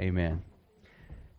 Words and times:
Amen. 0.00 0.42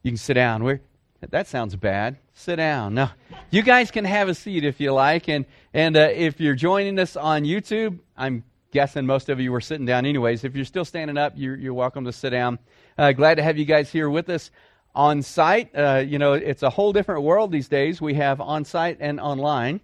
You 0.03 0.11
can 0.11 0.17
sit 0.17 0.35
down. 0.35 0.63
We're, 0.63 0.81
that 1.29 1.47
sounds 1.47 1.75
bad. 1.75 2.17
Sit 2.33 2.57
down. 2.57 2.93
No, 2.93 3.09
you 3.51 3.61
guys 3.61 3.91
can 3.91 4.05
have 4.05 4.29
a 4.29 4.35
seat 4.35 4.63
if 4.63 4.79
you 4.79 4.91
like. 4.93 5.29
And, 5.29 5.45
and 5.73 5.95
uh, 5.95 6.09
if 6.13 6.39
you're 6.39 6.55
joining 6.55 6.99
us 6.99 7.15
on 7.15 7.43
YouTube, 7.43 7.99
I'm 8.17 8.43
guessing 8.71 9.05
most 9.05 9.29
of 9.29 9.39
you 9.39 9.51
were 9.51 9.61
sitting 9.61 9.85
down 9.85 10.05
anyways. 10.05 10.43
If 10.43 10.55
you're 10.55 10.65
still 10.65 10.85
standing 10.85 11.17
up, 11.17 11.33
you're, 11.35 11.55
you're 11.55 11.73
welcome 11.73 12.05
to 12.05 12.11
sit 12.11 12.31
down. 12.31 12.59
Uh, 12.97 13.11
glad 13.11 13.35
to 13.35 13.43
have 13.43 13.57
you 13.57 13.65
guys 13.65 13.91
here 13.91 14.09
with 14.09 14.29
us 14.29 14.51
on 14.95 15.21
site. 15.21 15.75
Uh, 15.75 16.03
you 16.05 16.19
know, 16.19 16.33
it's 16.33 16.63
a 16.63 16.69
whole 16.69 16.93
different 16.93 17.23
world 17.23 17.51
these 17.51 17.67
days. 17.67 18.01
We 18.01 18.15
have 18.15 18.41
on 18.41 18.65
site 18.65 18.97
and 18.99 19.19
online. 19.19 19.79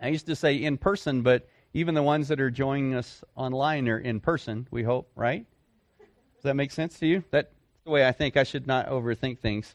I 0.00 0.08
used 0.08 0.26
to 0.26 0.36
say 0.36 0.56
in 0.56 0.76
person, 0.76 1.22
but 1.22 1.48
even 1.72 1.94
the 1.94 2.02
ones 2.02 2.28
that 2.28 2.40
are 2.40 2.50
joining 2.50 2.94
us 2.94 3.24
online 3.34 3.88
are 3.88 3.98
in 3.98 4.20
person, 4.20 4.68
we 4.70 4.82
hope, 4.82 5.10
right? 5.16 5.46
Does 5.98 6.42
that 6.42 6.54
make 6.54 6.70
sense 6.70 6.98
to 6.98 7.06
you? 7.06 7.24
That's 7.30 7.53
the 7.84 7.90
way 7.90 8.08
I 8.08 8.12
think 8.12 8.38
I 8.38 8.44
should 8.44 8.66
not 8.66 8.88
overthink 8.88 9.40
things. 9.40 9.74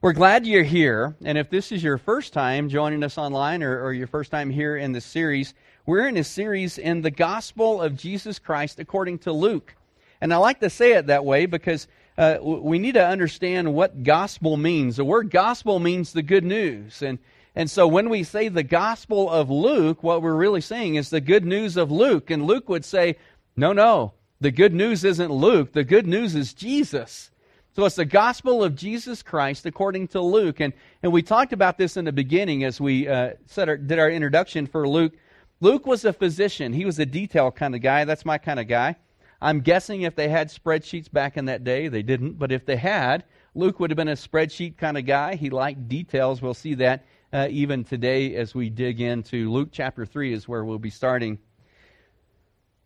We're 0.00 0.14
glad 0.14 0.46
you're 0.46 0.62
here. 0.62 1.14
And 1.22 1.36
if 1.36 1.50
this 1.50 1.70
is 1.70 1.82
your 1.82 1.98
first 1.98 2.32
time 2.32 2.70
joining 2.70 3.04
us 3.04 3.18
online 3.18 3.62
or, 3.62 3.84
or 3.84 3.92
your 3.92 4.06
first 4.06 4.30
time 4.30 4.48
here 4.48 4.74
in 4.78 4.92
the 4.92 5.02
series, 5.02 5.52
we're 5.84 6.08
in 6.08 6.16
a 6.16 6.24
series 6.24 6.78
in 6.78 7.02
the 7.02 7.10
gospel 7.10 7.82
of 7.82 7.94
Jesus 7.94 8.38
Christ 8.38 8.78
according 8.78 9.18
to 9.18 9.32
Luke. 9.32 9.74
And 10.22 10.32
I 10.32 10.38
like 10.38 10.60
to 10.60 10.70
say 10.70 10.92
it 10.92 11.08
that 11.08 11.26
way 11.26 11.44
because 11.44 11.88
uh, 12.16 12.38
we 12.40 12.78
need 12.78 12.94
to 12.94 13.06
understand 13.06 13.74
what 13.74 14.02
gospel 14.02 14.56
means. 14.56 14.96
The 14.96 15.04
word 15.04 15.30
gospel 15.30 15.78
means 15.78 16.14
the 16.14 16.22
good 16.22 16.44
news. 16.44 17.02
And, 17.02 17.18
and 17.54 17.70
so 17.70 17.86
when 17.86 18.08
we 18.08 18.22
say 18.22 18.48
the 18.48 18.62
gospel 18.62 19.28
of 19.28 19.50
Luke, 19.50 20.02
what 20.02 20.22
we're 20.22 20.34
really 20.34 20.62
saying 20.62 20.94
is 20.94 21.10
the 21.10 21.20
good 21.20 21.44
news 21.44 21.76
of 21.76 21.90
Luke. 21.90 22.30
And 22.30 22.46
Luke 22.46 22.70
would 22.70 22.86
say, 22.86 23.18
no, 23.56 23.74
no, 23.74 24.14
the 24.40 24.50
good 24.50 24.72
news 24.72 25.04
isn't 25.04 25.30
Luke. 25.30 25.74
The 25.74 25.84
good 25.84 26.06
news 26.06 26.34
is 26.34 26.54
Jesus. 26.54 27.28
So 27.74 27.86
it's 27.86 27.96
the 27.96 28.04
gospel 28.04 28.62
of 28.62 28.76
Jesus 28.76 29.22
Christ 29.22 29.64
according 29.64 30.08
to 30.08 30.20
Luke. 30.20 30.60
And, 30.60 30.74
and 31.02 31.10
we 31.10 31.22
talked 31.22 31.54
about 31.54 31.78
this 31.78 31.96
in 31.96 32.04
the 32.04 32.12
beginning 32.12 32.64
as 32.64 32.78
we 32.78 33.08
uh, 33.08 33.30
our, 33.56 33.78
did 33.78 33.98
our 33.98 34.10
introduction 34.10 34.66
for 34.66 34.86
Luke. 34.86 35.14
Luke 35.60 35.86
was 35.86 36.04
a 36.04 36.12
physician. 36.12 36.74
He 36.74 36.84
was 36.84 36.98
a 36.98 37.06
detail 37.06 37.50
kind 37.50 37.74
of 37.74 37.80
guy. 37.80 38.04
That's 38.04 38.26
my 38.26 38.36
kind 38.36 38.60
of 38.60 38.68
guy. 38.68 38.96
I'm 39.40 39.60
guessing 39.60 40.02
if 40.02 40.14
they 40.14 40.28
had 40.28 40.50
spreadsheets 40.50 41.10
back 41.10 41.38
in 41.38 41.46
that 41.46 41.64
day, 41.64 41.88
they 41.88 42.02
didn't, 42.02 42.38
but 42.38 42.52
if 42.52 42.66
they 42.66 42.76
had, 42.76 43.24
Luke 43.54 43.80
would 43.80 43.90
have 43.90 43.96
been 43.96 44.08
a 44.08 44.12
spreadsheet 44.12 44.76
kind 44.76 44.98
of 44.98 45.06
guy. 45.06 45.34
He 45.34 45.48
liked 45.48 45.88
details. 45.88 46.42
We'll 46.42 46.52
see 46.52 46.74
that 46.74 47.06
uh, 47.32 47.48
even 47.50 47.84
today 47.84 48.36
as 48.36 48.54
we 48.54 48.68
dig 48.68 49.00
into 49.00 49.50
Luke 49.50 49.70
chapter 49.72 50.04
3, 50.04 50.34
is 50.34 50.46
where 50.46 50.62
we'll 50.62 50.78
be 50.78 50.90
starting. 50.90 51.38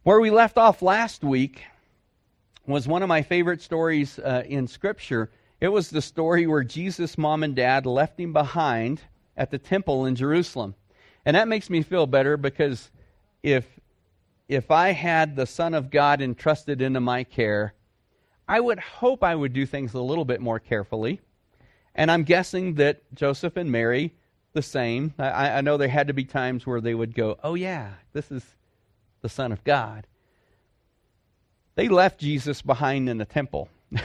Where 0.05 0.21
we 0.21 0.31
left 0.31 0.57
off 0.57 0.81
last 0.81 1.25
week 1.25 1.65
was 2.67 2.89
one 2.89 3.03
of 3.03 3.09
my 3.09 3.23
favorite 3.23 3.63
stories 3.63 4.19
uh, 4.19 4.43
in 4.47 4.67
Scripture. 4.67 5.31
It 5.61 5.69
was 5.69 5.91
the 5.91 6.03
story 6.03 6.47
where 6.47 6.65
Jesus' 6.65 7.17
mom 7.17 7.43
and 7.43 7.55
dad 7.55 7.87
left 7.87 8.21
him 8.21 8.33
behind 8.33 9.01
at 9.37 9.51
the 9.51 9.59
temple 9.59 10.07
in 10.07 10.15
Jerusalem. 10.15 10.75
And 11.25 11.37
that 11.37 11.49
makes 11.49 11.71
me 11.71 11.83
feel 11.83 12.07
better 12.07 12.37
because 12.37 12.91
if 13.43 13.67
if 14.49 14.71
I 14.71 14.91
had 14.91 15.35
the 15.35 15.47
Son 15.47 15.75
of 15.75 15.91
God 15.91 16.23
entrusted 16.23 16.81
into 16.81 17.01
my 17.01 17.25
care, 17.25 17.75
I 18.47 18.61
would 18.61 18.79
hope 18.79 19.25
I 19.25 19.35
would 19.35 19.53
do 19.53 19.67
things 19.67 19.93
a 19.95 20.01
little 20.01 20.25
bit 20.25 20.41
more 20.41 20.61
carefully. 20.61 21.21
And 21.97 22.13
I'm 22.13 22.23
guessing 22.23 22.75
that 22.75 23.03
Joseph 23.13 23.57
and 23.57 23.73
Mary, 23.73 24.15
the 24.53 24.63
same. 24.63 25.15
I, 25.19 25.59
I 25.59 25.61
know 25.63 25.77
there 25.77 25.89
had 25.89 26.07
to 26.07 26.15
be 26.15 26.25
times 26.25 26.65
where 26.65 26.81
they 26.81 26.95
would 26.95 27.15
go, 27.15 27.39
Oh, 27.43 27.55
yeah, 27.55 27.95
this 28.13 28.31
is 28.31 28.45
the 29.23 29.29
Son 29.29 29.51
of 29.51 29.65
God. 29.65 30.07
They 31.77 31.89
left 31.89 32.19
Jesus 32.19 32.63
behind 32.63 33.09
in 33.09 33.19
the 33.19 33.25
temple. 33.25 33.69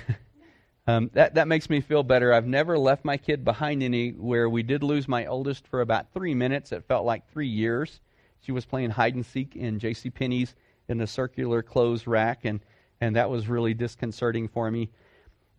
Um, 0.88 1.12
that, 1.14 1.36
that 1.36 1.48
makes 1.48 1.70
me 1.70 1.80
feel 1.80 2.02
better. 2.02 2.34
I've 2.34 2.48
never 2.48 2.78
left 2.78 3.06
my 3.06 3.16
kid 3.16 3.46
behind 3.46 3.84
anywhere. 3.84 4.50
We 4.50 4.64
did 4.64 4.82
lose 4.82 5.08
my 5.08 5.28
oldest 5.28 5.68
for 5.68 5.82
about 5.82 6.12
three 6.12 6.34
minutes. 6.34 6.72
It 6.72 6.86
felt 6.88 7.06
like 7.06 7.32
three 7.32 7.48
years. 7.48 8.02
She 8.42 8.52
was 8.52 8.66
playing 8.66 8.90
hide 8.90 9.14
and 9.14 9.26
seek 9.26 9.56
in 9.56 9.78
J.C. 9.78 10.10
Penney's 10.10 10.56
in 10.88 10.98
the 10.98 11.06
circular 11.06 11.62
clothes 11.62 12.08
rack, 12.08 12.46
and, 12.46 12.60
and 13.00 13.16
that 13.16 13.30
was 13.30 13.48
really 13.48 13.76
disconcerting 13.76 14.48
for 14.48 14.72
me. 14.72 14.90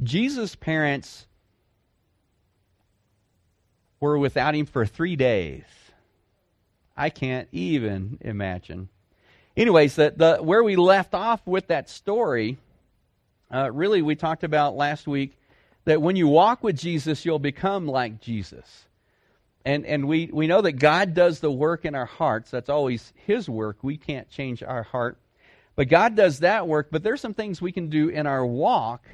Jesus' 0.02 0.56
parents 0.56 1.26
were 4.00 4.18
without 4.18 4.56
him 4.56 4.66
for 4.66 4.84
three 4.84 5.14
days. 5.14 5.64
I 6.96 7.10
can't 7.10 7.48
even 7.52 8.18
imagine. 8.20 8.88
Anyways, 9.56 9.96
the, 9.96 10.14
the, 10.16 10.36
where 10.38 10.62
we 10.62 10.76
left 10.76 11.14
off 11.14 11.46
with 11.46 11.68
that 11.68 11.88
story 11.88 12.58
uh, 13.52 13.70
really, 13.70 14.00
we 14.00 14.14
talked 14.14 14.44
about 14.44 14.76
last 14.76 15.06
week 15.06 15.36
that 15.84 16.00
when 16.00 16.16
you 16.16 16.26
walk 16.26 16.64
with 16.64 16.78
Jesus, 16.78 17.24
you'll 17.24 17.38
become 17.38 17.86
like 17.86 18.20
Jesus. 18.20 18.86
And, 19.64 19.84
and 19.84 20.08
we, 20.08 20.30
we 20.32 20.46
know 20.46 20.62
that 20.62 20.72
God 20.72 21.12
does 21.12 21.40
the 21.40 21.50
work 21.50 21.84
in 21.84 21.94
our 21.94 22.06
hearts. 22.06 22.50
That's 22.50 22.70
always 22.70 23.12
His 23.26 23.48
work. 23.48 23.78
We 23.82 23.98
can't 23.98 24.28
change 24.30 24.62
our 24.62 24.82
heart. 24.82 25.18
But 25.76 25.88
God 25.88 26.16
does 26.16 26.40
that 26.40 26.66
work. 26.66 26.88
But 26.90 27.02
there's 27.02 27.20
some 27.20 27.34
things 27.34 27.60
we 27.60 27.72
can 27.72 27.88
do 27.88 28.08
in 28.08 28.26
our 28.26 28.44
walk 28.44 29.04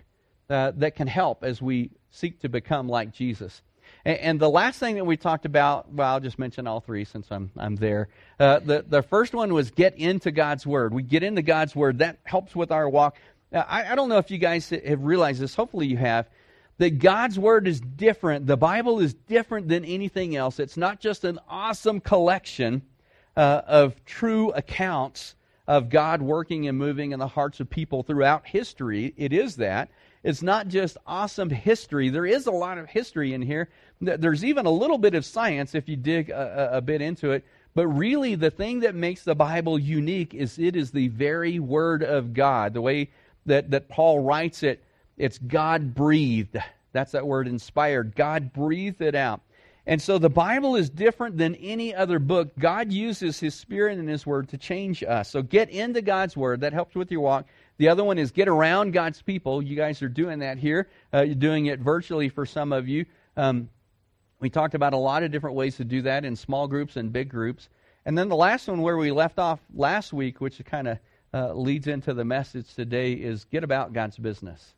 uh, 0.48 0.72
that 0.76 0.94
can 0.94 1.08
help 1.08 1.42
as 1.42 1.60
we 1.60 1.90
seek 2.10 2.40
to 2.40 2.48
become 2.48 2.88
like 2.88 3.12
Jesus. 3.12 3.60
And, 4.04 4.18
and, 4.18 4.40
the 4.40 4.48
last 4.48 4.78
thing 4.78 4.96
that 4.96 5.04
we 5.04 5.16
talked 5.16 5.44
about, 5.44 5.92
well, 5.92 6.14
I'll 6.14 6.20
just 6.20 6.38
mention 6.38 6.66
all 6.66 6.80
three 6.80 7.04
since 7.04 7.26
I'm, 7.30 7.50
I'm 7.56 7.76
there. 7.76 8.08
Uh, 8.38 8.60
the, 8.60 8.84
the 8.86 9.02
first 9.02 9.34
one 9.34 9.52
was 9.52 9.70
get 9.70 9.96
into 9.96 10.30
God's 10.30 10.66
Word. 10.66 10.94
We 10.94 11.02
get 11.02 11.22
into 11.22 11.42
God's 11.42 11.74
Word. 11.74 11.98
That 11.98 12.18
helps 12.24 12.54
with 12.54 12.70
our 12.70 12.88
walk. 12.88 13.16
Now, 13.50 13.66
I, 13.68 13.92
I 13.92 13.94
don't 13.94 14.08
know 14.08 14.18
if 14.18 14.30
you 14.30 14.38
guys 14.38 14.70
have 14.70 15.02
realized 15.02 15.40
this. 15.40 15.54
Hopefully, 15.54 15.86
you 15.86 15.96
have. 15.96 16.28
That 16.78 17.00
God's 17.00 17.38
Word 17.38 17.66
is 17.66 17.80
different. 17.80 18.46
The 18.46 18.56
Bible 18.56 19.00
is 19.00 19.14
different 19.14 19.68
than 19.68 19.84
anything 19.84 20.36
else. 20.36 20.60
It's 20.60 20.76
not 20.76 21.00
just 21.00 21.24
an 21.24 21.40
awesome 21.48 22.00
collection 22.00 22.82
uh, 23.36 23.62
of 23.66 24.04
true 24.04 24.50
accounts 24.52 25.34
of 25.66 25.90
God 25.90 26.22
working 26.22 26.66
and 26.66 26.78
moving 26.78 27.12
in 27.12 27.18
the 27.18 27.28
hearts 27.28 27.60
of 27.60 27.68
people 27.68 28.02
throughout 28.02 28.46
history. 28.46 29.12
It 29.16 29.32
is 29.32 29.56
that. 29.56 29.90
It's 30.22 30.42
not 30.42 30.68
just 30.68 30.96
awesome 31.06 31.50
history. 31.50 32.08
There 32.08 32.26
is 32.26 32.46
a 32.46 32.52
lot 32.52 32.78
of 32.78 32.88
history 32.88 33.34
in 33.34 33.42
here. 33.42 33.68
There's 34.00 34.44
even 34.44 34.66
a 34.66 34.70
little 34.70 34.98
bit 34.98 35.14
of 35.14 35.24
science 35.24 35.74
if 35.74 35.88
you 35.88 35.96
dig 35.96 36.30
a, 36.30 36.70
a, 36.74 36.80
bit 36.80 37.00
into 37.00 37.32
it. 37.32 37.44
But 37.74 37.86
really, 37.86 38.34
the 38.34 38.50
thing 38.50 38.80
that 38.80 38.94
makes 38.94 39.22
the 39.24 39.34
Bible 39.34 39.78
unique 39.78 40.34
is 40.34 40.58
it 40.58 40.76
is 40.76 40.90
the 40.90 41.08
very 41.08 41.58
Word 41.58 42.02
of 42.02 42.34
God. 42.34 42.74
The 42.74 42.80
way 42.80 43.10
that, 43.46 43.70
that 43.70 43.88
Paul 43.88 44.20
writes 44.20 44.62
it, 44.62 44.82
it's 45.16 45.38
God 45.38 45.94
breathed. 45.94 46.56
That's 46.92 47.12
that 47.12 47.26
word 47.26 47.48
inspired. 47.48 48.14
God 48.16 48.52
breathed 48.52 49.02
it 49.02 49.14
out. 49.14 49.40
And 49.86 50.02
so 50.02 50.18
the 50.18 50.28
Bible 50.28 50.76
is 50.76 50.90
different 50.90 51.38
than 51.38 51.54
any 51.54 51.94
other 51.94 52.18
book. 52.18 52.50
God 52.58 52.92
uses 52.92 53.40
His 53.40 53.54
Spirit 53.54 53.98
and 53.98 54.08
His 54.08 54.26
Word 54.26 54.50
to 54.50 54.58
change 54.58 55.02
us. 55.02 55.30
So 55.30 55.40
get 55.42 55.70
into 55.70 56.02
God's 56.02 56.36
Word. 56.36 56.60
That 56.60 56.74
helps 56.74 56.94
with 56.94 57.10
your 57.10 57.22
walk. 57.22 57.46
The 57.78 57.88
other 57.88 58.04
one 58.04 58.18
is 58.18 58.32
get 58.32 58.48
around 58.48 58.92
God's 58.92 59.22
people. 59.22 59.62
You 59.62 59.76
guys 59.76 60.02
are 60.02 60.08
doing 60.08 60.40
that 60.40 60.58
here. 60.58 60.88
Uh, 61.14 61.22
you're 61.22 61.34
doing 61.34 61.66
it 61.66 61.78
virtually 61.78 62.28
for 62.28 62.44
some 62.44 62.72
of 62.72 62.88
you. 62.88 63.06
Um, 63.36 63.70
we 64.40 64.50
talked 64.50 64.74
about 64.74 64.92
a 64.92 64.98
lot 64.98 65.22
of 65.22 65.30
different 65.30 65.56
ways 65.56 65.76
to 65.76 65.84
do 65.84 66.02
that 66.02 66.24
in 66.24 66.36
small 66.36 66.68
groups 66.68 66.96
and 66.96 67.12
big 67.12 67.28
groups. 67.28 67.68
And 68.04 68.16
then 68.16 68.28
the 68.28 68.36
last 68.36 68.68
one, 68.68 68.82
where 68.82 68.96
we 68.96 69.10
left 69.10 69.38
off 69.38 69.60
last 69.74 70.12
week, 70.12 70.40
which 70.40 70.62
kind 70.64 70.88
of 70.88 70.98
uh, 71.32 71.52
leads 71.52 71.86
into 71.86 72.14
the 72.14 72.24
message 72.24 72.74
today 72.74 73.12
is 73.12 73.44
get 73.44 73.64
about 73.64 73.92
God's 73.92 74.16
business. 74.16 74.74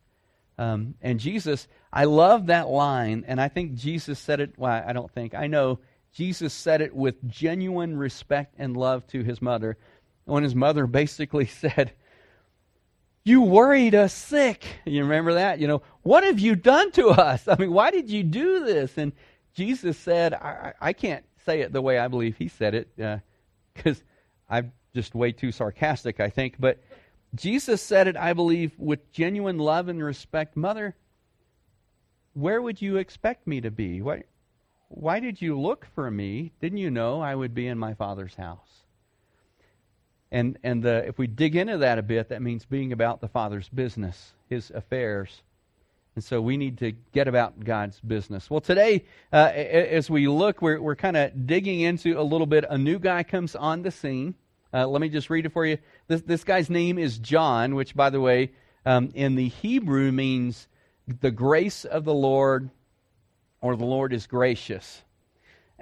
Um, 0.57 0.95
and 1.01 1.19
Jesus, 1.19 1.67
I 1.91 2.03
love 2.05 2.47
that 2.47 2.67
line, 2.67 3.23
and 3.27 3.41
I 3.41 3.47
think 3.47 3.75
Jesus 3.75 4.19
said 4.19 4.41
it, 4.41 4.53
well, 4.57 4.83
I 4.85 4.93
don't 4.93 5.11
think, 5.11 5.33
I 5.33 5.47
know 5.47 5.79
Jesus 6.13 6.53
said 6.53 6.81
it 6.81 6.95
with 6.95 7.27
genuine 7.27 7.97
respect 7.97 8.55
and 8.57 8.75
love 8.75 9.07
to 9.07 9.23
his 9.23 9.41
mother. 9.41 9.77
When 10.25 10.43
his 10.43 10.53
mother 10.53 10.85
basically 11.01 11.45
said, 11.45 11.93
You 13.23 13.41
worried 13.41 13.93
us 13.93 14.13
sick. 14.13 14.65
You 14.85 15.03
remember 15.03 15.35
that? 15.35 15.59
You 15.59 15.67
know, 15.67 15.83
what 16.01 16.23
have 16.23 16.39
you 16.39 16.55
done 16.55 16.91
to 16.93 17.09
us? 17.09 17.47
I 17.47 17.55
mean, 17.55 17.71
why 17.71 17.91
did 17.91 18.09
you 18.09 18.23
do 18.23 18.65
this? 18.65 18.97
And 18.97 19.11
Jesus 19.53 19.97
said, 19.97 20.33
I, 20.33 20.73
I 20.81 20.93
can't 20.93 21.23
say 21.45 21.61
it 21.61 21.71
the 21.71 21.81
way 21.81 21.99
I 21.99 22.07
believe 22.07 22.37
he 22.37 22.47
said 22.47 22.73
it, 22.73 22.89
because 23.75 23.99
uh, 23.99 24.01
I'm 24.49 24.71
just 24.95 25.13
way 25.13 25.31
too 25.31 25.51
sarcastic, 25.51 26.19
I 26.19 26.29
think. 26.29 26.55
But 26.59 26.81
Jesus 27.35 27.81
said 27.81 28.07
it, 28.07 28.17
I 28.17 28.33
believe, 28.33 28.71
with 28.77 29.11
genuine 29.11 29.59
love 29.59 29.87
and 29.87 30.03
respect. 30.03 30.57
Mother, 30.57 30.95
where 32.33 32.61
would 32.61 32.81
you 32.81 32.97
expect 32.97 33.45
me 33.45 33.61
to 33.61 33.69
be? 33.71 34.01
Why, 34.01 34.23
why 34.87 35.19
did 35.19 35.41
you 35.41 35.59
look 35.59 35.85
for 35.93 36.09
me? 36.09 36.53
Didn't 36.59 36.79
you 36.79 36.89
know 36.89 37.21
I 37.21 37.35
would 37.35 37.53
be 37.53 37.67
in 37.67 37.77
my 37.77 37.93
Father's 37.93 38.35
house? 38.35 38.85
And, 40.31 40.57
and 40.63 40.81
the, 40.81 41.05
if 41.07 41.17
we 41.17 41.27
dig 41.27 41.55
into 41.55 41.79
that 41.79 41.97
a 41.97 42.01
bit, 42.01 42.29
that 42.29 42.41
means 42.41 42.65
being 42.65 42.93
about 42.93 43.19
the 43.19 43.27
Father's 43.27 43.67
business, 43.67 44.31
His 44.49 44.71
affairs. 44.71 45.41
And 46.15 46.23
so 46.23 46.41
we 46.41 46.57
need 46.57 46.77
to 46.79 46.93
get 47.13 47.27
about 47.27 47.63
God's 47.63 47.99
business. 47.99 48.49
Well, 48.49 48.61
today, 48.61 49.05
uh, 49.31 49.51
as 49.53 50.09
we 50.09 50.27
look, 50.27 50.61
we're, 50.61 50.81
we're 50.81 50.95
kind 50.95 51.15
of 51.15 51.47
digging 51.47 51.81
into 51.81 52.19
a 52.19 52.23
little 52.23 52.47
bit. 52.47 52.65
A 52.69 52.77
new 52.77 52.99
guy 52.99 53.23
comes 53.23 53.55
on 53.55 53.81
the 53.81 53.91
scene. 53.91 54.35
Uh, 54.73 54.87
let 54.87 55.01
me 55.01 55.09
just 55.09 55.29
read 55.29 55.45
it 55.45 55.53
for 55.53 55.65
you. 55.65 55.77
This, 56.07 56.21
this 56.21 56.43
guy's 56.43 56.69
name 56.69 56.97
is 56.97 57.17
John, 57.17 57.75
which, 57.75 57.95
by 57.95 58.09
the 58.09 58.21
way, 58.21 58.51
um, 58.85 59.11
in 59.13 59.35
the 59.35 59.49
Hebrew 59.49 60.11
means 60.11 60.67
the 61.21 61.31
grace 61.31 61.85
of 61.85 62.03
the 62.05 62.13
Lord 62.13 62.69
or 63.61 63.75
the 63.75 63.85
Lord 63.85 64.13
is 64.13 64.27
gracious. 64.27 65.01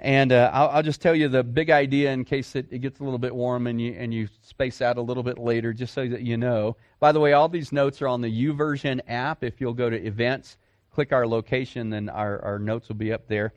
And 0.00 0.32
uh, 0.32 0.50
I'll, 0.54 0.68
I'll, 0.68 0.82
just 0.82 1.02
tell 1.02 1.14
you 1.14 1.28
the 1.28 1.44
big 1.44 1.68
idea 1.68 2.10
in 2.10 2.24
case 2.24 2.56
it, 2.56 2.68
it, 2.70 2.78
gets 2.78 3.00
a 3.00 3.04
little 3.04 3.18
bit 3.18 3.34
warm 3.34 3.66
and 3.66 3.78
you, 3.78 3.92
and 3.92 4.14
you 4.14 4.28
space 4.40 4.80
out 4.80 4.96
a 4.96 5.02
little 5.02 5.22
bit 5.22 5.36
later, 5.36 5.74
just 5.74 5.92
so 5.92 6.08
that 6.08 6.22
you 6.22 6.38
know. 6.38 6.78
By 7.00 7.12
the 7.12 7.20
way, 7.20 7.34
all 7.34 7.50
these 7.50 7.70
notes 7.70 8.00
are 8.00 8.08
on 8.08 8.22
the 8.22 8.46
YouVersion 8.46 9.02
app. 9.08 9.44
If 9.44 9.60
you'll 9.60 9.74
go 9.74 9.90
to 9.90 10.02
events, 10.02 10.56
click 10.90 11.12
our 11.12 11.26
location, 11.26 11.90
then 11.90 12.08
our, 12.08 12.42
our 12.42 12.58
notes 12.58 12.88
will 12.88 12.96
be 12.96 13.12
up 13.12 13.28
there. 13.28 13.52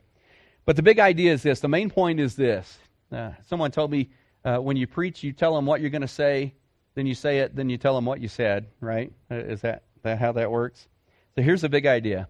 But 0.66 0.76
the 0.76 0.82
big 0.82 0.98
idea 0.98 1.32
is 1.32 1.42
this 1.42 1.60
the 1.60 1.68
main 1.68 1.88
point 1.88 2.20
is 2.20 2.36
this. 2.36 2.78
Uh, 3.10 3.30
someone 3.48 3.70
told 3.70 3.90
me 3.90 4.10
uh, 4.44 4.58
when 4.58 4.76
you 4.76 4.86
preach, 4.86 5.22
you 5.22 5.32
tell 5.32 5.54
them 5.54 5.64
what 5.64 5.80
you're 5.80 5.88
going 5.88 6.02
to 6.02 6.08
say, 6.08 6.52
then 6.94 7.06
you 7.06 7.14
say 7.14 7.38
it, 7.38 7.56
then 7.56 7.70
you 7.70 7.78
tell 7.78 7.94
them 7.94 8.04
what 8.04 8.20
you 8.20 8.28
said, 8.28 8.66
right? 8.80 9.10
Uh, 9.30 9.36
is 9.36 9.62
that, 9.62 9.84
that 10.02 10.18
how 10.18 10.32
that 10.32 10.50
works? 10.50 10.88
So 11.36 11.42
here's 11.42 11.62
the 11.62 11.70
big 11.70 11.86
idea. 11.86 12.28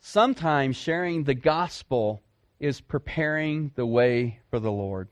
Sometimes 0.00 0.76
sharing 0.76 1.24
the 1.24 1.34
gospel 1.34 2.22
is 2.60 2.80
preparing 2.80 3.72
the 3.74 3.86
way 3.86 4.38
for 4.50 4.60
the 4.60 4.70
Lord. 4.70 5.08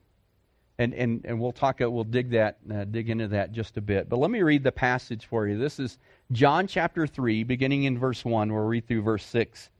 And, 0.78 0.94
and, 0.94 1.24
and 1.24 1.40
we'll 1.40 1.50
talk, 1.50 1.80
we'll 1.80 2.04
dig 2.04 2.30
that, 2.30 2.58
uh, 2.72 2.84
dig 2.84 3.10
into 3.10 3.26
that 3.28 3.50
just 3.50 3.76
a 3.76 3.80
bit. 3.80 4.08
But 4.08 4.20
let 4.20 4.30
me 4.30 4.42
read 4.42 4.62
the 4.62 4.70
passage 4.70 5.26
for 5.26 5.48
you. 5.48 5.58
This 5.58 5.80
is 5.80 5.98
John 6.30 6.68
chapter 6.68 7.06
3, 7.06 7.42
beginning 7.42 7.84
in 7.84 7.98
verse 7.98 8.24
1. 8.24 8.52
We'll 8.52 8.62
read 8.62 8.86
through 8.86 9.02
verse 9.02 9.24
6. 9.24 9.70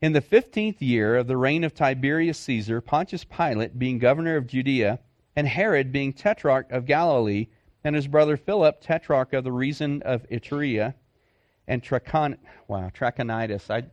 In 0.00 0.12
the 0.12 0.20
fifteenth 0.20 0.82
year 0.82 1.16
of 1.16 1.28
the 1.28 1.36
reign 1.36 1.64
of 1.64 1.74
Tiberius 1.74 2.38
Caesar, 2.40 2.80
Pontius 2.80 3.24
Pilate 3.24 3.78
being 3.78 3.98
governor 3.98 4.36
of 4.36 4.48
Judea, 4.48 4.98
and 5.34 5.48
Herod 5.48 5.92
being 5.92 6.12
tetrarch 6.12 6.70
of 6.70 6.86
Galilee, 6.86 7.46
and 7.84 7.96
his 7.96 8.06
brother 8.06 8.36
Philip, 8.36 8.80
tetrarch 8.80 9.32
of 9.32 9.44
the 9.44 9.52
region 9.52 10.02
of 10.02 10.28
Iturea, 10.28 10.94
and 11.68 11.82
Trachon, 11.82 12.36
wow, 12.68 12.90
Trachonitis. 12.92 13.70
I, 13.70 13.84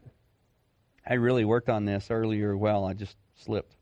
I 1.09 1.15
really 1.15 1.44
worked 1.44 1.69
on 1.69 1.85
this 1.85 2.11
earlier 2.11 2.56
well. 2.56 2.85
I 2.85 2.94
just 2.94 3.17
slipped. 3.35 3.75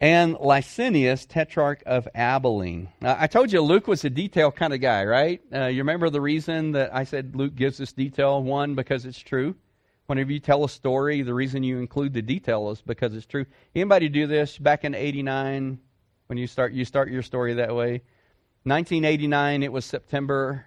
And 0.00 0.36
Lysanias, 0.36 1.26
tetrarch 1.26 1.82
of 1.86 2.06
Abilene. 2.14 2.88
Now, 3.00 3.16
I 3.18 3.26
told 3.26 3.52
you 3.52 3.60
Luke 3.60 3.88
was 3.88 4.04
a 4.04 4.10
detail 4.10 4.52
kind 4.52 4.72
of 4.72 4.80
guy, 4.80 5.04
right? 5.04 5.40
Uh, 5.52 5.66
you 5.66 5.78
remember 5.78 6.10
the 6.10 6.20
reason 6.20 6.72
that 6.72 6.94
I 6.94 7.02
said 7.02 7.34
Luke 7.34 7.56
gives 7.56 7.78
this 7.78 7.92
detail? 7.92 8.40
One, 8.40 8.76
because 8.76 9.06
it's 9.06 9.18
true. 9.18 9.56
Whenever 10.06 10.30
you 10.30 10.38
tell 10.38 10.62
a 10.62 10.68
story, 10.68 11.22
the 11.22 11.34
reason 11.34 11.64
you 11.64 11.78
include 11.78 12.12
the 12.12 12.22
detail 12.22 12.70
is 12.70 12.80
because 12.80 13.14
it's 13.14 13.26
true. 13.26 13.46
Anybody 13.74 14.08
do 14.08 14.26
this 14.26 14.58
back 14.58 14.84
in 14.84 14.94
'89 14.94 15.78
when 16.26 16.38
you 16.38 16.46
start 16.46 16.74
you 16.74 16.84
start 16.84 17.10
your 17.10 17.22
story 17.22 17.54
that 17.54 17.74
way? 17.74 18.02
1989, 18.64 19.62
it 19.62 19.72
was 19.72 19.84
September 19.84 20.66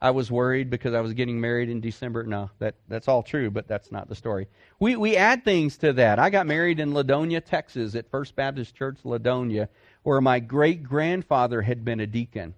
I 0.00 0.10
was 0.10 0.30
worried 0.30 0.70
because 0.70 0.94
I 0.94 1.00
was 1.00 1.12
getting 1.12 1.40
married 1.40 1.68
in 1.68 1.80
December. 1.80 2.22
No, 2.22 2.50
that, 2.60 2.76
that's 2.86 3.08
all 3.08 3.22
true, 3.22 3.50
but 3.50 3.66
that's 3.66 3.90
not 3.90 4.08
the 4.08 4.14
story. 4.14 4.46
We, 4.78 4.94
we 4.94 5.16
add 5.16 5.44
things 5.44 5.76
to 5.78 5.92
that. 5.94 6.20
I 6.20 6.30
got 6.30 6.46
married 6.46 6.78
in 6.78 6.92
Ladonia, 6.92 7.44
Texas, 7.44 7.96
at 7.96 8.08
First 8.10 8.36
Baptist 8.36 8.76
Church, 8.76 8.98
Ladonia, 9.04 9.68
where 10.04 10.20
my 10.20 10.38
great 10.38 10.84
grandfather 10.84 11.62
had 11.62 11.84
been 11.84 11.98
a 11.98 12.06
deacon. 12.06 12.54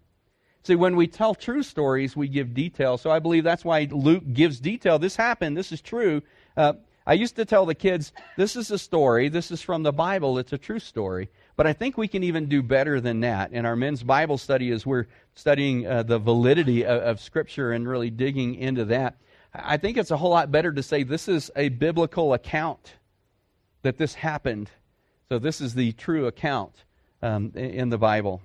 See, 0.62 0.74
when 0.74 0.96
we 0.96 1.06
tell 1.06 1.34
true 1.34 1.62
stories, 1.62 2.14
we 2.14 2.28
give 2.28 2.52
detail. 2.52 2.98
So 2.98 3.10
I 3.10 3.18
believe 3.18 3.44
that's 3.44 3.64
why 3.64 3.88
Luke 3.90 4.24
gives 4.34 4.60
detail. 4.60 4.98
This 4.98 5.16
happened. 5.16 5.56
This 5.56 5.72
is 5.72 5.80
true. 5.80 6.20
Uh, 6.54 6.74
I 7.06 7.14
used 7.14 7.36
to 7.36 7.46
tell 7.46 7.64
the 7.64 7.74
kids, 7.74 8.12
this 8.36 8.54
is 8.54 8.70
a 8.70 8.78
story. 8.78 9.30
This 9.30 9.50
is 9.50 9.62
from 9.62 9.82
the 9.82 9.92
Bible. 9.92 10.38
It's 10.38 10.52
a 10.52 10.58
true 10.58 10.78
story. 10.78 11.30
But 11.60 11.66
I 11.66 11.74
think 11.74 11.98
we 11.98 12.08
can 12.08 12.22
even 12.22 12.46
do 12.46 12.62
better 12.62 13.02
than 13.02 13.20
that. 13.20 13.52
In 13.52 13.66
our 13.66 13.76
men's 13.76 14.02
Bible 14.02 14.38
study, 14.38 14.70
as 14.70 14.86
we're 14.86 15.04
studying 15.34 15.86
uh, 15.86 16.04
the 16.04 16.18
validity 16.18 16.86
of, 16.86 17.02
of 17.02 17.20
Scripture 17.20 17.72
and 17.72 17.86
really 17.86 18.08
digging 18.08 18.54
into 18.54 18.86
that, 18.86 19.18
I 19.52 19.76
think 19.76 19.98
it's 19.98 20.10
a 20.10 20.16
whole 20.16 20.30
lot 20.30 20.50
better 20.50 20.72
to 20.72 20.82
say 20.82 21.02
this 21.02 21.28
is 21.28 21.50
a 21.54 21.68
biblical 21.68 22.32
account 22.32 22.94
that 23.82 23.98
this 23.98 24.14
happened. 24.14 24.70
So 25.28 25.38
this 25.38 25.60
is 25.60 25.74
the 25.74 25.92
true 25.92 26.26
account 26.26 26.72
um, 27.20 27.52
in 27.54 27.90
the 27.90 27.98
Bible. 27.98 28.40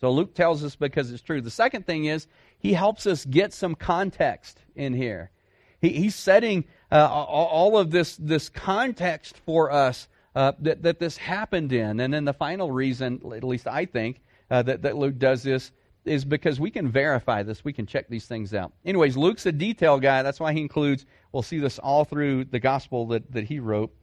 So 0.00 0.12
Luke 0.12 0.36
tells 0.36 0.62
us 0.62 0.76
because 0.76 1.10
it's 1.10 1.20
true. 1.20 1.40
The 1.40 1.50
second 1.50 1.84
thing 1.84 2.04
is 2.04 2.28
he 2.56 2.74
helps 2.74 3.08
us 3.08 3.24
get 3.24 3.52
some 3.52 3.74
context 3.74 4.60
in 4.76 4.94
here. 4.94 5.32
He, 5.80 5.88
he's 5.88 6.14
setting 6.14 6.62
uh, 6.92 7.08
all 7.08 7.76
of 7.76 7.90
this, 7.90 8.14
this 8.14 8.48
context 8.48 9.36
for 9.38 9.72
us 9.72 10.06
uh, 10.34 10.52
that, 10.60 10.82
that 10.82 10.98
this 10.98 11.16
happened 11.16 11.72
in. 11.72 12.00
And 12.00 12.12
then 12.12 12.24
the 12.24 12.32
final 12.32 12.70
reason, 12.70 13.20
at 13.34 13.44
least 13.44 13.66
I 13.66 13.86
think, 13.86 14.20
uh, 14.50 14.62
that, 14.62 14.82
that 14.82 14.96
Luke 14.96 15.18
does 15.18 15.42
this 15.42 15.72
is 16.04 16.24
because 16.24 16.60
we 16.60 16.70
can 16.70 16.90
verify 16.90 17.42
this. 17.42 17.64
We 17.64 17.72
can 17.72 17.86
check 17.86 18.08
these 18.08 18.26
things 18.26 18.52
out. 18.52 18.72
Anyways, 18.84 19.16
Luke's 19.16 19.46
a 19.46 19.52
detail 19.52 19.98
guy. 19.98 20.22
That's 20.22 20.40
why 20.40 20.52
he 20.52 20.60
includes, 20.60 21.06
we'll 21.32 21.42
see 21.42 21.58
this 21.58 21.78
all 21.78 22.04
through 22.04 22.44
the 22.46 22.58
gospel 22.58 23.06
that, 23.08 23.30
that 23.32 23.44
he 23.44 23.58
wrote. 23.58 23.94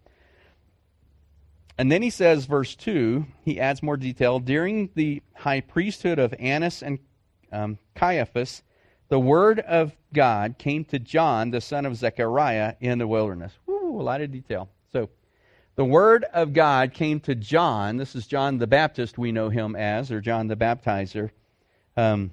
And 1.77 1.91
then 1.91 2.01
he 2.01 2.09
says, 2.09 2.45
verse 2.45 2.75
2, 2.75 3.25
he 3.43 3.59
adds 3.59 3.81
more 3.81 3.97
detail. 3.97 4.39
During 4.39 4.89
the 4.95 5.21
high 5.35 5.61
priesthood 5.61 6.19
of 6.19 6.33
Annas 6.39 6.81
and 6.81 6.99
um, 7.51 7.77
Caiaphas, 7.95 8.63
the 9.09 9.19
word 9.19 9.59
of 9.59 9.95
God 10.13 10.55
came 10.57 10.85
to 10.85 10.99
John, 10.99 11.51
the 11.51 11.61
son 11.61 11.85
of 11.85 11.95
Zechariah, 11.95 12.75
in 12.79 12.97
the 12.97 13.07
wilderness. 13.07 13.53
A 13.67 13.71
lot 13.71 14.21
of 14.21 14.31
detail. 14.31 14.69
So, 14.91 15.09
the 15.75 15.85
word 15.85 16.25
of 16.25 16.53
God 16.53 16.93
came 16.93 17.19
to 17.21 17.35
John. 17.35 17.97
This 17.97 18.15
is 18.15 18.27
John 18.27 18.57
the 18.57 18.67
Baptist, 18.67 19.17
we 19.17 19.31
know 19.31 19.49
him 19.49 19.75
as, 19.75 20.11
or 20.11 20.21
John 20.21 20.47
the 20.47 20.55
Baptizer. 20.55 21.31
Um, 21.95 22.31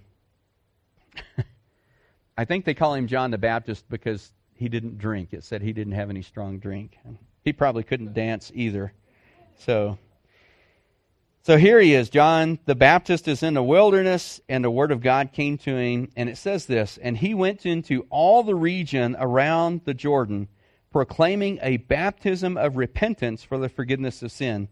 I 2.36 2.44
think 2.44 2.64
they 2.64 2.74
call 2.74 2.94
him 2.94 3.06
John 3.06 3.30
the 3.30 3.38
Baptist 3.38 3.84
because 3.88 4.32
he 4.54 4.68
didn't 4.68 4.98
drink. 4.98 5.32
It 5.32 5.44
said 5.44 5.62
he 5.62 5.72
didn't 5.72 5.94
have 5.94 6.10
any 6.10 6.22
strong 6.22 6.58
drink. 6.58 6.98
He 7.44 7.52
probably 7.52 7.84
couldn't 7.84 8.12
dance 8.12 8.50
either. 8.54 8.92
So, 9.58 9.98
so 11.42 11.56
here 11.56 11.80
he 11.80 11.94
is. 11.94 12.10
John 12.10 12.58
the 12.64 12.74
Baptist 12.74 13.28
is 13.28 13.42
in 13.42 13.54
the 13.54 13.62
wilderness, 13.62 14.40
and 14.48 14.64
the 14.64 14.70
word 14.70 14.90
of 14.90 15.00
God 15.00 15.32
came 15.32 15.58
to 15.58 15.76
him. 15.76 16.10
And 16.16 16.28
it 16.28 16.38
says 16.38 16.66
this 16.66 16.98
And 17.00 17.16
he 17.16 17.34
went 17.34 17.66
into 17.66 18.06
all 18.10 18.42
the 18.42 18.54
region 18.54 19.16
around 19.18 19.82
the 19.84 19.94
Jordan 19.94 20.48
proclaiming 20.98 21.60
a 21.62 21.76
baptism 21.76 22.56
of 22.56 22.76
repentance 22.76 23.44
for 23.44 23.56
the 23.56 23.68
forgiveness 23.68 24.20
of 24.20 24.32
sin. 24.32 24.66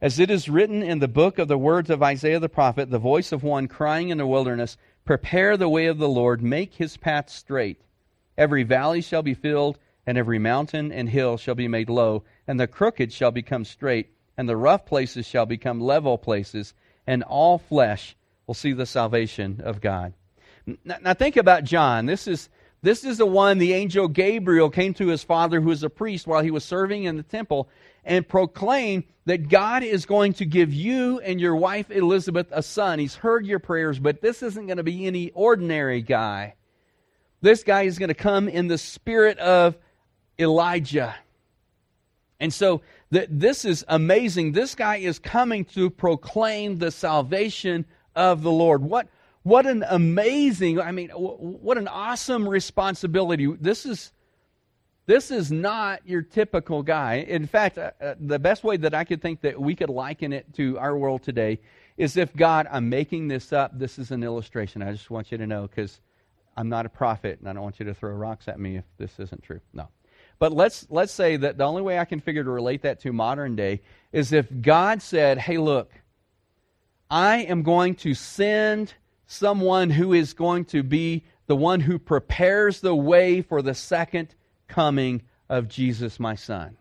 As 0.00 0.18
it 0.18 0.28
is 0.28 0.48
written 0.48 0.82
in 0.82 0.98
the 0.98 1.06
book 1.06 1.38
of 1.38 1.46
the 1.46 1.56
words 1.56 1.90
of 1.90 2.02
Isaiah 2.02 2.40
the 2.40 2.48
prophet, 2.48 2.90
the 2.90 2.98
voice 2.98 3.30
of 3.30 3.44
one 3.44 3.68
crying 3.68 4.08
in 4.08 4.18
the 4.18 4.26
wilderness, 4.26 4.76
Prepare 5.04 5.56
the 5.56 5.68
way 5.68 5.86
of 5.86 5.98
the 5.98 6.08
Lord, 6.08 6.42
make 6.42 6.74
his 6.74 6.96
path 6.96 7.30
straight. 7.30 7.80
Every 8.36 8.64
valley 8.64 9.00
shall 9.00 9.22
be 9.22 9.34
filled, 9.34 9.78
and 10.04 10.18
every 10.18 10.40
mountain 10.40 10.90
and 10.90 11.08
hill 11.08 11.36
shall 11.36 11.54
be 11.54 11.68
made 11.68 11.88
low, 11.88 12.24
and 12.48 12.58
the 12.58 12.66
crooked 12.66 13.12
shall 13.12 13.30
become 13.30 13.64
straight, 13.64 14.08
and 14.36 14.48
the 14.48 14.56
rough 14.56 14.84
places 14.84 15.24
shall 15.24 15.46
become 15.46 15.80
level 15.80 16.18
places, 16.18 16.74
and 17.06 17.22
all 17.22 17.58
flesh 17.58 18.16
will 18.48 18.54
see 18.54 18.72
the 18.72 18.86
salvation 18.86 19.60
of 19.62 19.80
God. 19.80 20.14
Now, 20.84 21.14
think 21.14 21.36
about 21.36 21.62
John. 21.62 22.06
This 22.06 22.26
is 22.26 22.48
this 22.84 23.02
is 23.02 23.16
the 23.16 23.24
one 23.24 23.56
the 23.56 23.72
angel 23.72 24.08
Gabriel 24.08 24.68
came 24.68 24.92
to 24.94 25.06
his 25.06 25.24
father, 25.24 25.58
who 25.58 25.68
was 25.68 25.82
a 25.82 25.88
priest, 25.88 26.26
while 26.26 26.42
he 26.42 26.50
was 26.50 26.64
serving 26.64 27.04
in 27.04 27.16
the 27.16 27.22
temple, 27.22 27.70
and 28.04 28.28
proclaimed 28.28 29.04
that 29.24 29.48
God 29.48 29.82
is 29.82 30.04
going 30.04 30.34
to 30.34 30.44
give 30.44 30.74
you 30.74 31.18
and 31.20 31.40
your 31.40 31.56
wife 31.56 31.90
Elizabeth 31.90 32.48
a 32.50 32.62
son. 32.62 32.98
He's 32.98 33.14
heard 33.14 33.46
your 33.46 33.58
prayers, 33.58 33.98
but 33.98 34.20
this 34.20 34.42
isn't 34.42 34.66
going 34.66 34.76
to 34.76 34.82
be 34.82 35.06
any 35.06 35.30
ordinary 35.30 36.02
guy. 36.02 36.56
This 37.40 37.62
guy 37.62 37.84
is 37.84 37.98
going 37.98 38.08
to 38.08 38.14
come 38.14 38.50
in 38.50 38.68
the 38.68 38.76
spirit 38.76 39.38
of 39.38 39.78
Elijah. 40.38 41.14
And 42.38 42.52
so 42.52 42.82
th- 43.10 43.28
this 43.30 43.64
is 43.64 43.82
amazing. 43.88 44.52
This 44.52 44.74
guy 44.74 44.96
is 44.96 45.18
coming 45.18 45.64
to 45.66 45.88
proclaim 45.88 46.76
the 46.76 46.90
salvation 46.90 47.86
of 48.14 48.42
the 48.42 48.50
Lord. 48.50 48.82
What 48.82 49.08
what 49.44 49.66
an 49.66 49.84
amazing, 49.88 50.80
I 50.80 50.90
mean, 50.90 51.10
what 51.10 51.78
an 51.78 51.86
awesome 51.86 52.48
responsibility. 52.48 53.46
This 53.46 53.86
is 53.86 54.10
this 55.06 55.30
is 55.30 55.52
not 55.52 56.00
your 56.06 56.22
typical 56.22 56.82
guy. 56.82 57.16
In 57.28 57.46
fact, 57.46 57.76
uh, 57.76 57.90
uh, 58.00 58.14
the 58.18 58.38
best 58.38 58.64
way 58.64 58.78
that 58.78 58.94
I 58.94 59.04
could 59.04 59.20
think 59.20 59.42
that 59.42 59.60
we 59.60 59.76
could 59.76 59.90
liken 59.90 60.32
it 60.32 60.54
to 60.54 60.78
our 60.78 60.96
world 60.96 61.22
today 61.22 61.60
is 61.98 62.16
if 62.16 62.34
God, 62.34 62.66
I'm 62.70 62.88
making 62.88 63.28
this 63.28 63.52
up. 63.52 63.78
This 63.78 63.98
is 63.98 64.10
an 64.12 64.24
illustration. 64.24 64.82
I 64.82 64.92
just 64.92 65.10
want 65.10 65.30
you 65.30 65.36
to 65.36 65.46
know 65.46 65.66
because 65.66 66.00
I'm 66.56 66.70
not 66.70 66.86
a 66.86 66.88
prophet 66.88 67.38
and 67.38 67.46
I 67.46 67.52
don't 67.52 67.62
want 67.62 67.78
you 67.78 67.84
to 67.84 67.92
throw 67.92 68.12
rocks 68.12 68.48
at 68.48 68.58
me 68.58 68.78
if 68.78 68.84
this 68.96 69.18
isn't 69.18 69.42
true. 69.42 69.60
No. 69.74 69.88
But 70.38 70.52
let's 70.52 70.86
let's 70.88 71.12
say 71.12 71.36
that 71.36 71.58
the 71.58 71.64
only 71.64 71.82
way 71.82 71.98
I 71.98 72.06
can 72.06 72.20
figure 72.20 72.42
to 72.42 72.50
relate 72.50 72.80
that 72.82 73.00
to 73.00 73.12
modern 73.12 73.56
day 73.56 73.82
is 74.10 74.32
if 74.32 74.48
God 74.62 75.02
said, 75.02 75.36
"Hey, 75.36 75.58
look, 75.58 75.92
I 77.10 77.42
am 77.42 77.62
going 77.62 77.94
to 77.96 78.14
send 78.14 78.94
someone 79.26 79.90
who 79.90 80.12
is 80.12 80.32
going 80.32 80.64
to 80.66 80.82
be 80.82 81.24
the 81.46 81.56
one 81.56 81.80
who 81.80 81.98
prepares 81.98 82.80
the 82.80 82.94
way 82.94 83.42
for 83.42 83.62
the 83.62 83.74
second 83.74 84.34
coming 84.68 85.22
of 85.48 85.68
Jesus, 85.68 86.18
my 86.18 86.34
son. 86.34 86.76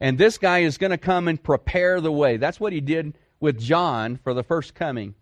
And 0.00 0.16
this 0.16 0.38
guy 0.38 0.60
is 0.60 0.78
going 0.78 0.92
to 0.92 0.98
come 0.98 1.28
and 1.28 1.42
prepare 1.42 2.00
the 2.00 2.12
way. 2.12 2.38
That's 2.38 2.58
what 2.58 2.72
he 2.72 2.80
did 2.80 3.18
with 3.38 3.58
John 3.58 4.18
for 4.22 4.32
the 4.32 4.42
first 4.42 4.74
coming. 4.74 5.14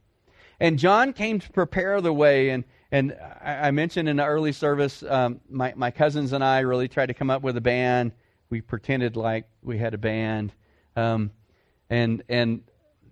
And 0.60 0.78
John 0.78 1.12
came 1.12 1.40
to 1.40 1.50
prepare 1.50 2.00
the 2.00 2.12
way, 2.12 2.50
and, 2.50 2.64
and 2.90 3.16
I, 3.42 3.70
mentioned 3.70 4.08
in 4.08 4.16
the 4.16 4.24
early 4.24 4.52
service, 4.52 5.04
um, 5.04 5.40
my, 5.48 5.72
my 5.76 5.90
cousins 5.90 6.32
and 6.32 6.42
I 6.42 6.60
really 6.60 6.88
tried 6.88 7.06
to 7.06 7.14
come 7.14 7.30
up 7.30 7.42
with 7.42 7.56
a 7.56 7.60
band. 7.60 8.12
We 8.50 8.60
pretended 8.60 9.16
like 9.16 9.46
we 9.62 9.78
had 9.78 9.94
a 9.94 9.98
band. 9.98 10.52
Um, 10.96 11.30
and, 11.90 12.22
and 12.28 12.62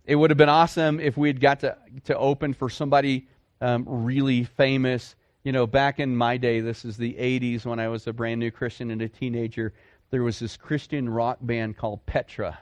it 0.06 0.14
would 0.14 0.30
have 0.30 0.38
been 0.38 0.48
awesome 0.48 1.00
if 1.00 1.16
we 1.16 1.28
had 1.28 1.40
got 1.40 1.60
to, 1.60 1.76
to 2.04 2.16
open 2.16 2.54
for 2.54 2.70
somebody 2.70 3.26
um, 3.60 3.84
really 3.86 4.44
famous. 4.44 5.16
You 5.42 5.52
know, 5.52 5.66
back 5.66 5.98
in 5.98 6.16
my 6.16 6.36
day, 6.36 6.60
this 6.60 6.84
is 6.84 6.96
the 6.96 7.14
80s 7.14 7.64
when 7.66 7.80
I 7.80 7.88
was 7.88 8.06
a 8.06 8.12
brand 8.12 8.40
new 8.40 8.50
Christian 8.50 8.90
and 8.90 9.02
a 9.02 9.08
teenager, 9.08 9.72
there 10.10 10.22
was 10.22 10.38
this 10.38 10.56
Christian 10.56 11.08
rock 11.08 11.38
band 11.40 11.76
called 11.76 12.06
Petra. 12.06 12.58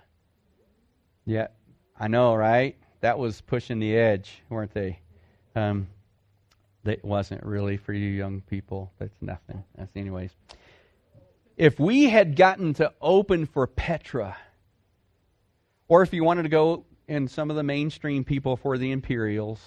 Yeah, 1.26 1.48
I 1.98 2.08
know, 2.08 2.34
right? 2.34 2.76
That 3.00 3.18
was 3.18 3.42
pushing 3.42 3.78
the 3.78 3.94
edge, 3.96 4.42
weren't 4.48 4.72
they? 4.72 4.98
Um, 5.54 5.88
that 6.84 7.04
wasn't 7.04 7.44
really 7.44 7.76
for 7.76 7.92
you 7.92 8.08
young 8.08 8.40
people. 8.42 8.92
That's 8.98 9.16
nothing. 9.20 9.62
That's 9.76 9.94
anyways. 9.96 10.30
If 11.56 11.78
we 11.78 12.04
had 12.04 12.36
gotten 12.36 12.74
to 12.74 12.92
open 13.00 13.46
for 13.46 13.66
Petra, 13.66 14.36
or 15.88 16.02
if 16.02 16.12
you 16.12 16.24
wanted 16.24 16.42
to 16.44 16.48
go 16.48 16.84
in 17.06 17.28
some 17.28 17.50
of 17.50 17.56
the 17.56 17.62
mainstream 17.62 18.24
people 18.24 18.56
for 18.56 18.78
the 18.78 18.92
Imperials, 18.92 19.60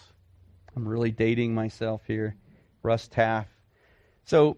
I'm 0.75 0.87
really 0.87 1.11
dating 1.11 1.53
myself 1.53 2.01
here. 2.05 2.35
Russ 2.83 3.07
Taff. 3.07 3.47
So, 4.25 4.57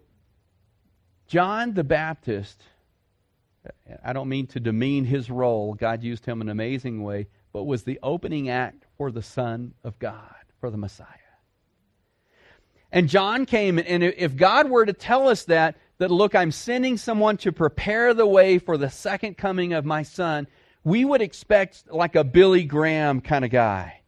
John 1.28 1.74
the 1.74 1.84
Baptist, 1.84 2.62
I 4.04 4.14
don't 4.14 4.30
mean 4.30 4.48
to 4.48 4.60
demean 4.60 5.06
his 5.06 5.30
role. 5.30 5.74
God 5.74 6.04
used 6.04 6.26
him 6.26 6.42
in 6.42 6.48
an 6.48 6.52
amazing 6.52 7.04
way, 7.04 7.28
but 7.54 7.64
was 7.64 7.84
the 7.84 8.00
opening 8.02 8.50
act 8.50 8.86
for 8.98 9.12
the 9.12 9.22
Son 9.22 9.74
of 9.84 10.00
God, 10.00 10.36
for 10.60 10.70
the 10.70 10.78
Messiah. 10.78 11.08
And 12.92 13.08
John 13.08 13.46
came, 13.46 13.78
and 13.78 14.04
if 14.04 14.36
God 14.36 14.70
were 14.70 14.86
to 14.86 14.94
tell 14.94 15.28
us 15.28 15.46
that, 15.46 15.78
that 16.00 16.10
look, 16.10 16.34
I'm 16.34 16.52
sending 16.52 16.98
someone 16.98 17.38
to 17.38 17.52
prepare 17.52 18.14
the 18.14 18.26
way 18.26 18.58
for 18.58 18.78
the 18.78 18.90
second 18.90 19.38
coming 19.38 19.74
of 19.74 19.86
my 19.86 20.02
son, 20.04 20.48
we 20.84 21.06
would 21.06 21.22
expect 21.22 21.84
like 21.92 22.16
a 22.16 22.24
Billy 22.24 22.64
Graham 22.64 23.22
kind 23.22 23.46
of 23.46 23.52
guy. 23.52 24.02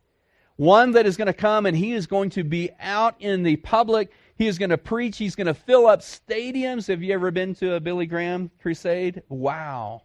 One 0.56 0.92
that 0.92 1.06
is 1.06 1.18
going 1.18 1.28
to 1.28 1.34
come 1.34 1.66
and 1.66 1.76
he 1.76 1.94
is 1.94 2.08
going 2.08 2.30
to 2.32 2.44
be 2.44 2.70
out 2.80 3.16
in 3.20 3.44
the 3.44 3.56
public. 3.58 4.12
He 4.36 4.48
is 4.48 4.58
going 4.58 4.70
to 4.70 4.78
preach. 4.78 5.18
He's 5.18 5.36
going 5.36 5.48
to 5.48 5.54
fill 5.54 5.88
up 5.88 6.02
stadiums. 6.02 6.88
Have 6.88 7.02
you 7.02 7.14
ever 7.14 7.32
been 7.32 7.56
to 7.56 7.74
a 7.74 7.80
Billy 7.80 8.06
Graham 8.06 8.52
crusade? 8.62 9.24
Wow. 9.30 10.04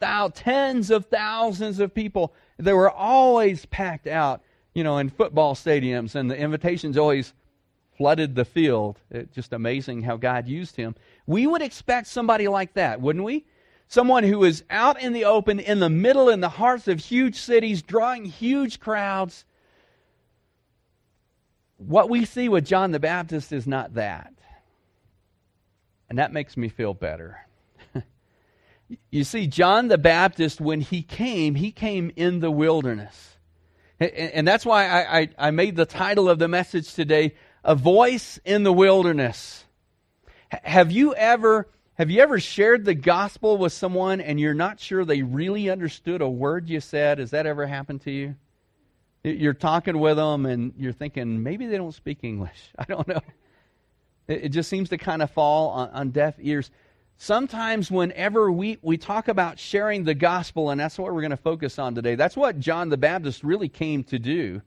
Thou, 0.00 0.28
tens 0.28 0.90
of 0.90 1.06
thousands 1.06 1.78
of 1.78 1.94
people. 1.94 2.34
They 2.58 2.72
were 2.72 2.90
always 2.90 3.66
packed 3.66 4.06
out, 4.06 4.42
you 4.74 4.82
know, 4.82 4.98
in 4.98 5.10
football 5.10 5.54
stadiums, 5.54 6.14
and 6.14 6.30
the 6.30 6.36
invitations 6.36 6.98
always 6.98 7.34
flooded 7.96 8.34
the 8.34 8.44
field. 8.44 8.98
It's 9.10 9.34
just 9.34 9.52
amazing 9.52 10.02
how 10.02 10.16
God 10.16 10.48
used 10.48 10.74
him. 10.74 10.96
We 11.26 11.46
would 11.46 11.62
expect 11.62 12.08
somebody 12.08 12.48
like 12.48 12.74
that, 12.74 13.00
wouldn't 13.00 13.24
we? 13.24 13.44
Someone 13.88 14.24
who 14.24 14.44
is 14.44 14.64
out 14.70 15.00
in 15.02 15.12
the 15.12 15.26
open, 15.26 15.60
in 15.60 15.80
the 15.80 15.90
middle, 15.90 16.28
in 16.28 16.40
the 16.40 16.48
hearts 16.48 16.88
of 16.88 16.98
huge 16.98 17.36
cities, 17.36 17.82
drawing 17.82 18.24
huge 18.24 18.80
crowds. 18.80 19.44
What 21.76 22.08
we 22.08 22.24
see 22.24 22.48
with 22.48 22.64
John 22.64 22.92
the 22.92 23.00
Baptist 23.00 23.52
is 23.52 23.66
not 23.66 23.94
that. 23.94 24.32
And 26.08 26.18
that 26.18 26.32
makes 26.32 26.56
me 26.56 26.68
feel 26.68 26.94
better. 26.94 27.38
you 29.10 29.24
see, 29.24 29.46
John 29.46 29.88
the 29.88 29.98
Baptist, 29.98 30.60
when 30.60 30.80
he 30.80 31.02
came, 31.02 31.54
he 31.54 31.72
came 31.72 32.12
in 32.16 32.40
the 32.40 32.50
wilderness. 32.50 33.36
And 33.98 34.46
that's 34.46 34.66
why 34.66 35.28
I, 35.38 35.50
made 35.52 35.76
the 35.76 35.86
title 35.86 36.28
of 36.28 36.38
the 36.38 36.48
message 36.48 36.92
today, 36.94 37.34
a 37.62 37.74
voice 37.74 38.38
in 38.44 38.62
the 38.62 38.72
wilderness. 38.72 39.64
Have 40.50 40.90
you 40.90 41.14
ever 41.14 41.68
have 41.94 42.10
you 42.10 42.22
ever 42.22 42.40
shared 42.40 42.84
the 42.84 42.94
gospel 42.94 43.58
with 43.58 43.72
someone 43.72 44.20
and 44.20 44.40
you're 44.40 44.54
not 44.54 44.80
sure 44.80 45.04
they 45.04 45.22
really 45.22 45.68
understood 45.68 46.22
a 46.22 46.28
word 46.28 46.68
you 46.68 46.80
said? 46.80 47.18
Has 47.18 47.30
that 47.32 47.46
ever 47.46 47.66
happened 47.66 48.00
to 48.02 48.10
you? 48.10 48.34
You're 49.24 49.52
talking 49.54 49.98
with 49.98 50.16
them 50.16 50.46
and 50.46 50.72
you're 50.78 50.94
thinking 50.94 51.42
maybe 51.42 51.66
they 51.66 51.76
don't 51.76 51.94
speak 51.94 52.20
English. 52.22 52.72
I 52.78 52.84
don't 52.84 53.06
know. 53.06 53.20
It 54.26 54.48
just 54.48 54.70
seems 54.70 54.88
to 54.90 54.98
kind 54.98 55.20
of 55.20 55.30
fall 55.30 55.70
on, 55.70 55.90
on 55.90 56.10
deaf 56.10 56.34
ears. 56.40 56.70
Sometimes, 57.18 57.90
whenever 57.90 58.50
we, 58.50 58.78
we 58.82 58.96
talk 58.96 59.28
about 59.28 59.58
sharing 59.58 60.04
the 60.04 60.14
gospel, 60.14 60.70
and 60.70 60.80
that's 60.80 60.98
what 60.98 61.12
we're 61.12 61.20
going 61.20 61.30
to 61.30 61.36
focus 61.36 61.78
on 61.78 61.94
today, 61.94 62.14
that's 62.14 62.36
what 62.36 62.58
John 62.58 62.88
the 62.88 62.96
Baptist 62.96 63.44
really 63.44 63.68
came 63.68 64.02
to 64.04 64.18
do 64.18 64.62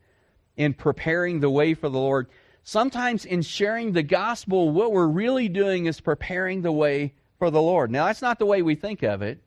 in 0.55 0.73
preparing 0.73 1.39
the 1.39 1.49
way 1.49 1.73
for 1.73 1.89
the 1.89 1.97
Lord 1.97 2.27
sometimes 2.65 3.25
in 3.25 3.43
sharing 3.43 3.93
the 3.93 4.03
gospel, 4.03 4.71
what 4.71 4.91
we're 4.91 5.07
really 5.07 5.47
doing 5.47 5.85
is 5.85 6.01
preparing 6.01 6.63
the 6.63 6.71
way 6.71 7.13
for 7.37 7.49
the 7.49 7.61
Lord. 7.61 7.91
Now, 7.91 8.07
that's 8.07 8.21
not 8.21 8.39
the 8.39 8.45
way 8.45 8.61
we 8.61 8.75
think 8.75 9.03
of 9.03 9.21
it. 9.21 9.39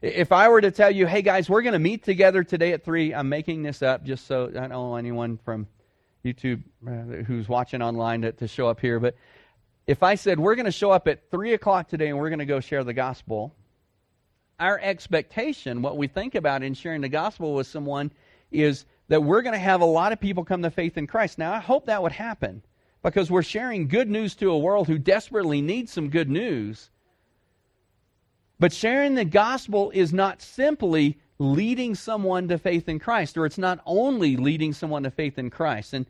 If 0.00 0.32
I 0.32 0.48
were 0.48 0.60
to 0.60 0.70
tell 0.70 0.90
you, 0.90 1.06
hey 1.06 1.22
guys, 1.22 1.48
we're 1.48 1.62
going 1.62 1.74
to 1.74 1.78
meet 1.78 2.02
together 2.02 2.42
today 2.42 2.72
at 2.72 2.84
3, 2.84 3.14
I'm 3.14 3.28
making 3.28 3.62
this 3.62 3.82
up 3.82 4.04
just 4.04 4.26
so 4.26 4.48
I 4.48 4.52
don't 4.52 4.70
know 4.70 4.96
anyone 4.96 5.38
from 5.44 5.66
YouTube 6.24 6.62
uh, 6.86 7.22
who's 7.24 7.48
watching 7.48 7.82
online 7.82 8.22
to, 8.22 8.32
to 8.32 8.48
show 8.48 8.68
up 8.68 8.80
here, 8.80 8.98
but 8.98 9.14
if 9.86 10.02
I 10.02 10.14
said 10.14 10.40
we're 10.40 10.54
going 10.54 10.64
to 10.64 10.72
show 10.72 10.90
up 10.90 11.06
at 11.06 11.30
3 11.30 11.52
o'clock 11.52 11.88
today 11.88 12.08
and 12.08 12.18
we're 12.18 12.30
going 12.30 12.38
to 12.38 12.46
go 12.46 12.60
share 12.60 12.82
the 12.82 12.94
gospel, 12.94 13.54
our 14.58 14.78
expectation, 14.78 15.82
what 15.82 15.98
we 15.98 16.06
think 16.06 16.34
about 16.34 16.62
in 16.62 16.72
sharing 16.72 17.02
the 17.02 17.08
gospel 17.10 17.54
with 17.54 17.66
someone, 17.66 18.10
is 18.50 18.86
that 19.08 19.22
we're 19.22 19.42
going 19.42 19.54
to 19.54 19.58
have 19.58 19.80
a 19.80 19.86
lot 19.86 20.12
of 20.12 20.20
people 20.20 20.44
come 20.44 20.62
to 20.62 20.70
faith 20.70 20.96
in 20.96 21.06
Christ. 21.06 21.38
Now, 21.38 21.52
I 21.52 21.58
hope 21.58 21.86
that 21.86 22.02
would 22.02 22.12
happen 22.12 22.62
because 23.02 23.30
we're 23.30 23.42
sharing 23.42 23.88
good 23.88 24.08
news 24.08 24.34
to 24.36 24.50
a 24.50 24.58
world 24.58 24.88
who 24.88 24.98
desperately 24.98 25.60
needs 25.60 25.92
some 25.92 26.08
good 26.08 26.30
news. 26.30 26.90
But 28.58 28.72
sharing 28.72 29.14
the 29.14 29.24
gospel 29.24 29.90
is 29.90 30.12
not 30.12 30.40
simply 30.40 31.18
leading 31.38 31.94
someone 31.94 32.48
to 32.48 32.58
faith 32.58 32.88
in 32.88 32.98
Christ, 32.98 33.36
or 33.36 33.44
it's 33.44 33.58
not 33.58 33.80
only 33.84 34.36
leading 34.36 34.72
someone 34.72 35.02
to 35.02 35.10
faith 35.10 35.38
in 35.38 35.50
Christ. 35.50 35.92
And 35.92 36.06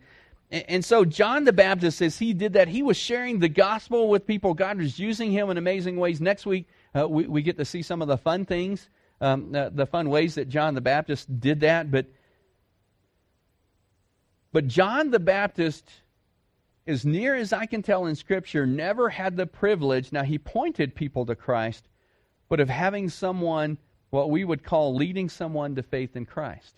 and 0.51 0.85
so 0.85 1.05
John 1.05 1.45
the 1.45 1.53
Baptist, 1.53 2.01
as 2.01 2.19
he 2.19 2.33
did 2.33 2.53
that, 2.53 2.69
he 2.69 2.83
was 2.83 2.97
sharing 2.97 3.41
the 3.41 3.49
gospel 3.49 4.09
with 4.09 4.25
people. 4.25 4.55
God 4.55 4.79
was 4.79 5.01
using 5.01 5.33
him 5.33 5.51
in 5.51 5.57
amazing 5.57 5.97
ways. 5.97 6.21
Next 6.21 6.47
week, 6.47 6.69
uh, 6.97 7.09
we, 7.09 7.27
we 7.27 7.43
get 7.43 7.57
to 7.57 7.65
see 7.65 7.83
some 7.83 8.01
of 8.01 8.07
the 8.07 8.19
fun 8.19 8.45
things, 8.45 8.89
um, 9.21 9.51
the, 9.51 9.73
the 9.75 9.87
fun 9.87 10.11
ways 10.11 10.37
that 10.37 10.49
John 10.49 10.75
the 10.75 10.81
Baptist 10.81 11.41
did 11.41 11.61
that. 11.61 11.91
But 11.91 12.07
but 14.54 14.68
John 14.68 15.11
the 15.11 15.18
Baptist, 15.18 15.90
as 16.87 17.04
near 17.04 17.34
as 17.34 17.52
I 17.52 17.66
can 17.66 17.82
tell 17.82 18.06
in 18.06 18.14
Scripture, 18.14 18.64
never 18.64 19.08
had 19.08 19.37
the 19.37 19.46
privilege, 19.46 20.12
now 20.12 20.23
he 20.23 20.38
pointed 20.38 20.94
people 20.94 21.26
to 21.26 21.34
Christ, 21.34 21.88
but 22.49 22.61
of 22.61 22.68
having 22.68 23.08
someone, 23.08 23.78
what 24.11 24.30
we 24.30 24.44
would 24.44 24.62
call 24.62 24.94
leading 24.94 25.28
someone 25.28 25.75
to 25.75 25.82
faith 25.82 26.14
in 26.14 26.25
Christ. 26.25 26.76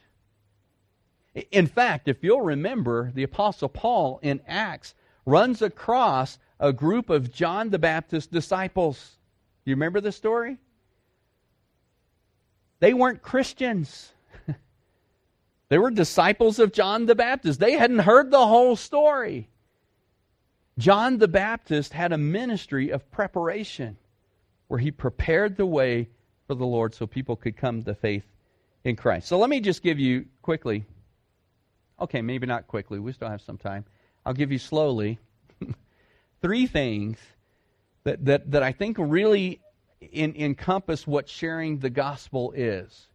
In 1.51 1.67
fact, 1.67 2.09
if 2.09 2.25
you'll 2.25 2.41
remember, 2.41 3.13
the 3.15 3.25
Apostle 3.25 3.69
Paul 3.69 4.21
in 4.23 4.41
Acts 4.47 4.95
runs 5.27 5.61
across 5.61 6.39
a 6.59 6.73
group 6.73 7.11
of 7.11 7.31
John 7.31 7.69
the 7.69 7.79
Baptist 7.79 8.33
disciples. 8.33 9.19
You 9.67 9.75
remember 9.75 10.01
the 10.01 10.13
story? 10.13 10.57
They 12.81 12.95
weren't 12.95 13.21
Christians. 13.21 14.13
They 15.69 15.79
were 15.79 15.91
disciples 15.91 16.59
of 16.59 16.73
John 16.73 17.07
the 17.07 17.15
Baptist. 17.15 17.59
They 17.59 17.73
hadn't 17.73 18.01
heard 18.01 18.31
the 18.31 18.47
whole 18.47 18.77
story. 18.77 19.49
John 20.79 21.19
the 21.19 21.29
Baptist 21.29 21.93
had 21.93 22.13
a 22.13 22.19
ministry 22.19 22.91
of 22.91 23.11
preparation 23.11 23.97
where 24.69 24.79
he 24.79 24.91
prepared 24.91 25.57
the 25.57 25.67
way 25.67 26.09
for 26.47 26.55
the 26.55 26.67
Lord 26.67 26.95
so 26.95 27.07
people 27.07 27.35
could 27.35 27.57
come 27.57 27.83
to 27.83 27.95
faith 27.95 28.25
in 28.85 28.95
Christ. 28.95 29.27
So 29.27 29.39
let 29.39 29.51
me 29.51 29.61
just 29.61 29.83
give 29.83 29.99
you 29.99 30.27
quickly, 30.43 30.85
okay, 32.01 32.23
maybe 32.23 32.47
not 32.47 32.69
quickly, 32.69 32.99
we 32.99 33.13
still 33.13 33.31
have 33.31 33.41
some 33.41 33.59
time. 33.59 33.85
I'll 34.25 34.35
give 34.35 34.53
you 34.53 34.59
slowly 34.59 35.19
three 36.43 36.67
things 36.67 37.19
that, 38.05 38.25
that, 38.27 38.51
that 38.53 38.63
I 38.63 38.73
think 38.73 38.97
really 39.01 39.61
in, 40.01 40.37
encompass 40.37 41.07
what 41.07 41.29
sharing 41.29 41.79
the 41.79 41.91
gospel 41.91 42.53
is 42.53 43.09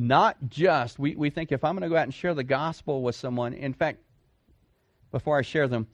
not 0.00 0.36
just, 0.48 0.98
we, 0.98 1.14
we 1.14 1.28
think 1.28 1.52
if 1.52 1.62
I'm 1.62 1.74
going 1.74 1.82
to 1.82 1.88
go 1.90 1.96
out 1.96 2.04
and 2.04 2.14
share 2.14 2.32
the 2.32 2.42
gospel 2.42 3.02
with 3.02 3.14
someone, 3.14 3.52
in 3.52 3.74
fact, 3.74 3.98
before 5.10 5.38
I 5.38 5.42
share 5.42 5.68
them, 5.68 5.86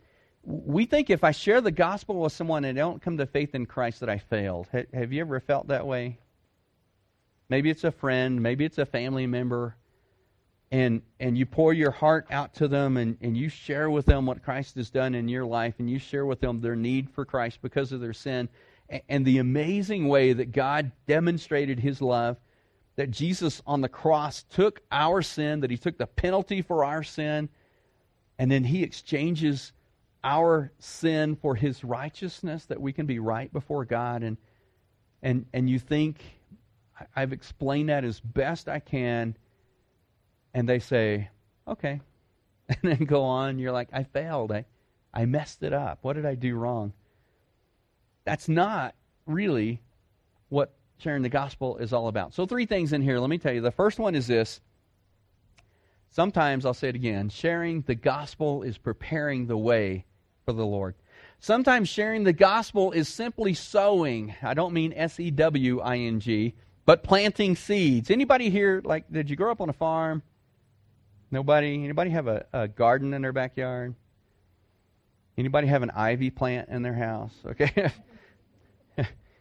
we 0.45 0.87
think 0.87 1.11
if 1.11 1.25
I 1.25 1.33
share 1.33 1.61
the 1.61 1.73
gospel 1.73 2.21
with 2.21 2.33
someone 2.33 2.65
and 2.65 2.77
they 2.77 2.81
don't 2.81 3.03
come 3.03 3.19
to 3.19 3.27
faith 3.27 3.57
in 3.57 3.67
Christ 3.67 4.01
that 4.01 4.09
I 4.09 4.19
failed. 4.19 4.69
have 4.73 5.13
you 5.13 5.21
ever 5.21 5.41
felt 5.41 5.69
that 5.69 5.87
way? 5.87 6.19
Maybe 7.49 7.69
it's 7.69 7.83
a 7.83 7.91
friend, 7.91 8.41
maybe 8.41 8.65
it's 8.65 8.79
a 8.79 8.87
family 8.87 9.27
member, 9.27 9.77
and 10.71 11.03
and 11.19 11.37
you 11.39 11.47
pour 11.47 11.73
your 11.73 11.93
heart 11.93 12.27
out 12.31 12.55
to 12.55 12.69
them 12.69 12.97
and, 12.97 13.17
and 13.21 13.37
you 13.37 13.49
share 13.49 13.89
with 13.89 14.07
them 14.07 14.27
what 14.27 14.43
Christ 14.43 14.75
has 14.77 14.91
done 14.91 15.15
in 15.15 15.29
your 15.29 15.45
life, 15.45 15.75
and 15.79 15.91
you 15.91 15.99
share 15.99 16.27
with 16.27 16.41
them 16.41 16.61
their 16.61 16.77
need 16.77 17.11
for 17.11 17.25
Christ 17.25 17.59
because 17.63 17.93
of 17.93 18.01
their 18.01 18.13
sin, 18.13 18.49
and, 18.89 19.03
and 19.09 19.25
the 19.25 19.39
amazing 19.39 20.07
way 20.09 20.33
that 20.33 20.53
God 20.53 20.93
demonstrated 21.07 21.81
his 21.81 22.01
love 22.01 22.37
that 22.97 23.11
Jesus 23.11 23.62
on 23.67 23.81
the 23.81 23.88
cross 23.88 24.43
took 24.43 24.81
our 24.91 25.23
sin, 25.23 25.61
that 25.61 25.71
he 25.71 25.76
took 25.76 25.99
the 25.99 26.07
penalty 26.07 26.62
for 26.62 26.85
our 26.85 27.03
sin, 27.03 27.49
and 28.38 28.50
then 28.50 28.65
he 28.65 28.83
exchanges 28.83 29.73
our 30.25 30.73
sin 30.79 31.37
for 31.37 31.55
his 31.55 31.85
righteousness, 31.85 32.65
that 32.67 32.81
we 32.81 32.93
can 32.93 33.07
be 33.07 33.19
right 33.19 33.53
before 33.53 33.85
God, 33.85 34.23
and 34.23 34.37
and 35.23 35.47
and 35.53 35.71
you 35.71 35.79
think 35.79 36.21
I've 37.15 37.33
explained 37.33 37.88
that 37.88 38.05
as 38.05 38.21
best 38.21 38.69
I 38.69 38.81
can, 38.81 39.37
and 40.55 40.69
they 40.69 40.79
say, 40.79 41.29
okay, 41.69 42.00
and 42.69 42.79
then 42.83 43.05
go 43.05 43.23
on. 43.23 43.59
You're 43.59 43.73
like, 43.73 43.88
I 43.93 44.05
failed. 44.05 44.53
I, 44.53 44.65
I 45.12 45.26
messed 45.26 45.62
it 45.62 45.73
up. 45.73 45.99
What 46.03 46.15
did 46.15 46.26
I 46.26 46.35
do 46.35 46.57
wrong? 46.57 46.93
That's 48.25 48.49
not 48.49 48.95
really 49.26 49.81
what 50.49 50.75
sharing 50.99 51.23
the 51.23 51.29
gospel 51.29 51.76
is 51.79 51.93
all 51.93 52.09
about. 52.09 52.35
So, 52.35 52.47
three 52.47 52.67
things 52.67 52.93
in 52.93 53.03
here. 53.03 53.19
Let 53.19 53.31
me 53.31 53.38
tell 53.38 53.53
you. 53.53 53.61
The 53.61 53.71
first 53.71 53.99
one 53.99 54.15
is 54.15 54.26
this. 54.26 54.61
Sometimes, 56.11 56.65
I'll 56.65 56.75
say 56.75 56.88
it 56.88 56.95
again 56.95 57.29
sharing 57.29 57.83
the 57.83 57.95
gospel 57.95 58.62
is 58.62 58.79
preparing 58.79 59.47
the 59.47 59.57
way 59.57 60.05
for 60.45 60.53
the 60.53 60.65
Lord. 60.65 60.95
Sometimes 61.41 61.88
sharing 61.88 62.25
the 62.25 62.33
gospel 62.33 62.93
is 62.93 63.09
simply 63.09 63.53
sowing. 63.55 64.35
I 64.43 64.55
don't 64.55 64.73
mean 64.73 64.93
S 64.95 65.21
E 65.21 65.31
W 65.31 65.81
I 65.81 65.99
N 65.99 66.21
G, 66.21 66.55
but 66.87 67.03
planting 67.03 67.57
seeds. 67.57 68.11
Anybody 68.11 68.49
here, 68.49 68.81
like, 68.85 69.11
did 69.12 69.29
you 69.29 69.37
grow 69.37 69.50
up 69.50 69.61
on 69.61 69.69
a 69.69 69.75
farm? 69.75 70.23
Nobody? 71.31 71.85
Anybody 71.85 72.11
have 72.11 72.29
a, 72.29 72.47
a 72.53 72.69
garden 72.69 73.12
in 73.12 73.21
their 73.21 73.33
backyard? 73.33 73.95
Anybody 75.37 75.67
have 75.67 75.83
an 75.83 75.91
ivy 75.91 76.31
plant 76.31 76.71
in 76.71 76.83
their 76.83 76.95
house? 76.95 77.35
Okay. 77.45 77.93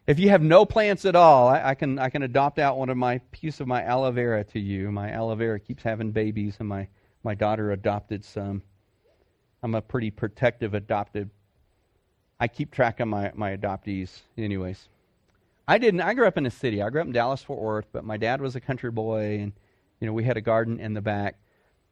if 0.08 0.20
you 0.20 0.30
have 0.30 0.42
no 0.42 0.66
plants 0.66 1.06
at 1.06 1.16
all, 1.16 1.48
I, 1.48 1.70
I, 1.70 1.76
can 1.76 1.98
I 1.98 2.10
can 2.10 2.22
adopt 2.22 2.60
out 2.60 2.78
one 2.78 2.90
of 2.90 2.98
my 2.98 3.20
piece 3.32 3.60
of 3.60 3.68
my 3.68 3.84
aloe 3.84 4.12
vera 4.12 4.44
to 4.46 4.60
you. 4.60 4.92
My 4.92 5.12
aloe 5.12 5.36
vera 5.36 5.60
keeps 5.60 5.84
having 5.84 6.12
babies, 6.12 6.58
and 6.60 6.70
my 6.70 6.88
my 7.24 7.34
daughter 7.34 7.72
adopted 7.72 8.24
some. 8.24 8.62
I'm 9.64 9.74
a 9.74 9.82
pretty 9.82 10.12
protective 10.12 10.76
adopted. 10.76 11.32
I 12.40 12.48
keep 12.48 12.72
track 12.72 13.00
of 13.00 13.08
my 13.08 13.32
my 13.34 13.58
adoptees, 13.58 14.22
anyways. 14.38 14.88
I 15.68 15.80
didn't. 15.80 16.02
I 16.02 16.14
grew 16.14 16.28
up 16.28 16.38
in 16.38 16.46
a 16.46 16.52
city. 16.52 16.84
I 16.84 16.90
grew 16.90 17.02
up 17.02 17.08
in 17.08 17.14
Dallas 17.14 17.42
Fort 17.42 17.60
Worth, 17.60 17.88
but 17.92 18.04
my 18.04 18.18
dad 18.18 18.42
was 18.42 18.56
a 18.56 18.62
country 18.62 18.92
boy, 18.92 19.40
and 19.40 19.54
you 20.00 20.06
know 20.06 20.14
we 20.14 20.24
had 20.24 20.38
a 20.38 20.42
garden 20.42 20.80
in 20.80 20.94
the 20.94 21.02
back. 21.02 21.40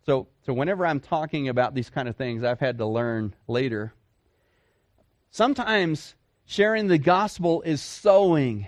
So, 0.05 0.27
so 0.45 0.53
whenever 0.53 0.85
I'm 0.85 0.99
talking 0.99 1.47
about 1.47 1.73
these 1.73 1.89
kind 1.89 2.09
of 2.09 2.17
things, 2.17 2.43
I've 2.43 2.59
had 2.59 2.77
to 2.79 2.85
learn 2.85 3.33
later. 3.47 3.93
Sometimes 5.31 6.13
sharing 6.53 6.87
the 6.87 6.99
gospel 6.99 7.63
is 7.63 7.81
sowing. 7.81 8.67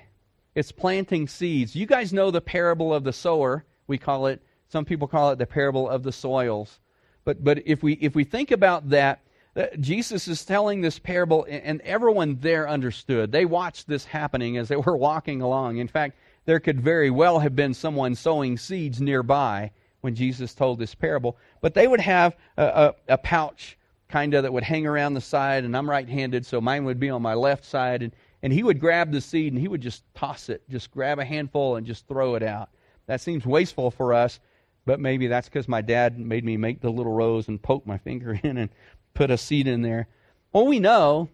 It's 0.56 0.72
planting 0.72 1.27
seeds. 1.27 1.75
You 1.75 1.86
guys 1.86 2.12
know 2.12 2.32
the 2.32 2.42
parable 2.42 2.92
of 2.92 3.04
the 3.04 3.13
sower. 3.13 3.63
We 3.86 4.00
call 4.00 4.25
it, 4.25 4.42
some 4.70 4.86
people 4.86 5.08
call 5.08 5.30
it 5.30 5.38
the 5.38 5.46
parable 5.46 5.88
of 5.88 6.01
the 6.01 6.12
soils. 6.12 6.80
But, 7.25 7.44
but 7.44 7.62
if, 7.68 7.84
we, 7.84 7.94
if 7.94 8.15
we 8.15 8.24
think 8.24 8.50
about 8.50 8.89
that, 8.89 9.22
uh, 9.56 9.68
Jesus 9.80 10.27
is 10.27 10.44
telling 10.44 10.82
this 10.82 10.98
parable, 10.98 11.46
and 11.48 11.80
everyone 11.82 12.39
there 12.42 12.68
understood. 12.68 13.32
They 13.32 13.46
watched 13.46 13.88
this 13.88 14.04
happening 14.04 14.58
as 14.58 14.68
they 14.68 14.75
were 14.77 14.98
walking 14.98 15.44
along. 15.44 15.77
In 15.77 15.88
fact, 15.88 16.18
there 16.46 16.60
could 16.60 16.82
very 16.82 17.12
well 17.12 17.39
have 17.39 17.56
been 17.56 17.75
someone 17.75 18.15
sowing 18.15 18.58
seeds 18.58 19.00
nearby 19.00 19.72
when 20.01 20.15
Jesus 20.15 20.56
told 20.56 20.80
this 20.80 20.96
parable. 20.96 21.38
But 21.62 21.75
they 21.75 21.88
would 21.88 22.01
have 22.01 22.36
a, 22.58 22.65
a, 22.65 23.13
a 23.13 23.18
pouch 23.20 23.77
kind 24.16 24.34
of 24.34 24.44
that 24.44 24.54
would 24.54 24.64
hang 24.64 24.88
around 24.88 25.14
the 25.14 25.20
side, 25.20 25.66
and 25.66 25.76
I'm 25.76 25.90
right 25.90 26.08
handed, 26.08 26.46
so 26.46 26.62
mine 26.62 26.86
would 26.86 27.02
be 27.02 27.10
on 27.10 27.22
my 27.22 27.34
left 27.34 27.66
side. 27.66 28.02
And, 28.02 28.16
and 28.42 28.54
he 28.54 28.64
would 28.64 28.80
grab 28.80 29.12
the 29.12 29.20
seed 29.20 29.52
and 29.52 29.62
he 29.62 29.68
would 29.68 29.82
just 29.82 30.04
toss 30.14 30.48
it, 30.48 30.62
just 30.70 30.90
grab 30.90 31.20
a 31.20 31.26
handful 31.26 31.76
and 31.76 31.86
just 31.86 32.08
throw 32.08 32.36
it 32.36 32.42
out. 32.42 32.70
That 33.08 33.20
seems 33.20 33.46
wasteful 33.46 33.92
for 33.92 34.14
us, 34.14 34.40
but 34.86 35.02
maybe 35.02 35.28
that's 35.28 35.50
because 35.50 35.68
my 35.68 35.82
dad 35.82 36.18
made 36.18 36.46
me 36.46 36.56
make 36.56 36.80
the 36.80 36.90
little 36.90 37.12
rows 37.12 37.50
and 37.50 37.62
poke 37.62 37.86
my 37.86 37.98
finger 38.08 38.40
in 38.42 38.58
and 38.58 38.70
put 39.14 39.32
a 39.32 39.38
seed 39.38 39.68
in 39.68 39.82
there. 39.82 40.08
Well, 40.54 40.66
we 40.66 40.80
know, 40.80 41.28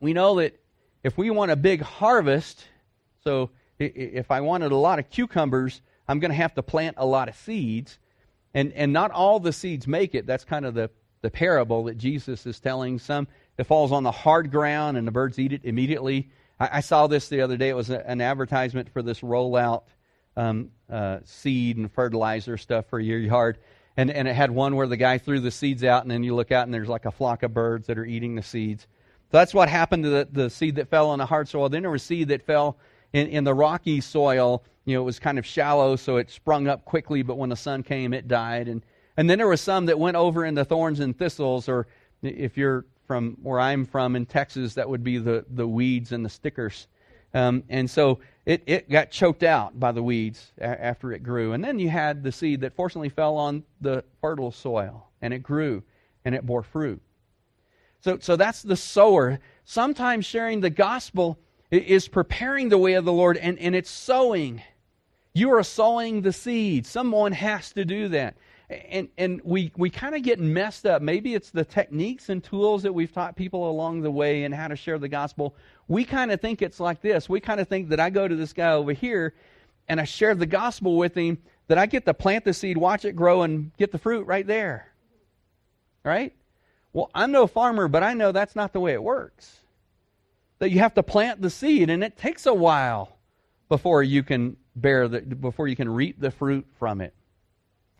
we 0.00 0.14
know 0.14 0.40
that 0.40 0.60
if 1.04 1.16
we 1.16 1.30
want 1.30 1.52
a 1.52 1.56
big 1.56 1.80
harvest, 1.80 2.64
so 3.22 3.50
if 3.78 4.32
I 4.32 4.40
wanted 4.40 4.72
a 4.72 4.76
lot 4.76 4.98
of 4.98 5.10
cucumbers, 5.10 5.80
I'm 6.08 6.18
going 6.18 6.32
to 6.32 6.36
have 6.38 6.54
to 6.54 6.62
plant 6.64 6.96
a 6.98 7.06
lot 7.06 7.28
of 7.28 7.36
seeds. 7.36 8.00
And, 8.52 8.72
and 8.72 8.92
not 8.92 9.12
all 9.12 9.38
the 9.38 9.52
seeds 9.52 9.86
make 9.86 10.16
it. 10.16 10.26
That's 10.26 10.44
kind 10.44 10.64
of 10.64 10.74
the, 10.74 10.90
the 11.24 11.30
parable 11.30 11.84
that 11.84 11.96
Jesus 11.96 12.44
is 12.44 12.60
telling. 12.60 12.98
Some 12.98 13.26
it 13.56 13.64
falls 13.64 13.92
on 13.92 14.02
the 14.02 14.10
hard 14.10 14.50
ground 14.50 14.98
and 14.98 15.08
the 15.08 15.10
birds 15.10 15.38
eat 15.38 15.54
it 15.54 15.62
immediately. 15.64 16.28
I, 16.60 16.68
I 16.74 16.80
saw 16.80 17.06
this 17.06 17.30
the 17.30 17.40
other 17.40 17.56
day. 17.56 17.70
It 17.70 17.76
was 17.76 17.88
a, 17.88 18.06
an 18.06 18.20
advertisement 18.20 18.90
for 18.92 19.00
this 19.00 19.20
rollout 19.20 19.84
um, 20.36 20.70
uh, 20.92 21.20
seed 21.24 21.78
and 21.78 21.90
fertilizer 21.90 22.58
stuff 22.58 22.84
for 22.90 23.00
your 23.00 23.18
yard. 23.18 23.56
And, 23.96 24.10
and 24.10 24.28
it 24.28 24.34
had 24.34 24.50
one 24.50 24.76
where 24.76 24.86
the 24.86 24.98
guy 24.98 25.16
threw 25.16 25.40
the 25.40 25.50
seeds 25.50 25.82
out, 25.82 26.02
and 26.02 26.10
then 26.10 26.24
you 26.24 26.34
look 26.34 26.52
out 26.52 26.64
and 26.64 26.74
there's 26.74 26.88
like 26.88 27.06
a 27.06 27.10
flock 27.10 27.42
of 27.42 27.54
birds 27.54 27.86
that 27.86 27.96
are 27.96 28.04
eating 28.04 28.34
the 28.34 28.42
seeds. 28.42 28.82
So 29.32 29.38
that's 29.38 29.54
what 29.54 29.70
happened 29.70 30.04
to 30.04 30.10
the, 30.10 30.28
the 30.30 30.50
seed 30.50 30.76
that 30.76 30.90
fell 30.90 31.08
on 31.08 31.20
the 31.20 31.26
hard 31.26 31.48
soil. 31.48 31.70
Then 31.70 31.82
there 31.82 31.90
was 31.90 32.02
seed 32.02 32.28
that 32.28 32.44
fell 32.44 32.76
in, 33.14 33.28
in 33.28 33.44
the 33.44 33.54
rocky 33.54 34.02
soil 34.02 34.62
you 34.84 34.94
know, 34.94 35.00
it 35.00 35.04
was 35.04 35.18
kind 35.18 35.38
of 35.38 35.46
shallow, 35.46 35.96
so 35.96 36.18
it 36.18 36.30
sprung 36.30 36.68
up 36.68 36.84
quickly, 36.84 37.22
but 37.22 37.38
when 37.38 37.48
the 37.48 37.56
sun 37.56 37.82
came, 37.82 38.12
it 38.12 38.28
died. 38.28 38.68
And, 38.68 38.82
and 39.16 39.28
then 39.28 39.38
there 39.38 39.48
was 39.48 39.60
some 39.60 39.86
that 39.86 39.98
went 39.98 40.16
over 40.16 40.44
in 40.44 40.54
the 40.54 40.64
thorns 40.64 41.00
and 41.00 41.16
thistles, 41.16 41.68
or 41.68 41.86
if 42.22 42.56
you're 42.56 42.84
from 43.06 43.36
where 43.42 43.60
I'm 43.60 43.84
from 43.84 44.16
in 44.16 44.26
Texas, 44.26 44.74
that 44.74 44.88
would 44.88 45.04
be 45.04 45.18
the, 45.18 45.44
the 45.50 45.66
weeds 45.66 46.12
and 46.12 46.24
the 46.24 46.30
stickers. 46.30 46.88
Um, 47.34 47.64
and 47.68 47.90
so 47.90 48.20
it, 48.46 48.62
it 48.66 48.88
got 48.88 49.10
choked 49.10 49.42
out 49.42 49.78
by 49.78 49.92
the 49.92 50.02
weeds 50.02 50.52
a- 50.58 50.84
after 50.84 51.12
it 51.12 51.22
grew. 51.22 51.52
And 51.52 51.62
then 51.62 51.78
you 51.78 51.90
had 51.90 52.22
the 52.22 52.32
seed 52.32 52.60
that 52.60 52.74
fortunately 52.74 53.08
fell 53.08 53.36
on 53.36 53.64
the 53.80 54.04
fertile 54.20 54.52
soil, 54.52 55.08
and 55.20 55.34
it 55.34 55.42
grew, 55.42 55.82
and 56.24 56.34
it 56.34 56.46
bore 56.46 56.62
fruit. 56.62 57.02
So, 58.00 58.18
so 58.20 58.36
that's 58.36 58.62
the 58.62 58.76
sower. 58.76 59.40
Sometimes 59.64 60.26
sharing 60.26 60.60
the 60.60 60.70
gospel 60.70 61.38
is 61.70 62.06
preparing 62.06 62.68
the 62.68 62.78
way 62.78 62.94
of 62.94 63.04
the 63.04 63.12
Lord, 63.12 63.36
and, 63.36 63.58
and 63.58 63.74
it's 63.74 63.90
sowing. 63.90 64.62
You 65.32 65.52
are 65.54 65.62
sowing 65.62 66.22
the 66.22 66.32
seed. 66.32 66.86
Someone 66.86 67.32
has 67.32 67.72
to 67.72 67.84
do 67.84 68.08
that. 68.08 68.36
And, 68.70 69.08
and 69.18 69.40
we, 69.44 69.72
we 69.76 69.90
kind 69.90 70.14
of 70.14 70.22
get 70.22 70.40
messed 70.40 70.86
up. 70.86 71.02
Maybe 71.02 71.34
it's 71.34 71.50
the 71.50 71.64
techniques 71.64 72.30
and 72.30 72.42
tools 72.42 72.82
that 72.84 72.92
we've 72.92 73.12
taught 73.12 73.36
people 73.36 73.70
along 73.70 74.00
the 74.00 74.10
way 74.10 74.44
and 74.44 74.54
how 74.54 74.68
to 74.68 74.76
share 74.76 74.98
the 74.98 75.08
gospel. 75.08 75.54
We 75.86 76.04
kind 76.04 76.32
of 76.32 76.40
think 76.40 76.62
it's 76.62 76.80
like 76.80 77.02
this. 77.02 77.28
We 77.28 77.40
kind 77.40 77.60
of 77.60 77.68
think 77.68 77.90
that 77.90 78.00
I 78.00 78.08
go 78.08 78.26
to 78.26 78.34
this 78.34 78.54
guy 78.54 78.72
over 78.72 78.92
here 78.92 79.34
and 79.88 80.00
I 80.00 80.04
share 80.04 80.34
the 80.34 80.46
gospel 80.46 80.96
with 80.96 81.14
him, 81.14 81.38
that 81.68 81.76
I 81.76 81.86
get 81.86 82.06
to 82.06 82.14
plant 82.14 82.44
the 82.44 82.54
seed, 82.54 82.78
watch 82.78 83.04
it 83.04 83.14
grow, 83.14 83.42
and 83.42 83.76
get 83.76 83.92
the 83.92 83.98
fruit 83.98 84.26
right 84.26 84.46
there. 84.46 84.88
Right? 86.02 86.34
Well, 86.92 87.10
I'm 87.14 87.32
no 87.32 87.46
farmer, 87.46 87.88
but 87.88 88.02
I 88.02 88.14
know 88.14 88.32
that's 88.32 88.56
not 88.56 88.72
the 88.72 88.80
way 88.80 88.92
it 88.92 89.02
works. 89.02 89.60
That 90.58 90.70
you 90.70 90.78
have 90.78 90.94
to 90.94 91.02
plant 91.02 91.42
the 91.42 91.50
seed, 91.50 91.90
and 91.90 92.02
it 92.04 92.16
takes 92.16 92.46
a 92.46 92.54
while 92.54 93.18
before 93.68 94.02
you 94.02 94.22
can 94.22 94.56
bear 94.76 95.08
the 95.08 95.20
before 95.20 95.68
you 95.68 95.76
can 95.76 95.88
reap 95.88 96.20
the 96.20 96.30
fruit 96.30 96.66
from 96.78 97.00
it. 97.00 97.14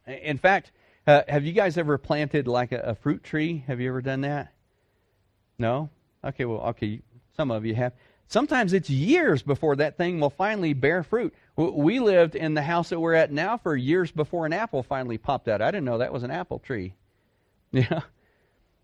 In 0.06 0.38
fact, 0.38 0.72
uh, 1.06 1.22
have 1.28 1.44
you 1.44 1.52
guys 1.52 1.78
ever 1.78 1.98
planted 1.98 2.46
like 2.46 2.72
a, 2.72 2.80
a, 2.80 2.94
fruit 2.94 3.22
tree? 3.22 3.64
Have 3.66 3.80
you 3.80 3.88
ever 3.88 4.02
done 4.02 4.22
that? 4.22 4.52
No. 5.58 5.90
Okay. 6.24 6.44
Well, 6.44 6.60
okay. 6.60 7.00
Some 7.36 7.50
of 7.50 7.64
you 7.64 7.74
have. 7.74 7.92
Sometimes 8.26 8.72
it's 8.72 8.88
years 8.88 9.42
before 9.42 9.76
that 9.76 9.96
thing 9.96 10.18
will 10.18 10.30
finally 10.30 10.72
bear 10.72 11.02
fruit. 11.02 11.34
We 11.56 12.00
lived 12.00 12.34
in 12.34 12.54
the 12.54 12.62
house 12.62 12.88
that 12.88 12.98
we're 12.98 13.14
at 13.14 13.30
now 13.30 13.58
for 13.58 13.76
years 13.76 14.10
before 14.10 14.46
an 14.46 14.52
apple 14.52 14.82
finally 14.82 15.18
popped 15.18 15.46
out. 15.46 15.60
I 15.60 15.70
didn't 15.70 15.84
know 15.84 15.98
that 15.98 16.12
was 16.12 16.22
an 16.22 16.30
apple 16.30 16.58
tree. 16.58 16.94
Yeah. 17.72 18.02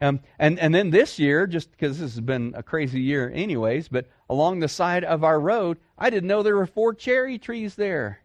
Um, 0.00 0.20
and, 0.38 0.58
and 0.58 0.74
then 0.74 0.90
this 0.90 1.18
year, 1.18 1.46
just 1.46 1.70
because 1.70 1.98
this 1.98 2.14
has 2.14 2.20
been 2.20 2.54
a 2.56 2.62
crazy 2.62 3.00
year 3.00 3.30
anyways, 3.34 3.88
but 3.88 4.06
along 4.30 4.60
the 4.60 4.68
side 4.68 5.04
of 5.04 5.22
our 5.22 5.38
road, 5.38 5.78
I 5.98 6.08
didn't 6.08 6.26
know 6.26 6.42
there 6.42 6.56
were 6.56 6.66
four 6.66 6.94
cherry 6.94 7.38
trees 7.38 7.74
there. 7.74 8.20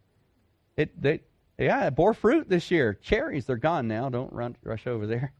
It, 0.77 0.99
they, 0.99 1.21
yeah, 1.57 1.87
it 1.87 1.95
bore 1.95 2.13
fruit 2.13 2.49
this 2.49 2.69
year. 2.69 2.93
Cherries, 2.93 3.45
they're 3.45 3.55
gone 3.55 3.87
now. 3.87 4.09
Don't 4.09 4.33
run, 4.33 4.55
rush 4.63 4.87
over 4.87 5.07
there. 5.07 5.33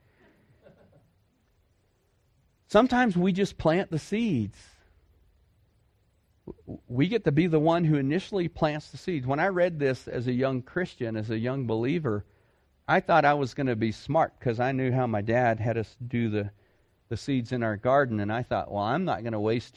Sometimes 2.67 3.15
we 3.15 3.31
just 3.31 3.57
plant 3.57 3.91
the 3.91 3.99
seeds. 3.99 4.57
We 6.87 7.07
get 7.07 7.25
to 7.25 7.31
be 7.31 7.47
the 7.47 7.59
one 7.59 7.83
who 7.83 7.95
initially 7.95 8.47
plants 8.47 8.89
the 8.91 8.97
seeds. 8.97 9.25
When 9.25 9.39
I 9.39 9.47
read 9.47 9.79
this 9.79 10.07
as 10.07 10.27
a 10.27 10.33
young 10.33 10.61
Christian, 10.61 11.15
as 11.15 11.29
a 11.29 11.37
young 11.37 11.67
believer, 11.67 12.25
I 12.87 12.99
thought 12.99 13.25
I 13.25 13.33
was 13.33 13.53
going 13.53 13.67
to 13.67 13.75
be 13.75 13.91
smart 13.91 14.33
because 14.39 14.59
I 14.59 14.71
knew 14.71 14.91
how 14.91 15.07
my 15.07 15.21
dad 15.21 15.59
had 15.59 15.77
us 15.77 15.95
do 16.07 16.29
the, 16.29 16.51
the 17.09 17.17
seeds 17.17 17.51
in 17.51 17.63
our 17.63 17.77
garden, 17.77 18.19
and 18.19 18.31
I 18.31 18.43
thought, 18.43 18.71
well, 18.71 18.83
I'm 18.83 19.05
not 19.05 19.21
going 19.21 19.33
to 19.33 19.39
waste, 19.39 19.75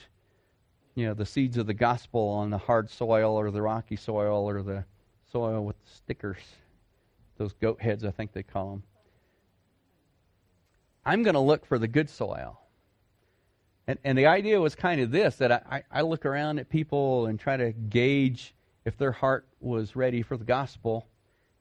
you 0.94 1.07
know, 1.07 1.14
the 1.14 1.27
seeds 1.27 1.57
of 1.57 1.66
the 1.66 1.74
gospel 1.74 2.29
on 2.29 2.51
the 2.51 2.59
hard 2.59 2.90
soil 2.90 3.35
or 3.35 3.51
the 3.51 3.62
rocky 3.62 3.96
soil 3.96 4.48
or 4.48 4.62
the 4.62 4.85
soil 5.32 5.64
with 5.64 5.76
stickers, 5.84 6.38
those 7.36 7.52
goat 7.54 7.80
heads, 7.80 8.04
I 8.04 8.10
think 8.10 8.32
they 8.32 8.42
call 8.42 8.70
them. 8.70 8.82
I'm 11.04 11.22
going 11.22 11.34
to 11.34 11.40
look 11.40 11.66
for 11.66 11.78
the 11.78 11.88
good 11.88 12.10
soil. 12.10 12.60
And, 13.86 13.98
and 14.04 14.18
the 14.18 14.26
idea 14.26 14.60
was 14.60 14.74
kind 14.74 15.00
of 15.00 15.10
this 15.10 15.36
that 15.36 15.52
I, 15.52 15.82
I 15.90 16.02
look 16.02 16.26
around 16.26 16.58
at 16.58 16.68
people 16.68 17.26
and 17.26 17.40
try 17.40 17.56
to 17.56 17.72
gauge 17.72 18.54
if 18.84 18.98
their 18.98 19.12
heart 19.12 19.46
was 19.60 19.96
ready 19.96 20.22
for 20.22 20.36
the 20.36 20.44
gospel 20.44 21.06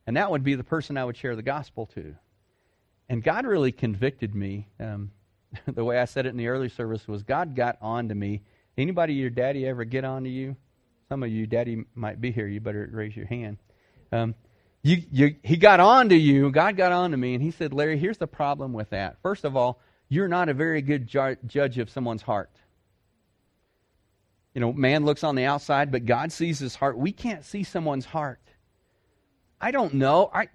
and 0.07 0.15
that 0.15 0.31
would 0.31 0.43
be 0.43 0.55
the 0.55 0.63
person 0.63 0.97
I 0.97 1.03
would 1.03 1.17
share 1.17 1.35
the 1.35 1.43
gospel 1.43 1.85
to. 1.87 2.15
And 3.09 3.21
God 3.21 3.45
really 3.45 3.73
convicted 3.73 4.33
me. 4.33 4.69
Um, 4.79 5.11
the 5.67 5.83
way 5.83 5.99
I 5.99 6.05
said 6.05 6.25
it 6.25 6.29
in 6.29 6.37
the 6.37 6.47
early 6.47 6.69
service 6.69 7.07
was 7.07 7.23
God 7.23 7.55
got 7.55 7.77
on 7.81 8.07
to 8.07 8.15
me. 8.15 8.41
Anybody 8.77 9.13
your 9.13 9.29
daddy 9.29 9.67
ever 9.67 9.83
get 9.83 10.05
on 10.05 10.23
to 10.23 10.29
you? 10.29 10.55
Some 11.09 11.23
of 11.23 11.29
you, 11.29 11.47
daddy 11.47 11.85
might 11.95 12.19
be 12.19 12.31
here. 12.31 12.47
You 12.47 12.59
better 12.59 12.89
raise 12.91 13.15
your 13.15 13.27
hand. 13.27 13.57
Um, 14.11 14.35
you, 14.83 15.03
you, 15.11 15.35
he 15.43 15.57
got 15.57 15.79
on 15.79 16.09
to 16.09 16.15
you. 16.15 16.51
God 16.51 16.77
got 16.77 16.91
on 16.91 17.11
to 17.11 17.17
me, 17.17 17.33
and 17.33 17.41
he 17.43 17.51
said, 17.51 17.73
Larry, 17.73 17.97
here's 17.97 18.17
the 18.17 18.27
problem 18.27 18.73
with 18.73 18.89
that. 18.91 19.17
First 19.21 19.43
of 19.43 19.55
all, 19.55 19.79
you're 20.09 20.27
not 20.27 20.49
a 20.49 20.53
very 20.53 20.81
good 20.81 21.07
ju- 21.07 21.37
judge 21.45 21.77
of 21.77 21.89
someone's 21.89 22.21
heart. 22.21 22.51
You 24.53 24.61
know, 24.61 24.73
man 24.73 25.05
looks 25.05 25.23
on 25.23 25.35
the 25.35 25.45
outside, 25.45 25.91
but 25.91 26.05
God 26.05 26.31
sees 26.31 26.59
his 26.59 26.75
heart. 26.75 26.97
We 26.97 27.11
can't 27.11 27.45
see 27.45 27.63
someone's 27.63 28.05
heart. 28.05 28.41
I 29.59 29.71
don't 29.71 29.95
know. 29.95 30.29
I, 30.33 30.49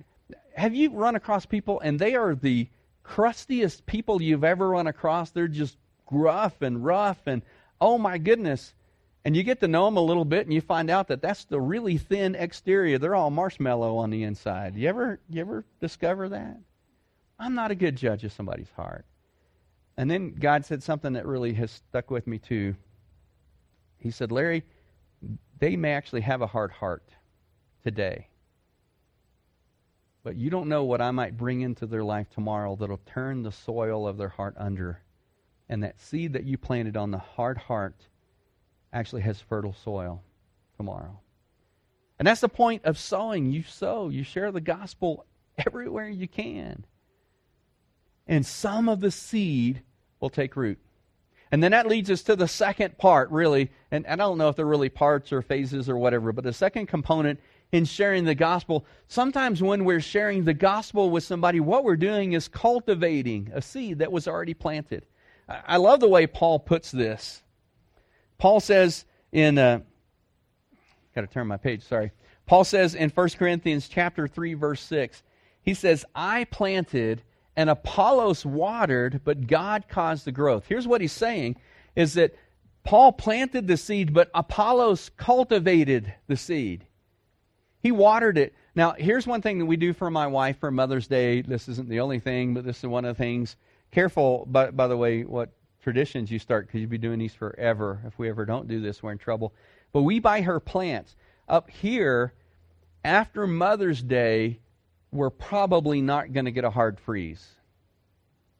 have 0.56 0.74
you 0.74 0.90
run 0.90 1.14
across 1.14 1.46
people, 1.46 1.80
and 1.80 1.98
they 1.98 2.14
are 2.14 2.34
the 2.34 2.68
crustiest 3.02 3.86
people 3.86 4.20
you've 4.20 4.44
ever 4.44 4.70
run 4.70 4.86
across? 4.86 5.30
They're 5.30 5.48
just 5.48 5.76
gruff 6.06 6.62
and 6.62 6.84
rough, 6.84 7.26
and 7.26 7.42
oh 7.80 7.98
my 7.98 8.18
goodness. 8.18 8.74
And 9.24 9.36
you 9.36 9.44
get 9.44 9.60
to 9.60 9.68
know 9.68 9.84
them 9.84 9.96
a 9.96 10.02
little 10.02 10.24
bit, 10.24 10.46
and 10.46 10.52
you 10.52 10.60
find 10.60 10.90
out 10.90 11.08
that 11.08 11.22
that's 11.22 11.44
the 11.44 11.60
really 11.60 11.96
thin 11.96 12.34
exterior. 12.34 12.98
They're 12.98 13.14
all 13.14 13.30
marshmallow 13.30 13.96
on 13.96 14.10
the 14.10 14.24
inside. 14.24 14.76
You 14.76 14.88
ever, 14.88 15.20
you 15.30 15.40
ever 15.40 15.64
discover 15.80 16.28
that? 16.30 16.58
I'm 17.38 17.54
not 17.54 17.70
a 17.70 17.76
good 17.76 17.96
judge 17.96 18.24
of 18.24 18.32
somebody's 18.32 18.70
heart. 18.74 19.04
And 19.96 20.10
then 20.10 20.34
God 20.34 20.64
said 20.64 20.82
something 20.82 21.12
that 21.12 21.26
really 21.26 21.52
has 21.54 21.70
stuck 21.70 22.10
with 22.10 22.26
me 22.26 22.38
too. 22.38 22.74
He 23.98 24.10
said, 24.10 24.32
Larry, 24.32 24.64
they 25.58 25.76
may 25.76 25.92
actually 25.92 26.22
have 26.22 26.42
a 26.42 26.46
hard 26.46 26.72
heart 26.72 27.08
today. 27.84 28.26
But 30.24 30.36
you 30.36 30.50
don't 30.50 30.68
know 30.68 30.84
what 30.84 31.00
I 31.00 31.10
might 31.10 31.36
bring 31.36 31.60
into 31.60 31.86
their 31.86 32.04
life 32.04 32.28
tomorrow 32.30 32.76
that'll 32.76 33.00
turn 33.06 33.42
the 33.42 33.52
soil 33.52 34.06
of 34.06 34.16
their 34.16 34.28
heart 34.28 34.54
under. 34.56 35.00
And 35.68 35.82
that 35.82 36.00
seed 36.00 36.32
that 36.32 36.44
you 36.44 36.58
planted 36.58 36.96
on 36.96 37.10
the 37.10 37.18
hard 37.18 37.58
heart 37.58 38.06
actually 38.92 39.22
has 39.22 39.40
fertile 39.40 39.74
soil 39.84 40.22
tomorrow. 40.76 41.18
And 42.18 42.26
that's 42.26 42.40
the 42.40 42.48
point 42.48 42.84
of 42.84 42.98
sowing. 42.98 43.50
You 43.50 43.62
sow, 43.62 44.08
you 44.08 44.22
share 44.22 44.52
the 44.52 44.60
gospel 44.60 45.26
everywhere 45.58 46.08
you 46.08 46.28
can. 46.28 46.84
And 48.26 48.46
some 48.46 48.88
of 48.88 49.00
the 49.00 49.10
seed 49.10 49.82
will 50.20 50.30
take 50.30 50.56
root. 50.56 50.78
And 51.50 51.62
then 51.62 51.72
that 51.72 51.86
leads 51.86 52.10
us 52.10 52.22
to 52.22 52.36
the 52.36 52.48
second 52.48 52.96
part, 52.96 53.30
really. 53.30 53.70
And, 53.90 54.06
and 54.06 54.22
I 54.22 54.24
don't 54.24 54.38
know 54.38 54.48
if 54.48 54.56
they're 54.56 54.64
really 54.64 54.88
parts 54.88 55.32
or 55.32 55.42
phases 55.42 55.88
or 55.88 55.98
whatever, 55.98 56.32
but 56.32 56.44
the 56.44 56.52
second 56.52 56.86
component 56.86 57.40
in 57.72 57.84
sharing 57.84 58.24
the 58.24 58.34
gospel, 58.34 58.86
sometimes 59.08 59.62
when 59.62 59.84
we're 59.84 60.00
sharing 60.00 60.44
the 60.44 60.54
gospel 60.54 61.10
with 61.10 61.24
somebody, 61.24 61.60
what 61.60 61.84
we're 61.84 61.96
doing 61.96 62.32
is 62.32 62.48
cultivating 62.48 63.50
a 63.52 63.60
seed 63.60 63.98
that 63.98 64.12
was 64.12 64.28
already 64.28 64.54
planted. 64.54 65.04
I 65.48 65.76
love 65.76 66.00
the 66.00 66.08
way 66.08 66.26
Paul 66.26 66.58
puts 66.58 66.90
this. 66.90 67.42
Paul 68.38 68.60
says 68.60 69.04
in, 69.30 69.58
uh, 69.58 69.80
got 71.14 71.22
to 71.22 71.26
turn 71.26 71.46
my 71.46 71.56
page, 71.56 71.82
sorry. 71.82 72.12
Paul 72.46 72.64
says 72.64 72.94
in 72.94 73.10
1 73.10 73.28
Corinthians 73.30 73.88
chapter 73.88 74.26
3, 74.26 74.54
verse 74.54 74.80
6, 74.82 75.22
he 75.62 75.74
says, 75.74 76.04
I 76.14 76.44
planted 76.44 77.22
and 77.56 77.70
Apollos 77.70 78.44
watered, 78.44 79.20
but 79.24 79.46
God 79.46 79.84
caused 79.88 80.24
the 80.24 80.32
growth. 80.32 80.64
Here's 80.66 80.88
what 80.88 81.00
he's 81.00 81.12
saying 81.12 81.56
is 81.94 82.14
that 82.14 82.34
Paul 82.84 83.12
planted 83.12 83.68
the 83.68 83.76
seed, 83.76 84.12
but 84.12 84.30
Apollos 84.34 85.10
cultivated 85.16 86.12
the 86.26 86.36
seed. 86.36 86.86
He 87.80 87.92
watered 87.92 88.38
it. 88.38 88.54
Now, 88.74 88.92
here's 88.92 89.26
one 89.26 89.42
thing 89.42 89.58
that 89.58 89.66
we 89.66 89.76
do 89.76 89.92
for 89.92 90.10
my 90.10 90.26
wife 90.26 90.58
for 90.58 90.70
Mother's 90.70 91.06
Day. 91.06 91.42
This 91.42 91.68
isn't 91.68 91.88
the 91.88 92.00
only 92.00 92.20
thing, 92.20 92.54
but 92.54 92.64
this 92.64 92.78
is 92.78 92.86
one 92.86 93.04
of 93.04 93.16
the 93.16 93.22
things. 93.22 93.56
Careful, 93.90 94.46
by, 94.46 94.70
by 94.70 94.86
the 94.86 94.96
way, 94.96 95.24
what 95.24 95.50
traditions 95.82 96.30
you 96.30 96.38
start 96.38 96.66
because 96.66 96.80
you'll 96.80 96.90
be 96.90 96.98
doing 96.98 97.18
these 97.18 97.34
forever. 97.34 98.00
If 98.06 98.18
we 98.18 98.28
ever 98.28 98.44
don't 98.44 98.68
do 98.68 98.80
this, 98.80 99.02
we're 99.02 99.12
in 99.12 99.18
trouble. 99.18 99.52
But 99.92 100.02
we 100.02 100.20
buy 100.20 100.42
her 100.42 100.60
plants. 100.60 101.16
Up 101.48 101.68
here, 101.68 102.32
after 103.04 103.46
Mother's 103.46 104.02
Day, 104.02 104.60
we're 105.10 105.30
probably 105.30 106.00
not 106.00 106.32
going 106.32 106.46
to 106.46 106.52
get 106.52 106.64
a 106.64 106.70
hard 106.70 106.98
freeze. 107.00 107.46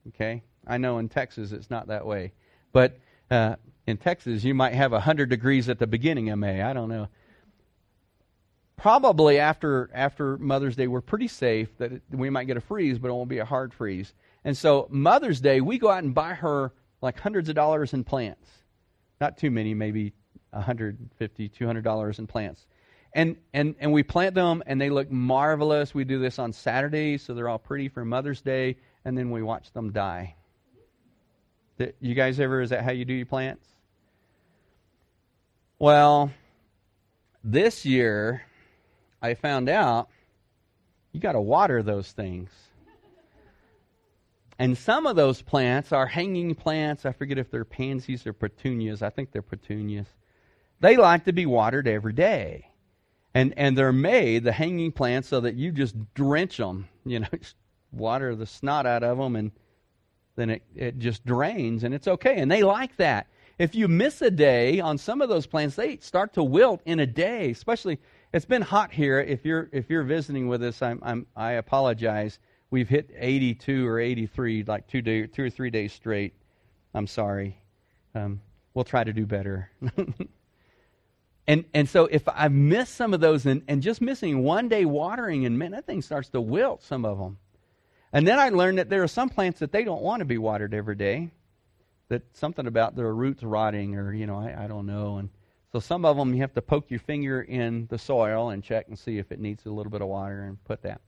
Okay? 0.09 0.43
I 0.67 0.79
know 0.79 0.99
in 0.99 1.09
Texas 1.09 1.53
it's 1.53 1.71
not 1.71 1.89
that 1.89 2.05
way. 2.05 2.33
But 2.73 2.99
uh, 3.31 3.57
in 3.87 3.97
Texas, 3.97 4.45
you 4.45 4.55
might 4.55 4.75
have 4.75 4.93
100 4.93 5.29
degrees 5.29 5.69
at 5.69 5.79
the 5.79 5.87
beginning 5.87 6.31
of 6.31 6.39
May. 6.39 6.61
I 6.61 6.73
don't 6.73 6.89
know. 6.89 7.09
Probably 8.77 9.39
after 9.39 9.91
after 9.95 10.37
Mother's 10.39 10.75
Day, 10.75 10.89
we're 10.89 11.01
pretty 11.01 11.29
safe 11.29 11.69
that 11.79 11.93
it, 11.93 12.03
we 12.11 12.31
might 12.31 12.45
get 12.45 12.57
a 12.57 12.61
freeze, 12.61 12.99
but 12.99 13.09
it 13.09 13.13
won't 13.13 13.29
be 13.29 13.39
a 13.39 13.45
hard 13.45 13.73
freeze. 13.73 14.13
And 14.45 14.57
so 14.57 14.89
Mother's 14.91 15.41
Day, 15.41 15.61
we 15.61 15.79
go 15.79 15.89
out 15.89 16.03
and 16.03 16.13
buy 16.13 16.35
her 16.35 16.73
like 17.03 17.19
hundreds 17.21 17.49
of 17.49 17.55
dollars 17.55 17.93
in 17.93 18.05
plants. 18.05 18.49
Not 19.21 19.37
too 19.37 19.51
many, 19.51 19.75
maybe 19.75 20.13
150 20.51 21.49
$200 21.49 22.19
in 22.19 22.27
plants. 22.27 22.67
And, 23.15 23.37
and, 23.53 23.75
and 23.79 23.93
we 23.93 24.03
plant 24.03 24.35
them, 24.35 24.63
and 24.67 24.81
they 24.81 24.89
look 24.89 25.11
marvelous. 25.11 25.95
We 25.95 26.05
do 26.05 26.19
this 26.19 26.39
on 26.39 26.53
Saturdays, 26.53 27.23
so 27.23 27.35
they're 27.35 27.49
all 27.49 27.59
pretty 27.59 27.89
for 27.89 28.05
Mother's 28.05 28.41
Day, 28.41 28.79
and 29.05 29.19
then 29.19 29.31
we 29.31 29.43
watch 29.43 29.71
them 29.73 29.93
die. 29.93 30.35
You 32.01 32.15
guys 32.15 32.39
ever, 32.39 32.63
is 32.63 32.71
that 32.71 32.85
how 32.85 32.93
you 32.93 33.05
do 33.05 33.13
your 33.13 33.27
plants? 33.27 33.67
Well, 35.79 36.31
this 37.43 37.85
year, 37.85 38.43
I 39.21 39.35
found 39.35 39.69
out 39.69 40.09
you 41.11 41.21
got 41.21 41.33
to 41.33 41.41
water 41.41 41.83
those 41.83 42.13
things. 42.13 42.51
And 44.59 44.77
some 44.77 45.07
of 45.07 45.17
those 45.17 45.43
plants 45.43 45.93
are 45.93 46.07
hanging 46.07 46.55
plants. 46.55 47.07
I 47.07 47.13
forget 47.13 47.39
if 47.39 47.51
they're 47.51 47.65
pansies 47.65 48.27
or 48.27 48.33
petunias. 48.33 49.03
I 49.03 49.11
think 49.11 49.33
they're 49.33 49.43
petunias. 49.43 50.09
They 50.81 50.97
like 50.97 51.25
to 51.25 51.33
be 51.33 51.47
watered 51.47 51.89
every 51.89 52.13
day. 52.13 52.69
And, 53.35 53.55
and 53.57 53.79
they're 53.79 53.93
made, 53.93 54.45
the 54.45 54.53
hanging 54.53 54.93
plants, 54.93 55.29
so 55.29 55.41
that 55.41 55.55
you 55.55 55.73
just 55.73 55.97
drench 56.15 56.59
them, 56.59 56.89
you 57.07 57.21
know, 57.21 57.29
water 57.93 58.35
the 58.35 58.47
snot 58.47 58.85
out 58.85 59.03
of 59.03 59.17
them, 59.17 59.37
and 59.37 59.53
then 60.37 60.51
it, 60.51 60.63
it 60.75 60.99
just 60.99 61.25
drains, 61.25 61.85
and 61.85 61.95
it's 61.95 62.09
okay. 62.09 62.41
And 62.41 62.51
they 62.51 62.63
like 62.63 62.97
that. 62.97 63.29
If 63.59 63.75
you 63.75 63.87
miss 63.89 64.21
a 64.23 64.31
day 64.31 64.81
on 64.81 64.99
some 64.99 65.23
of 65.23 65.29
those 65.29 65.47
plants, 65.47 65.77
they 65.77 65.99
start 65.99 66.35
to 66.35 66.43
wilt 66.43 66.81
in 66.85 67.01
a 67.01 67.07
day, 67.07 67.51
especially 67.51 68.01
it's 68.33 68.45
been 68.45 68.63
hot 68.63 68.93
here. 68.93 69.21
If 69.21 69.45
you're 69.45 69.69
if 69.73 69.91
you're 69.91 70.03
visiting 70.03 70.49
with 70.49 70.63
us, 70.63 70.81
I'm, 70.83 71.01
I'm 71.03 71.27
I 71.37 71.53
apologize. 71.53 72.39
We've 72.73 72.89
hit 72.89 73.11
82 73.17 73.87
or 73.87 74.01
83 74.01 74.65
like 74.65 74.89
two 74.89 75.03
day, 75.03 75.27
two 75.27 75.45
or 75.45 75.51
three 75.51 75.71
days 75.71 75.93
straight. 75.93 76.35
I'm 76.93 77.07
sorry. 77.07 77.59
Um, 78.15 78.41
we'll 78.75 78.85
try 78.85 79.05
to 79.05 79.13
do 79.13 79.27
better. 79.27 79.71
And, 81.47 81.65
and 81.75 81.89
so 81.89 82.07
if 82.07 82.23
I 82.29 82.47
miss 82.49 82.89
some 82.89 83.15
of 83.15 83.21
those 83.21 83.47
and, 83.47 83.63
and 83.67 83.83
just 83.83 84.01
missing 84.01 84.45
one 84.45 84.69
day 84.69 84.85
watering, 84.85 85.45
and 85.45 85.59
man, 85.59 85.73
that 85.73 85.87
thing 85.87 86.01
starts 86.01 86.29
to 86.31 86.41
wilt, 86.41 86.85
some 86.85 87.05
of 87.05 87.19
them. 87.19 87.39
And 88.13 88.27
then 88.27 88.39
I 88.39 88.51
learned 88.51 88.79
that 88.79 88.89
there 88.89 89.03
are 89.03 89.09
some 89.09 89.29
plants 89.29 89.59
that 89.61 89.73
they 89.73 89.83
don't 89.83 90.03
want 90.03 90.21
to 90.21 90.25
be 90.25 90.39
watered 90.39 90.73
every 90.73 90.95
day. 90.95 91.31
That 92.11 92.23
something 92.37 92.67
about 92.67 92.95
their 92.95 93.13
roots 93.13 93.43
rotting, 93.43 93.97
or, 93.97 94.13
you 94.13 94.27
know, 94.27 94.37
I, 94.37 94.65
I 94.65 94.67
don't 94.69 94.87
know. 94.87 95.17
And 95.17 95.31
so 95.73 95.81
some 95.81 96.05
of 96.05 96.17
them 96.17 96.33
you 96.33 96.43
have 96.43 96.55
to 96.55 96.63
poke 96.63 96.91
your 96.91 97.01
finger 97.01 97.43
in 97.43 97.87
the 97.91 97.99
soil 97.99 98.51
and 98.51 98.63
check 98.63 98.87
and 98.89 98.99
see 98.99 99.19
if 99.19 99.33
it 99.33 99.41
needs 99.41 99.67
a 99.67 99.71
little 99.71 99.91
bit 99.91 100.01
of 100.01 100.09
water 100.09 100.43
and 100.43 100.63
put 100.65 100.83
that. 100.83 101.01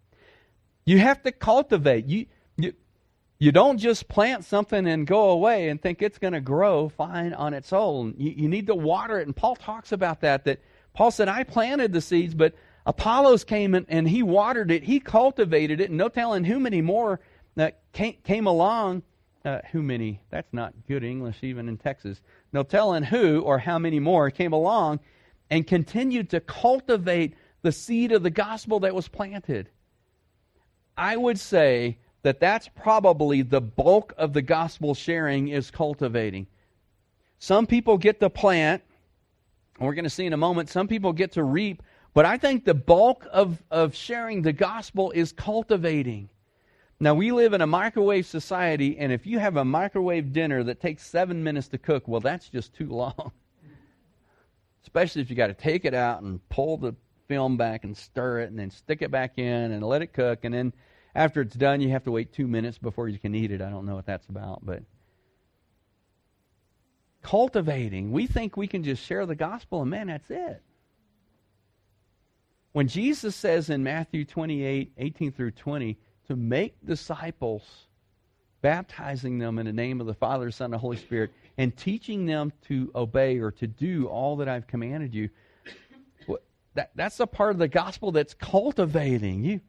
You 0.85 0.99
have 0.99 1.23
to 1.23 1.33
cultivate. 1.33 2.07
You, 2.07 2.27
you, 2.57 2.75
you 3.39 3.53
don't 3.53 3.79
just 3.79 4.09
plant 4.09 4.45
something 4.45 4.87
and 4.87 5.07
go 5.07 5.31
away 5.31 5.69
and 5.69 5.81
think 5.81 6.03
it's 6.03 6.19
going 6.19 6.35
to 6.35 6.41
grow 6.41 6.89
fine 6.89 7.33
on 7.33 7.55
its 7.55 7.73
own. 7.73 8.15
You, 8.19 8.31
you, 8.37 8.49
need 8.49 8.67
to 8.69 8.75
water 8.75 9.19
it. 9.19 9.27
And 9.27 9.35
Paul 9.35 9.57
talks 9.57 9.93
about 9.93 10.21
that. 10.21 10.45
That 10.45 10.61
Paul 10.93 11.11
said, 11.11 11.29
I 11.29 11.43
planted 11.45 11.93
the 11.93 12.01
seeds, 12.01 12.35
but 12.35 12.55
Apollos 12.87 13.45
came 13.45 13.75
and, 13.75 13.87
and 13.89 14.09
he 14.09 14.23
watered 14.23 14.71
it. 14.71 14.83
He 14.83 15.01
cultivated 15.01 15.81
it. 15.81 15.89
And 15.89 15.99
no 15.99 16.09
telling 16.09 16.45
who 16.45 16.61
many 16.61 16.83
more 16.83 17.21
that 17.55 17.81
came, 17.93 18.17
came 18.25 18.47
along. 18.47 19.03
Uh, 19.45 19.61
who 19.73 19.83
many? 19.83 20.21
That's 20.31 20.53
not 20.53 20.73
good 20.89 21.05
English 21.05 21.37
even 21.43 21.69
in 21.69 21.77
Texas. 21.77 22.23
No 22.53 22.63
telling 22.63 23.03
who 23.03 23.41
or 23.41 23.59
how 23.59 23.79
many 23.79 24.01
more 24.01 24.31
came 24.31 24.55
along 24.55 25.01
and 25.51 25.67
continued 25.67 26.31
to 26.31 26.41
cultivate 26.41 27.35
the 27.63 27.73
seed 27.73 28.13
of 28.13 28.23
the 28.23 28.31
gospel 28.31 28.81
that 28.81 28.95
was 28.95 29.09
planted. 29.09 29.69
I 30.97 31.17
would 31.17 31.39
say 31.39 31.99
that 32.23 32.41
that's 32.41 32.69
probably 32.69 33.43
the 33.43 33.61
bulk 33.61 34.15
of 34.17 34.33
the 34.33 34.43
gospel 34.43 34.95
sharing 34.95 35.49
is 35.49 35.71
cultivating. 35.71 36.47
Some 37.39 37.67
people 37.67 37.99
get 37.99 38.21
to 38.21 38.31
plant, 38.31 38.83
and 39.79 39.87
we're 39.87 39.95
going 39.95 40.05
to 40.05 40.11
see 40.11 40.25
in 40.25 40.33
a 40.33 40.39
moment, 40.39 40.71
some 40.71 40.89
people 40.89 41.13
get 41.13 41.33
to 41.33 41.45
reap, 41.45 41.83
but 42.15 42.25
I 42.25 42.39
think 42.39 42.65
the 42.65 42.75
bulk 42.75 43.27
of, 43.33 43.63
of 43.71 43.95
sharing 43.95 44.43
the 44.43 44.53
gospel 44.53 45.11
is 45.11 45.33
cultivating. 45.33 46.31
Now, 47.01 47.15
we 47.15 47.33
live 47.33 47.53
in 47.53 47.61
a 47.61 47.67
microwave 47.67 48.25
society, 48.25 48.97
and 48.99 49.13
if 49.13 49.27
you 49.27 49.41
have 49.41 49.57
a 49.57 49.65
microwave 49.65 50.33
dinner 50.33 50.63
that 50.63 50.81
takes 50.81 51.05
seven 51.05 51.43
minutes 51.43 51.69
to 51.69 51.79
cook, 51.79 52.07
well, 52.07 52.21
that's 52.21 52.49
just 52.49 52.73
too 52.73 52.89
long. 52.89 53.33
Especially 54.83 55.21
if 55.21 55.29
you 55.29 55.37
got 55.37 55.49
to 55.49 55.55
take 55.55 55.85
it 55.85 55.95
out 55.95 56.23
and 56.23 56.47
pull 56.49 56.77
the 56.77 56.95
film 57.29 57.57
back 57.57 57.85
and 57.85 57.97
stir 57.97 58.41
it 58.41 58.51
and 58.51 58.59
then 58.59 58.71
stick 58.71 59.03
it 59.03 59.11
back 59.11 59.39
in 59.39 59.73
and 59.73 59.83
let 59.83 60.03
it 60.03 60.13
cook 60.13 60.45
and 60.45 60.55
then 60.55 60.73
after 61.15 61.41
it's 61.41 61.55
done, 61.55 61.81
you 61.81 61.91
have 61.91 62.05
to 62.05 62.11
wait 62.11 62.33
two 62.33 62.49
minutes 62.49 62.79
before 62.79 63.09
you 63.09 63.19
can 63.19 63.35
eat 63.35 63.53
it. 63.53 63.63
I 63.63 63.71
don't 63.71 63.87
know 63.87 63.95
what 63.95 64.07
that's 64.07 64.27
about, 64.27 64.67
but 64.67 64.83
cultivating. 67.23 68.11
We 68.11 68.27
think 68.27 68.57
we 68.57 68.67
can 68.67 68.83
just 68.83 69.03
share 69.05 69.25
the 69.25 69.37
gospel 69.37 69.83
and 69.83 69.91
man, 69.91 70.09
that's 70.09 70.31
it. 70.31 70.63
When 72.73 72.89
Jesus 72.89 73.37
says 73.37 73.71
in 73.71 73.85
Matthew 73.85 74.25
28 74.25 74.93
18 74.99 75.33
through 75.33 75.53
20 75.53 75.97
to 76.27 76.37
make 76.37 76.85
disciples, 76.85 77.63
baptizing 78.61 79.39
them 79.39 79.59
in 79.59 79.67
the 79.67 79.73
name 79.73 80.01
of 80.01 80.09
the 80.09 80.15
Father, 80.15 80.51
Son, 80.51 80.73
and 80.73 80.81
Holy 80.81 80.97
Spirit, 80.97 81.31
and 81.57 81.77
teaching 81.77 82.27
them 82.27 82.53
to 82.67 82.91
obey 82.97 83.39
or 83.39 83.53
to 83.53 83.69
do 83.69 84.07
all 84.07 84.37
that 84.37 84.49
I've 84.49 84.67
commanded 84.67 85.15
you, 85.15 85.29
that, 86.75 86.91
that's 86.95 87.21
a 87.21 87.27
part 87.27 87.53
of 87.53 87.59
the 87.59 87.69
gospel 87.69 88.13
that's 88.13 88.35
cultivating. 88.35 89.45
You, 89.45 89.61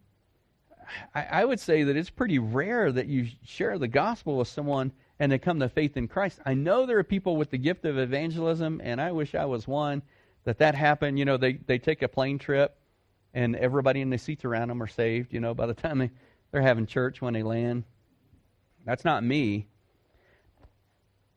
I, 1.13 1.23
I 1.23 1.45
would 1.45 1.59
say 1.59 1.83
that 1.83 1.95
it's 1.95 2.09
pretty 2.09 2.39
rare 2.39 2.91
that 2.91 3.07
you 3.07 3.27
share 3.43 3.77
the 3.77 3.87
gospel 3.87 4.37
with 4.37 4.47
someone 4.47 4.91
and 5.19 5.31
they 5.31 5.37
come 5.37 5.59
to 5.59 5.69
faith 5.69 5.97
in 5.97 6.07
Christ. 6.07 6.39
I 6.45 6.53
know 6.53 6.85
there 6.85 6.99
are 6.99 7.03
people 7.03 7.37
with 7.37 7.51
the 7.51 7.57
gift 7.57 7.85
of 7.85 7.97
evangelism, 7.97 8.81
and 8.83 8.99
I 8.99 9.11
wish 9.13 9.33
I 9.33 9.45
was 9.45 9.67
one 9.67 10.01
that 10.43 10.59
that 10.59 10.75
happened. 10.75 11.17
You 11.17 11.25
know, 11.25 11.37
they, 11.37 11.53
they 11.53 11.79
take 11.79 12.01
a 12.01 12.07
plane 12.07 12.37
trip 12.37 12.77
and 13.33 13.55
everybody 13.55 14.01
in 14.01 14.09
the 14.09 14.17
seats 14.17 14.45
around 14.45 14.69
them 14.69 14.81
are 14.81 14.87
saved, 14.87 15.33
you 15.33 15.39
know, 15.39 15.53
by 15.53 15.65
the 15.65 15.73
time 15.73 15.99
they, 15.99 16.11
they're 16.51 16.61
having 16.61 16.85
church 16.85 17.21
when 17.21 17.33
they 17.33 17.43
land. 17.43 17.83
That's 18.85 19.03
not 19.03 19.23
me. 19.23 19.67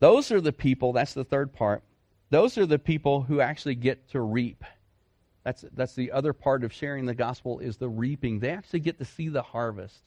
Those 0.01 0.31
are 0.31 0.41
the 0.41 0.53
people, 0.53 0.93
that's 0.93 1.15
the 1.15 1.25
third 1.25 1.53
part. 1.53 1.83
Those 2.31 2.57
are 2.59 2.67
the 2.67 2.79
people 2.79 3.23
who 3.23 3.41
actually 3.41 3.75
get 3.75 4.11
to 4.11 4.21
reap. 4.21 4.63
That's, 5.45 5.65
that's 5.73 5.95
the 5.95 6.13
other 6.13 6.33
part 6.33 6.65
of 6.65 6.73
sharing 6.73 7.07
the 7.07 7.15
gospel 7.15 7.59
is 7.59 7.77
the 7.77 7.89
reaping. 7.89 8.41
They 8.41 8.51
actually 8.51 8.81
get 8.81 8.99
to 8.99 9.05
see 9.05 9.29
the 9.29 9.43
harvest. 9.43 10.03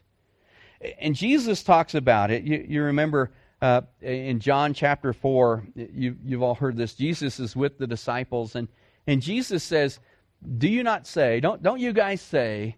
And 0.99 1.15
Jesus 1.15 1.63
talks 1.63 1.95
about 1.95 2.31
it. 2.31 2.43
You, 2.43 2.65
you 2.67 2.83
remember 2.83 3.31
uh, 3.61 3.81
in 4.01 4.39
John 4.39 4.73
chapter 4.73 5.13
4, 5.13 5.63
you, 5.75 6.17
you've 6.23 6.43
all 6.43 6.55
heard 6.55 6.75
this. 6.75 6.93
Jesus 6.95 7.39
is 7.39 7.55
with 7.55 7.77
the 7.77 7.87
disciples, 7.87 8.55
and, 8.55 8.67
and 9.05 9.21
Jesus 9.21 9.63
says, 9.63 9.99
do 10.57 10.67
you 10.67 10.83
not 10.83 11.05
say, 11.05 11.39
don't, 11.39 11.61
don't 11.61 11.79
you 11.79 11.93
guys 11.93 12.21
say, 12.21 12.77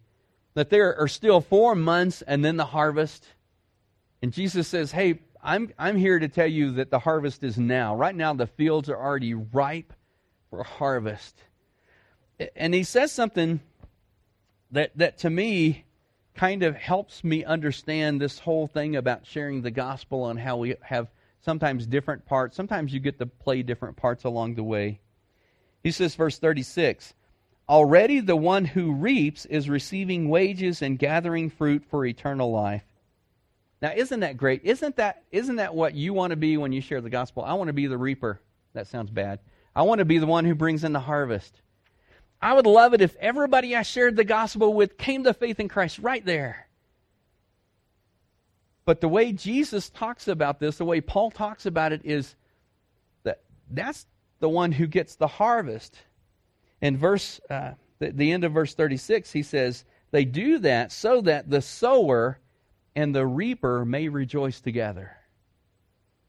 that 0.53 0.69
there 0.69 0.97
are 0.99 1.07
still 1.07 1.41
four 1.41 1.75
months 1.75 2.21
and 2.21 2.43
then 2.43 2.57
the 2.57 2.65
harvest? 2.65 3.25
And 4.21 4.31
Jesus 4.31 4.67
says, 4.67 4.91
Hey, 4.91 5.19
I'm, 5.41 5.71
I'm 5.77 5.97
here 5.97 6.19
to 6.19 6.27
tell 6.27 6.47
you 6.47 6.73
that 6.73 6.91
the 6.91 6.99
harvest 6.99 7.43
is 7.43 7.57
now. 7.57 7.95
Right 7.95 8.15
now, 8.15 8.33
the 8.33 8.47
fields 8.47 8.89
are 8.89 8.97
already 8.97 9.33
ripe 9.33 9.93
for 10.49 10.63
harvest. 10.63 11.41
And 12.55 12.73
he 12.73 12.83
says 12.83 13.11
something 13.11 13.59
that, 14.71 14.91
that 14.97 15.19
to 15.19 15.29
me 15.29 15.85
kind 16.35 16.63
of 16.63 16.75
helps 16.75 17.23
me 17.23 17.43
understand 17.43 18.19
this 18.19 18.39
whole 18.39 18.67
thing 18.67 18.95
about 18.95 19.25
sharing 19.25 19.61
the 19.61 19.71
gospel 19.71 20.27
and 20.29 20.39
how 20.39 20.57
we 20.57 20.75
have 20.81 21.09
sometimes 21.41 21.85
different 21.85 22.25
parts. 22.25 22.55
Sometimes 22.55 22.93
you 22.93 22.99
get 22.99 23.19
to 23.19 23.25
play 23.25 23.61
different 23.61 23.97
parts 23.97 24.23
along 24.23 24.55
the 24.55 24.63
way. 24.63 24.99
He 25.83 25.91
says, 25.91 26.15
verse 26.15 26.39
36 26.39 27.13
Already 27.69 28.19
the 28.19 28.35
one 28.35 28.65
who 28.65 28.93
reaps 28.93 29.45
is 29.45 29.69
receiving 29.69 30.29
wages 30.29 30.81
and 30.81 30.99
gathering 30.99 31.49
fruit 31.49 31.83
for 31.89 32.05
eternal 32.05 32.51
life. 32.51 32.83
Now, 33.81 33.93
isn't 33.95 34.21
that 34.21 34.37
great? 34.37 34.61
Isn't 34.63 34.95
that, 34.97 35.23
isn't 35.31 35.57
that 35.57 35.75
what 35.75 35.93
you 35.93 36.13
want 36.13 36.31
to 36.31 36.37
be 36.37 36.57
when 36.57 36.71
you 36.71 36.81
share 36.81 37.01
the 37.01 37.09
gospel? 37.09 37.43
I 37.43 37.53
want 37.53 37.67
to 37.67 37.73
be 37.73 37.87
the 37.87 37.97
reaper. 37.97 38.41
That 38.73 38.87
sounds 38.87 39.11
bad. 39.11 39.39
I 39.75 39.83
want 39.83 39.99
to 39.99 40.05
be 40.05 40.19
the 40.19 40.25
one 40.25 40.45
who 40.45 40.55
brings 40.55 40.83
in 40.83 40.93
the 40.93 40.99
harvest. 40.99 41.61
I 42.43 42.51
would 42.51 42.67
love 42.67 42.93
it 42.93 42.99
if 42.99 43.15
everybody 43.21 43.73
I 43.73 43.83
shared 43.83 44.17
the 44.17 44.25
gospel 44.25 44.73
with 44.73 44.97
came 44.97 45.23
to 45.23 45.33
faith 45.33 45.61
in 45.61 45.69
Christ 45.69 45.97
right 45.99 46.23
there. 46.25 46.67
But 48.83 48.99
the 48.99 49.07
way 49.07 49.31
Jesus 49.31 49.89
talks 49.89 50.27
about 50.27 50.59
this, 50.59 50.77
the 50.77 50.83
way 50.83 50.99
Paul 50.99 51.31
talks 51.31 51.65
about 51.65 51.93
it, 51.93 52.01
is 52.03 52.35
that 53.23 53.43
that's 53.71 54.05
the 54.41 54.49
one 54.49 54.73
who 54.73 54.87
gets 54.87 55.15
the 55.15 55.25
harvest. 55.25 55.97
In 56.81 56.97
verse, 56.97 57.39
uh, 57.49 57.75
the, 57.99 58.11
the 58.11 58.33
end 58.33 58.43
of 58.43 58.51
verse 58.51 58.73
36, 58.73 59.31
he 59.31 59.41
says, 59.41 59.85
They 60.11 60.25
do 60.25 60.59
that 60.59 60.91
so 60.91 61.21
that 61.21 61.49
the 61.49 61.61
sower 61.61 62.41
and 62.93 63.15
the 63.15 63.25
reaper 63.25 63.85
may 63.85 64.09
rejoice 64.09 64.59
together. 64.59 65.15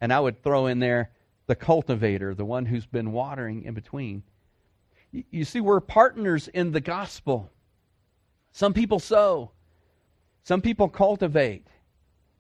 And 0.01 0.13
I 0.13 0.21
would 0.21 0.45
throw 0.45 0.67
in 0.67 0.79
there 0.79 1.11
the 1.49 1.57
cultivator, 1.57 2.37
the 2.37 2.45
one 2.45 2.67
who's 2.67 2.87
been 2.87 3.11
watering 3.11 3.65
in 3.65 3.75
between. 3.75 4.23
You, 5.31 5.45
see, 5.45 5.61
we're 5.61 5.81
partners 5.81 6.49
in 6.49 6.73
the 6.73 6.81
gospel. 6.81 7.51
Some 8.53 8.73
people 8.73 8.99
sow, 8.99 9.53
some 10.43 10.61
people 10.61 10.89
cultivate, 10.89 11.67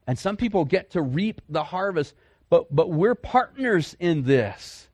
and 0.06 0.18
some 0.18 0.36
people 0.36 0.64
get 0.64 0.90
to 0.90 1.02
reap 1.02 1.40
the 1.48 1.62
harvest, 1.62 2.14
but, 2.50 2.74
but 2.74 2.90
we're 2.90 3.14
partners 3.14 3.96
in 4.00 4.24
this. 4.24 4.88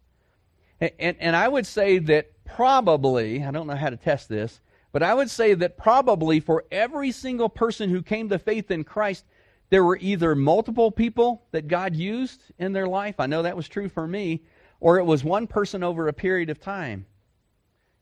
And, 0.81 0.91
and, 0.99 1.17
and 1.21 1.37
I 1.37 1.49
would 1.49 1.67
say 1.67 1.99
that 1.99 2.31
probably, 2.45 3.43
I 3.43 3.51
don't 3.51 3.67
know 3.67 3.77
how 3.77 3.91
to 3.91 3.97
test 3.97 4.29
this, 4.29 4.61
but 4.93 5.03
I 5.03 5.15
would 5.15 5.31
say 5.31 5.55
that 5.55 5.79
probably 5.79 6.41
for 6.41 6.65
every 6.71 7.13
single 7.13 7.49
person 7.49 7.89
who 7.89 8.03
came 8.03 8.29
to 8.29 8.39
faith 8.39 8.71
in 8.71 8.85
Christ, 8.85 9.25
there 9.71 9.85
were 9.85 9.99
either 10.01 10.35
multiple 10.35 10.91
people 10.91 11.45
that 11.53 11.69
God 11.69 11.95
used 11.95 12.43
in 12.59 12.73
their 12.73 12.89
life. 12.89 13.15
I 13.19 13.27
know 13.27 13.43
that 13.43 13.57
was 13.57 13.69
true 13.69 13.89
for 13.89 14.07
me, 14.07 14.43
or 14.81 14.99
it 14.99 15.05
was 15.05 15.25
one 15.25 15.47
person 15.47 15.83
over 15.83 16.09
a 16.09 16.13
period 16.13 16.51
of 16.51 16.61
time. 16.61 17.07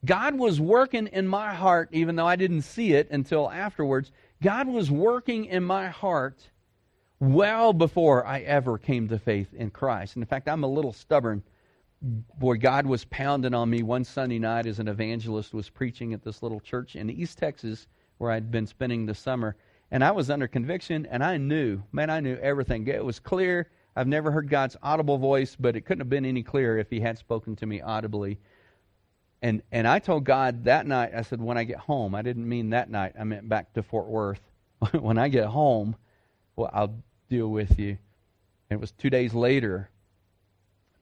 God 0.05 0.37
was 0.37 0.61
working 0.61 1.09
in 1.09 1.27
my 1.27 1.55
heart, 1.55 1.89
even 1.93 2.17
though 2.17 2.27
I 2.27 2.37
didn't 2.37 2.63
see 2.63 2.93
it 2.93 3.11
until 3.11 3.51
afterwards. 3.51 4.13
God 4.43 4.69
was 4.69 4.91
working 4.91 5.47
in 5.47 5.65
my 5.65 5.89
heart 5.89 6.39
well 7.21 7.73
before 7.73 8.25
I 8.27 8.41
ever 8.41 8.79
came 8.79 9.09
to 9.09 9.19
faith 9.19 9.53
in 9.53 9.71
Christ. 9.71 10.15
And 10.15 10.23
in 10.23 10.29
fact, 10.29 10.49
I'm 10.49 10.63
a 10.63 10.69
little 10.69 10.93
stubborn 10.93 11.43
boy, 12.01 12.57
God 12.57 12.87
was 12.87 13.05
pounding 13.07 13.55
on 13.55 13.71
me 13.71 13.83
one 13.83 14.05
Sunday 14.05 14.39
night 14.39 14.67
as 14.67 14.79
an 14.79 14.89
evangelist 14.89 15.53
was 15.53 15.69
preaching 15.69 16.13
at 16.13 16.23
this 16.23 16.43
little 16.43 16.61
church 16.61 16.97
in 16.97 17.11
East 17.11 17.39
Texas 17.39 17.89
where 18.19 18.31
I'd 18.31 18.51
been 18.51 18.67
spending 18.67 19.07
the 19.07 19.15
summer. 19.15 19.57
And 19.91 20.05
I 20.05 20.11
was 20.11 20.31
under 20.31 20.47
conviction, 20.47 21.07
and 21.07 21.25
I 21.25 21.39
knew, 21.39 21.83
man, 21.93 22.11
I 22.11 22.21
knew 22.21 22.37
everything. 22.37 22.87
It 22.87 23.05
was 23.05 23.19
clear. 23.19 23.71
I've 23.97 24.07
never 24.07 24.31
heard 24.31 24.51
God's 24.51 24.77
audible 24.83 25.19
voice, 25.19 25.57
but 25.59 25.77
it 25.77 25.83
couldn't 25.83 26.01
have 26.01 26.11
been 26.11 26.27
any 26.27 26.43
clearer 26.43 26.79
if 26.79 26.91
He 26.91 27.01
had 27.01 27.19
spoken 27.19 27.57
to 27.57 27.67
me 27.67 27.81
audibly. 27.81 28.39
And 29.41 29.63
and 29.71 29.87
I 29.87 29.99
told 30.01 30.25
God 30.25 30.65
that 30.65 30.87
night, 30.87 31.13
I 31.15 31.23
said, 31.23 31.41
when 31.41 31.57
I 31.57 31.65
get 31.65 31.79
home, 31.79 32.15
I 32.15 32.23
didn't 32.23 32.49
mean 32.49 32.71
that 32.71 32.91
night. 32.91 33.13
I 33.19 33.25
meant 33.25 33.49
back 33.49 33.73
to 33.75 33.83
Fort 33.83 34.09
Worth. 34.09 34.41
when 34.93 35.19
I 35.19 35.29
get 35.29 35.47
home, 35.47 35.97
well, 36.57 36.71
I'll 36.73 36.95
deal 37.29 37.49
with 37.49 37.79
you. 37.79 37.99
And 38.71 38.79
it 38.79 38.81
was 38.81 38.93
two 38.93 39.11
days 39.11 39.35
later 39.35 39.91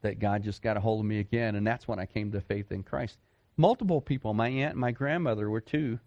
that 0.02 0.18
God 0.18 0.42
just 0.42 0.62
got 0.62 0.76
a 0.76 0.80
hold 0.80 1.00
of 1.00 1.06
me 1.06 1.18
again, 1.18 1.56
and 1.56 1.66
that's 1.66 1.88
when 1.88 1.98
I 1.98 2.06
came 2.06 2.30
to 2.32 2.40
faith 2.40 2.70
in 2.70 2.82
Christ. 2.82 3.18
Multiple 3.56 4.00
people, 4.00 4.34
my 4.34 4.48
aunt 4.48 4.72
and 4.72 4.80
my 4.80 4.92
grandmother 4.92 5.50
were 5.50 5.60
too. 5.60 5.98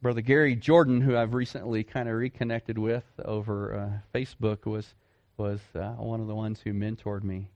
Brother 0.00 0.20
Gary 0.20 0.56
Jordan, 0.56 1.00
who 1.00 1.16
I've 1.16 1.34
recently 1.34 1.84
kind 1.84 2.08
of 2.08 2.14
reconnected 2.16 2.78
with 2.78 3.04
over 3.24 3.74
uh, 3.74 4.16
Facebook, 4.16 4.64
was 4.64 4.94
was 5.36 5.60
uh, 5.74 5.90
one 5.92 6.20
of 6.20 6.26
the 6.26 6.34
ones 6.34 6.60
who 6.60 6.72
mentored 6.72 7.22
me. 7.22 7.48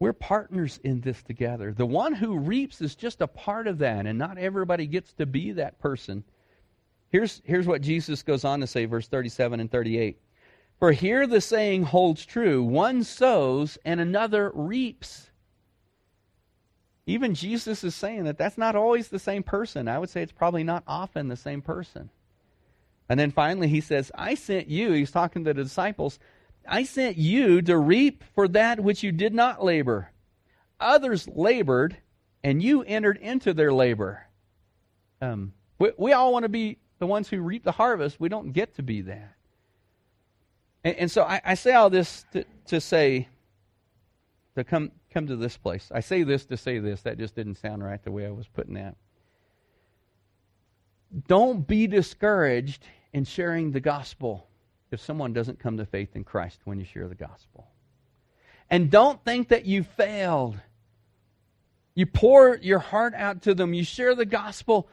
We're 0.00 0.14
partners 0.14 0.80
in 0.82 1.02
this 1.02 1.22
together. 1.22 1.72
The 1.72 1.86
one 1.86 2.14
who 2.14 2.38
reaps 2.38 2.80
is 2.80 2.96
just 2.96 3.20
a 3.20 3.26
part 3.26 3.66
of 3.66 3.78
that, 3.78 4.06
and 4.06 4.18
not 4.18 4.38
everybody 4.38 4.86
gets 4.86 5.12
to 5.14 5.26
be 5.26 5.52
that 5.52 5.78
person. 5.78 6.24
Here's, 7.10 7.42
here's 7.44 7.66
what 7.66 7.82
Jesus 7.82 8.22
goes 8.22 8.44
on 8.44 8.60
to 8.60 8.66
say, 8.66 8.86
verse 8.86 9.08
37 9.08 9.60
and 9.60 9.70
38. 9.70 10.18
For 10.78 10.92
here 10.92 11.26
the 11.26 11.42
saying 11.42 11.82
holds 11.82 12.24
true 12.24 12.62
one 12.62 13.04
sows 13.04 13.76
and 13.84 14.00
another 14.00 14.50
reaps. 14.54 15.28
Even 17.04 17.34
Jesus 17.34 17.84
is 17.84 17.94
saying 17.94 18.24
that 18.24 18.38
that's 18.38 18.56
not 18.56 18.76
always 18.76 19.08
the 19.08 19.18
same 19.18 19.42
person. 19.42 19.88
I 19.88 19.98
would 19.98 20.08
say 20.08 20.22
it's 20.22 20.32
probably 20.32 20.64
not 20.64 20.84
often 20.86 21.28
the 21.28 21.36
same 21.36 21.60
person. 21.60 22.08
And 23.10 23.20
then 23.20 23.32
finally 23.32 23.68
he 23.68 23.82
says, 23.82 24.10
I 24.14 24.34
sent 24.34 24.68
you, 24.68 24.92
he's 24.92 25.10
talking 25.10 25.44
to 25.44 25.52
the 25.52 25.64
disciples, 25.64 26.18
I 26.68 26.84
sent 26.84 27.16
you 27.16 27.62
to 27.62 27.76
reap 27.76 28.24
for 28.34 28.48
that 28.48 28.80
which 28.80 29.02
you 29.02 29.12
did 29.12 29.34
not 29.34 29.64
labor. 29.64 30.10
Others 30.78 31.28
labored, 31.28 31.96
and 32.42 32.62
you 32.62 32.82
entered 32.82 33.18
into 33.18 33.52
their 33.52 33.72
labor. 33.72 34.26
Um, 35.20 35.52
we, 35.78 35.92
we 35.96 36.12
all 36.12 36.32
want 36.32 36.44
to 36.44 36.48
be 36.48 36.78
the 36.98 37.06
ones 37.06 37.28
who 37.28 37.40
reap 37.40 37.64
the 37.64 37.72
harvest. 37.72 38.20
We 38.20 38.28
don't 38.28 38.52
get 38.52 38.76
to 38.76 38.82
be 38.82 39.02
that. 39.02 39.34
And, 40.84 40.96
and 40.96 41.10
so 41.10 41.24
I, 41.24 41.40
I, 41.44 41.54
say 41.54 41.72
all 41.72 41.90
this 41.90 42.24
to, 42.32 42.44
to 42.66 42.80
say, 42.80 43.28
to 44.54 44.64
come, 44.64 44.92
come 45.12 45.26
to 45.26 45.36
this 45.36 45.56
place. 45.56 45.90
I 45.94 46.00
say 46.00 46.22
this 46.22 46.46
to 46.46 46.56
say 46.56 46.78
this. 46.78 47.02
That 47.02 47.18
just 47.18 47.34
didn't 47.34 47.56
sound 47.56 47.84
right 47.84 48.02
the 48.02 48.12
way 48.12 48.26
I 48.26 48.30
was 48.30 48.48
putting 48.48 48.74
that. 48.74 48.96
Don't 51.26 51.66
be 51.66 51.86
discouraged 51.86 52.86
in 53.12 53.24
sharing 53.24 53.72
the 53.72 53.80
gospel 53.80 54.46
if 54.90 55.00
someone 55.00 55.32
doesn't 55.32 55.58
come 55.58 55.76
to 55.76 55.86
faith 55.86 56.16
in 56.16 56.24
Christ 56.24 56.60
when 56.64 56.78
you 56.78 56.84
share 56.84 57.08
the 57.08 57.14
gospel. 57.14 57.68
And 58.68 58.90
don't 58.90 59.22
think 59.24 59.48
that 59.48 59.66
you 59.66 59.82
failed. 59.82 60.58
You 61.94 62.06
pour 62.06 62.56
your 62.56 62.78
heart 62.78 63.14
out 63.14 63.42
to 63.42 63.54
them, 63.54 63.74
you 63.74 63.84
share 63.84 64.14
the 64.14 64.24
gospel 64.24 64.88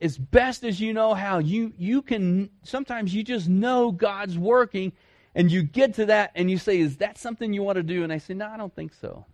as 0.00 0.18
best 0.18 0.64
as 0.64 0.80
you 0.80 0.92
know 0.92 1.14
how. 1.14 1.38
You 1.38 1.72
you 1.78 2.02
can 2.02 2.50
sometimes 2.62 3.14
you 3.14 3.24
just 3.24 3.48
know 3.48 3.90
God's 3.90 4.36
working 4.36 4.92
and 5.34 5.50
you 5.50 5.62
get 5.62 5.94
to 5.94 6.06
that 6.06 6.32
and 6.34 6.50
you 6.50 6.58
say, 6.58 6.78
Is 6.78 6.98
that 6.98 7.18
something 7.18 7.52
you 7.52 7.62
want 7.62 7.76
to 7.76 7.82
do? 7.82 8.04
And 8.04 8.12
I 8.12 8.18
say, 8.18 8.34
No, 8.34 8.48
I 8.48 8.56
don't 8.56 8.74
think 8.74 8.92
so. 8.94 9.24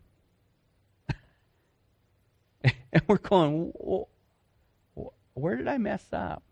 and 2.63 3.03
we're 3.09 3.19
going, 3.19 3.73
Where 5.35 5.57
did 5.57 5.67
I 5.67 5.79
mess 5.79 6.07
up? 6.13 6.43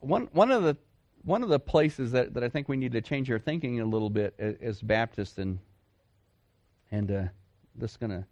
One, 0.00 0.28
one 0.32 0.50
of 0.50 0.62
the 0.62 0.76
one 1.22 1.42
of 1.42 1.50
the 1.50 1.60
places 1.60 2.12
that, 2.12 2.32
that 2.32 2.42
I 2.42 2.48
think 2.48 2.68
we 2.68 2.78
need 2.78 2.92
to 2.92 3.02
change 3.02 3.30
our 3.30 3.38
thinking 3.38 3.80
a 3.80 3.84
little 3.84 4.08
bit 4.08 4.34
as 4.38 4.80
Baptists, 4.80 5.38
and 5.38 5.58
and 6.90 7.10
uh, 7.10 7.22
this 7.74 7.92
is 7.92 7.96
gonna 7.98 8.26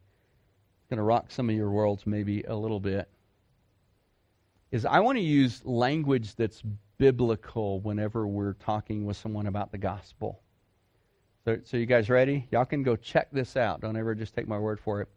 gonna 0.89 1.03
rock 1.03 1.31
some 1.31 1.51
of 1.51 1.55
your 1.55 1.71
worlds 1.71 2.07
maybe 2.07 2.43
a 2.45 2.55
little 2.55 2.81
bit, 2.81 3.09
is 4.71 4.87
I 4.87 5.01
want 5.01 5.19
to 5.19 5.23
use 5.23 5.65
language 5.67 6.35
that's 6.35 6.63
biblical 6.97 7.81
whenever 7.81 8.27
we're 8.27 8.55
talking 8.55 9.05
with 9.05 9.17
someone 9.17 9.47
about 9.47 9.71
the 9.71 9.79
gospel. 9.79 10.41
So, 11.45 11.59
so 11.65 11.77
you 11.77 11.87
guys 11.87 12.11
ready? 12.11 12.49
Y'all 12.51 12.65
can 12.65 12.83
go 12.83 12.97
check 12.97 13.29
this 13.31 13.57
out. 13.57 13.81
Don't 13.81 13.97
ever 13.97 14.15
just 14.15 14.35
take 14.35 14.49
my 14.49 14.59
word 14.59 14.81
for 14.81 15.03
it. 15.03 15.09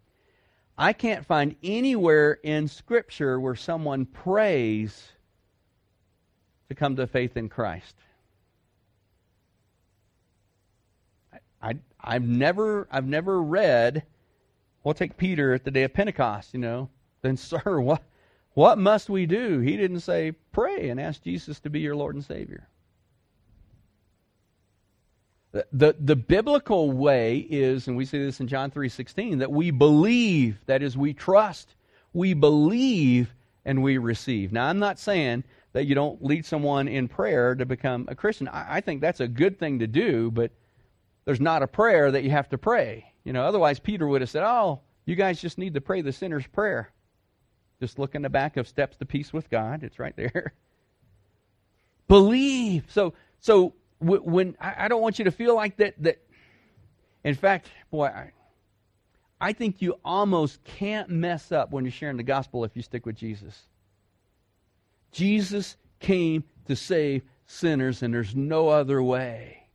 I 0.78 0.94
can't 0.94 1.26
find 1.26 1.56
anywhere 1.64 2.40
in 2.44 2.68
Scripture 2.68 3.40
where 3.40 3.56
someone 3.56 4.06
prays 4.06 5.12
to 6.71 6.75
come 6.75 6.95
to 6.95 7.05
faith 7.05 7.36
in 7.36 7.49
Christ. 7.49 7.97
I, 11.62 11.73
I, 11.99 12.13
have 12.13 12.23
never, 12.23 12.88
I've 12.89 13.05
never 13.05 13.41
read. 13.41 14.03
We'll 14.81 14.93
take 14.93 15.17
Peter 15.17 15.53
at 15.53 15.65
the 15.65 15.71
day 15.71 15.84
of 15.84 15.93
Pentecost. 15.93 16.53
You 16.53 16.62
know, 16.62 16.89
then, 17.23 17.36
sir, 17.38 17.81
what, 17.81 18.03
what 18.53 18.77
must 18.77 19.10
we 19.10 19.25
do? 19.25 19.60
He 19.60 19.75
didn't 19.75 19.99
say, 19.99 20.31
pray 20.53 20.89
and 20.89 20.97
ask 20.97 21.21
Jesus 21.21 21.60
to 21.60 21.69
be 21.69 21.81
your 21.81 21.95
Lord 21.95 22.15
and 22.15 22.23
Savior. 22.23 22.69
The, 25.51 25.67
the, 25.73 25.95
the 25.99 26.15
biblical 26.15 26.93
way 26.93 27.45
is, 27.49 27.89
and 27.89 27.97
we 27.97 28.05
see 28.05 28.23
this 28.23 28.39
in 28.39 28.47
John 28.47 28.71
3.16, 28.71 29.39
that 29.39 29.51
we 29.51 29.71
believe, 29.71 30.57
that 30.67 30.81
is, 30.81 30.97
we 30.97 31.13
trust, 31.13 31.75
we 32.13 32.34
believe, 32.34 33.36
and 33.65 33.84
we 33.84 33.97
receive. 33.97 34.53
Now, 34.53 34.67
I'm 34.67 34.79
not 34.79 34.99
saying 34.99 35.43
that 35.73 35.86
you 35.86 35.95
don't 35.95 36.23
lead 36.23 36.45
someone 36.45 36.88
in 36.88 37.07
prayer 37.07 37.55
to 37.55 37.65
become 37.65 38.05
a 38.10 38.15
Christian. 38.15 38.47
I, 38.47 38.77
I 38.77 38.81
think 38.81 39.01
that's 39.01 39.19
a 39.19 39.27
good 39.27 39.60
thing 39.60 39.79
to 39.79 39.88
do, 39.88 40.31
but 40.31 40.51
there's 41.25 41.41
not 41.41 41.63
a 41.63 41.67
prayer 41.67 42.12
that 42.12 42.23
you 42.23 42.31
have 42.31 42.49
to 42.49 42.57
pray. 42.57 43.13
You 43.23 43.34
know, 43.34 43.43
otherwise 43.43 43.79
Peter 43.79 44.07
would 44.07 44.21
have 44.21 44.29
said, 44.29 44.43
oh, 44.43 44.81
you 45.05 45.15
guys 45.15 45.41
just 45.41 45.57
need 45.57 45.73
to 45.75 45.81
pray 45.81 46.01
the 46.01 46.12
sinner's 46.12 46.47
prayer. 46.47 46.91
Just 47.79 47.97
look 47.97 48.15
in 48.15 48.21
the 48.21 48.29
back 48.29 48.57
of 48.57 48.67
Steps 48.67 48.97
to 48.97 49.05
Peace 49.05 49.34
with 49.34 49.49
God. 49.49 49.84
It's 49.84 49.99
right 49.99 50.15
there. 50.15 50.53
Believe. 52.07 52.86
So, 52.89 53.13
so 53.39 53.73
when 53.99 54.55
I, 54.60 54.86
I 54.86 54.88
don't 54.88 55.01
want 55.01 55.19
you 55.19 55.25
to 55.25 55.31
feel 55.31 55.55
like 55.55 55.77
that. 55.77 55.95
That, 56.03 56.21
in 57.23 57.36
fact, 57.36 57.69
boy, 57.89 58.05
I, 58.05 58.31
I 59.39 59.53
think 59.53 59.81
you 59.81 59.95
almost 60.03 60.63
can't 60.63 61.10
mess 61.10 61.51
up 61.51 61.71
when 61.71 61.86
you're 61.86 61.91
sharing 61.91 62.17
the 62.17 62.23
gospel 62.23 62.63
if 62.63 62.75
you 62.75 62.81
stick 62.81 63.05
with 63.05 63.15
Jesus. 63.15 63.67
Jesus 65.12 65.78
came 66.00 66.43
to 66.67 66.76
save 66.76 67.24
sinners, 67.45 68.02
and 68.02 68.13
there's 68.13 68.36
no 68.36 68.69
other 68.69 69.02
way. 69.02 69.67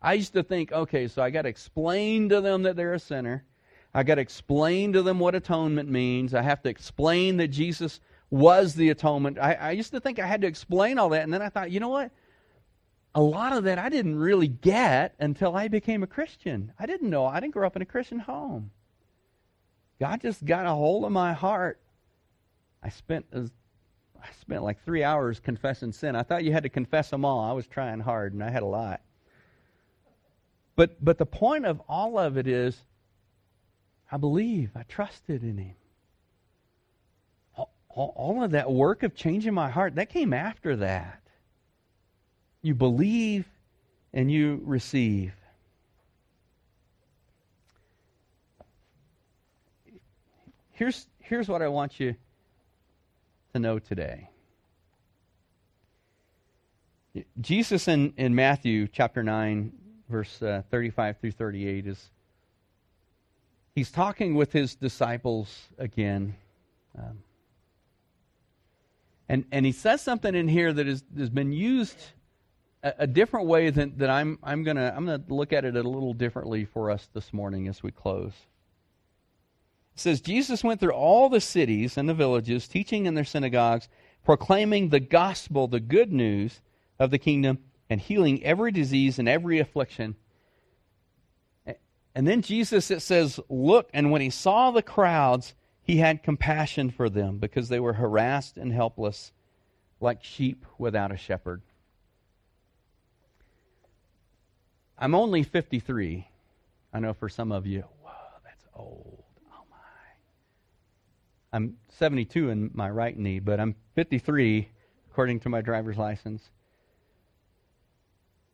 I 0.00 0.14
used 0.14 0.32
to 0.34 0.42
think, 0.42 0.72
okay, 0.72 1.08
so 1.08 1.22
I 1.22 1.30
got 1.30 1.42
to 1.42 1.48
explain 1.48 2.28
to 2.28 2.40
them 2.40 2.62
that 2.62 2.76
they're 2.76 2.94
a 2.94 2.98
sinner. 2.98 3.44
I 3.92 4.02
got 4.02 4.16
to 4.16 4.20
explain 4.20 4.92
to 4.92 5.02
them 5.02 5.18
what 5.18 5.34
atonement 5.34 5.88
means. 5.88 6.34
I 6.34 6.42
have 6.42 6.62
to 6.62 6.68
explain 6.68 7.38
that 7.38 7.48
Jesus 7.48 8.00
was 8.30 8.74
the 8.74 8.90
atonement. 8.90 9.38
I, 9.38 9.54
I, 9.54 9.70
used 9.72 9.92
to 9.92 10.00
think 10.00 10.18
I 10.18 10.26
had 10.26 10.42
to 10.42 10.46
explain 10.46 10.98
all 10.98 11.08
that, 11.10 11.22
and 11.22 11.32
then 11.32 11.42
I 11.42 11.48
thought, 11.48 11.70
you 11.70 11.80
know 11.80 11.88
what? 11.88 12.10
A 13.14 13.22
lot 13.22 13.54
of 13.54 13.64
that 13.64 13.78
I 13.78 13.88
didn't 13.88 14.18
really 14.18 14.48
get 14.48 15.14
until 15.18 15.56
I 15.56 15.68
became 15.68 16.02
a 16.02 16.06
Christian. 16.06 16.72
I 16.78 16.86
didn't 16.86 17.10
know. 17.10 17.24
I 17.24 17.40
didn't 17.40 17.54
grow 17.54 17.66
up 17.66 17.74
in 17.74 17.82
a 17.82 17.86
Christian 17.86 18.18
home. 18.18 18.70
God 19.98 20.20
just 20.20 20.44
got 20.44 20.66
a 20.66 20.70
hold 20.70 21.04
of 21.04 21.10
my 21.10 21.32
heart. 21.32 21.80
I 22.82 22.90
spent 22.90 23.26
I 24.22 24.28
spent 24.40 24.62
like 24.62 24.84
three 24.84 25.04
hours 25.04 25.40
confessing 25.40 25.92
sin. 25.92 26.16
I 26.16 26.22
thought 26.22 26.44
you 26.44 26.52
had 26.52 26.64
to 26.64 26.68
confess 26.68 27.10
them 27.10 27.24
all. 27.24 27.40
I 27.40 27.52
was 27.52 27.66
trying 27.66 28.00
hard, 28.00 28.32
and 28.32 28.42
I 28.42 28.50
had 28.50 28.62
a 28.62 28.66
lot. 28.66 29.00
But 30.76 31.02
but 31.04 31.18
the 31.18 31.26
point 31.26 31.66
of 31.66 31.80
all 31.88 32.18
of 32.18 32.36
it 32.36 32.46
is 32.46 32.80
I 34.10 34.16
believe. 34.16 34.70
I 34.74 34.82
trusted 34.84 35.42
in 35.42 35.58
Him. 35.58 35.74
All, 37.56 38.12
all, 38.16 38.42
of 38.44 38.52
that 38.52 38.70
work 38.70 39.02
of 39.02 39.14
changing 39.14 39.54
my 39.54 39.68
heart, 39.68 39.96
that 39.96 40.08
came 40.08 40.32
after 40.32 40.76
that. 40.76 41.20
You 42.62 42.74
believe 42.74 43.46
and 44.12 44.30
you 44.30 44.60
receive. 44.64 45.32
Here's, 50.72 51.08
here's 51.18 51.48
what 51.48 51.60
I 51.60 51.68
want 51.68 51.98
you 51.98 52.14
to 53.58 53.68
know 53.68 53.78
today. 53.78 54.30
Jesus 57.40 57.88
in, 57.88 58.12
in 58.16 58.34
Matthew 58.34 58.86
chapter 58.86 59.22
9, 59.22 59.72
verse 60.08 60.40
uh, 60.42 60.62
35 60.70 61.18
through 61.18 61.32
38 61.32 61.86
is 61.86 62.10
he's 63.74 63.90
talking 63.90 64.34
with 64.36 64.52
his 64.52 64.76
disciples 64.76 65.68
again. 65.78 66.36
Um, 66.96 67.18
and, 69.28 69.44
and 69.50 69.66
he 69.66 69.72
says 69.72 70.00
something 70.00 70.34
in 70.34 70.46
here 70.46 70.72
that 70.72 70.86
is, 70.86 71.02
has 71.16 71.30
been 71.30 71.52
used 71.52 71.98
a, 72.82 72.94
a 73.00 73.06
different 73.06 73.46
way 73.46 73.70
than, 73.70 73.98
that 73.98 74.10
I'm, 74.10 74.38
I'm 74.42 74.62
going 74.62 74.76
to 74.76 74.94
I'm 74.96 75.04
gonna 75.04 75.22
look 75.28 75.52
at 75.52 75.64
it 75.64 75.74
a 75.74 75.82
little 75.82 76.14
differently 76.14 76.64
for 76.64 76.90
us 76.90 77.08
this 77.12 77.32
morning 77.32 77.66
as 77.66 77.82
we 77.82 77.90
close. 77.90 78.32
Says, 79.98 80.20
Jesus 80.20 80.62
went 80.62 80.80
through 80.80 80.92
all 80.92 81.28
the 81.28 81.40
cities 81.40 81.96
and 81.96 82.08
the 82.08 82.14
villages, 82.14 82.68
teaching 82.68 83.06
in 83.06 83.14
their 83.14 83.24
synagogues, 83.24 83.88
proclaiming 84.24 84.88
the 84.88 85.00
gospel, 85.00 85.66
the 85.66 85.80
good 85.80 86.12
news 86.12 86.60
of 86.98 87.10
the 87.10 87.18
kingdom, 87.18 87.58
and 87.90 88.00
healing 88.00 88.44
every 88.44 88.70
disease 88.70 89.18
and 89.18 89.28
every 89.28 89.58
affliction. 89.58 90.14
And 92.14 92.26
then 92.26 92.42
Jesus, 92.42 92.90
it 92.90 93.00
says, 93.00 93.40
look, 93.48 93.90
and 93.92 94.10
when 94.10 94.20
he 94.20 94.30
saw 94.30 94.70
the 94.70 94.82
crowds, 94.82 95.54
he 95.82 95.96
had 95.96 96.22
compassion 96.22 96.90
for 96.90 97.08
them 97.08 97.38
because 97.38 97.68
they 97.68 97.80
were 97.80 97.94
harassed 97.94 98.56
and 98.56 98.72
helpless, 98.72 99.32
like 100.00 100.22
sheep 100.22 100.66
without 100.78 101.12
a 101.12 101.16
shepherd. 101.16 101.62
I'm 104.98 105.14
only 105.14 105.42
53. 105.42 106.28
I 106.92 107.00
know 107.00 107.14
for 107.14 107.28
some 107.28 107.52
of 107.52 107.66
you, 107.66 107.84
that's 108.44 108.66
old. 108.74 109.24
I'm 111.52 111.76
72 111.98 112.50
in 112.50 112.70
my 112.74 112.90
right 112.90 113.16
knee, 113.16 113.38
but 113.38 113.58
I'm 113.60 113.74
53 113.94 114.68
according 115.10 115.40
to 115.40 115.48
my 115.48 115.60
driver's 115.60 115.96
license. 115.96 116.42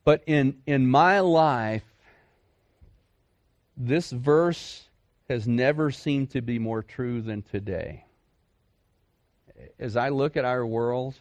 But 0.05 0.23
in, 0.27 0.59
in 0.67 0.87
my 0.87 1.21
life, 1.21 1.85
this 3.77 4.11
verse 4.11 4.89
has 5.29 5.49
never 5.49 5.91
seemed 5.91 6.31
to 6.31 6.43
be 6.43 6.59
more 6.59 6.83
true 6.83 7.21
than 7.21 7.43
today. 7.43 8.05
As 9.79 9.97
I 9.97 10.11
look 10.11 10.37
at 10.37 10.45
our 10.45 10.65
world, 10.65 11.15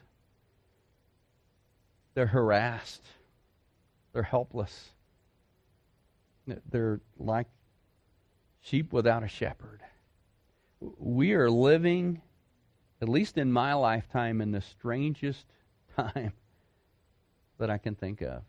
they're 2.14 2.28
harassed, 2.28 3.04
they're 4.12 4.22
helpless, 4.22 4.90
they're 6.70 7.00
like 7.18 7.48
sheep 8.62 8.92
without 8.94 9.24
a 9.24 9.28
shepherd. 9.28 9.82
We 10.98 11.34
are 11.34 11.50
living, 11.50 12.22
at 13.02 13.10
least 13.10 13.38
in 13.38 13.52
my 13.52 13.74
lifetime, 13.74 14.42
in 14.42 14.52
the 14.52 14.62
strangest 14.62 15.46
time 15.96 16.34
that 17.60 17.70
I 17.70 17.78
can 17.78 17.96
think 17.96 18.22
of. 18.22 18.44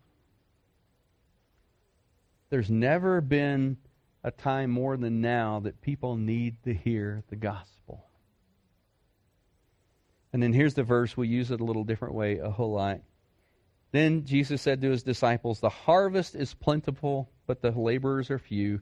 There's 2.49 2.69
never 2.69 3.21
been 3.21 3.77
a 4.23 4.31
time 4.31 4.71
more 4.71 4.97
than 4.97 5.21
now 5.21 5.59
that 5.61 5.81
people 5.81 6.15
need 6.17 6.61
to 6.63 6.73
hear 6.73 7.23
the 7.29 7.35
gospel. 7.35 8.05
And 10.33 10.43
then 10.43 10.51
here's 10.51 10.73
the 10.73 10.83
verse. 10.83 11.15
We 11.15 11.27
use 11.27 11.51
it 11.51 11.61
a 11.61 11.63
little 11.63 11.83
different 11.83 12.13
way 12.13 12.39
a 12.39 12.49
whole 12.49 12.73
lot. 12.73 13.01
Then 13.91 14.25
Jesus 14.25 14.61
said 14.61 14.81
to 14.81 14.89
his 14.89 15.03
disciples, 15.03 15.61
The 15.61 15.69
harvest 15.69 16.35
is 16.35 16.53
plentiful, 16.53 17.29
but 17.47 17.61
the 17.61 17.71
laborers 17.71 18.29
are 18.29 18.39
few. 18.39 18.81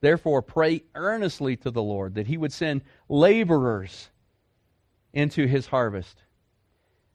Therefore, 0.00 0.42
pray 0.42 0.82
earnestly 0.94 1.56
to 1.56 1.70
the 1.70 1.82
Lord 1.82 2.14
that 2.14 2.26
he 2.26 2.36
would 2.36 2.52
send 2.52 2.82
laborers 3.08 4.08
into 5.12 5.46
his 5.46 5.66
harvest. 5.66 6.22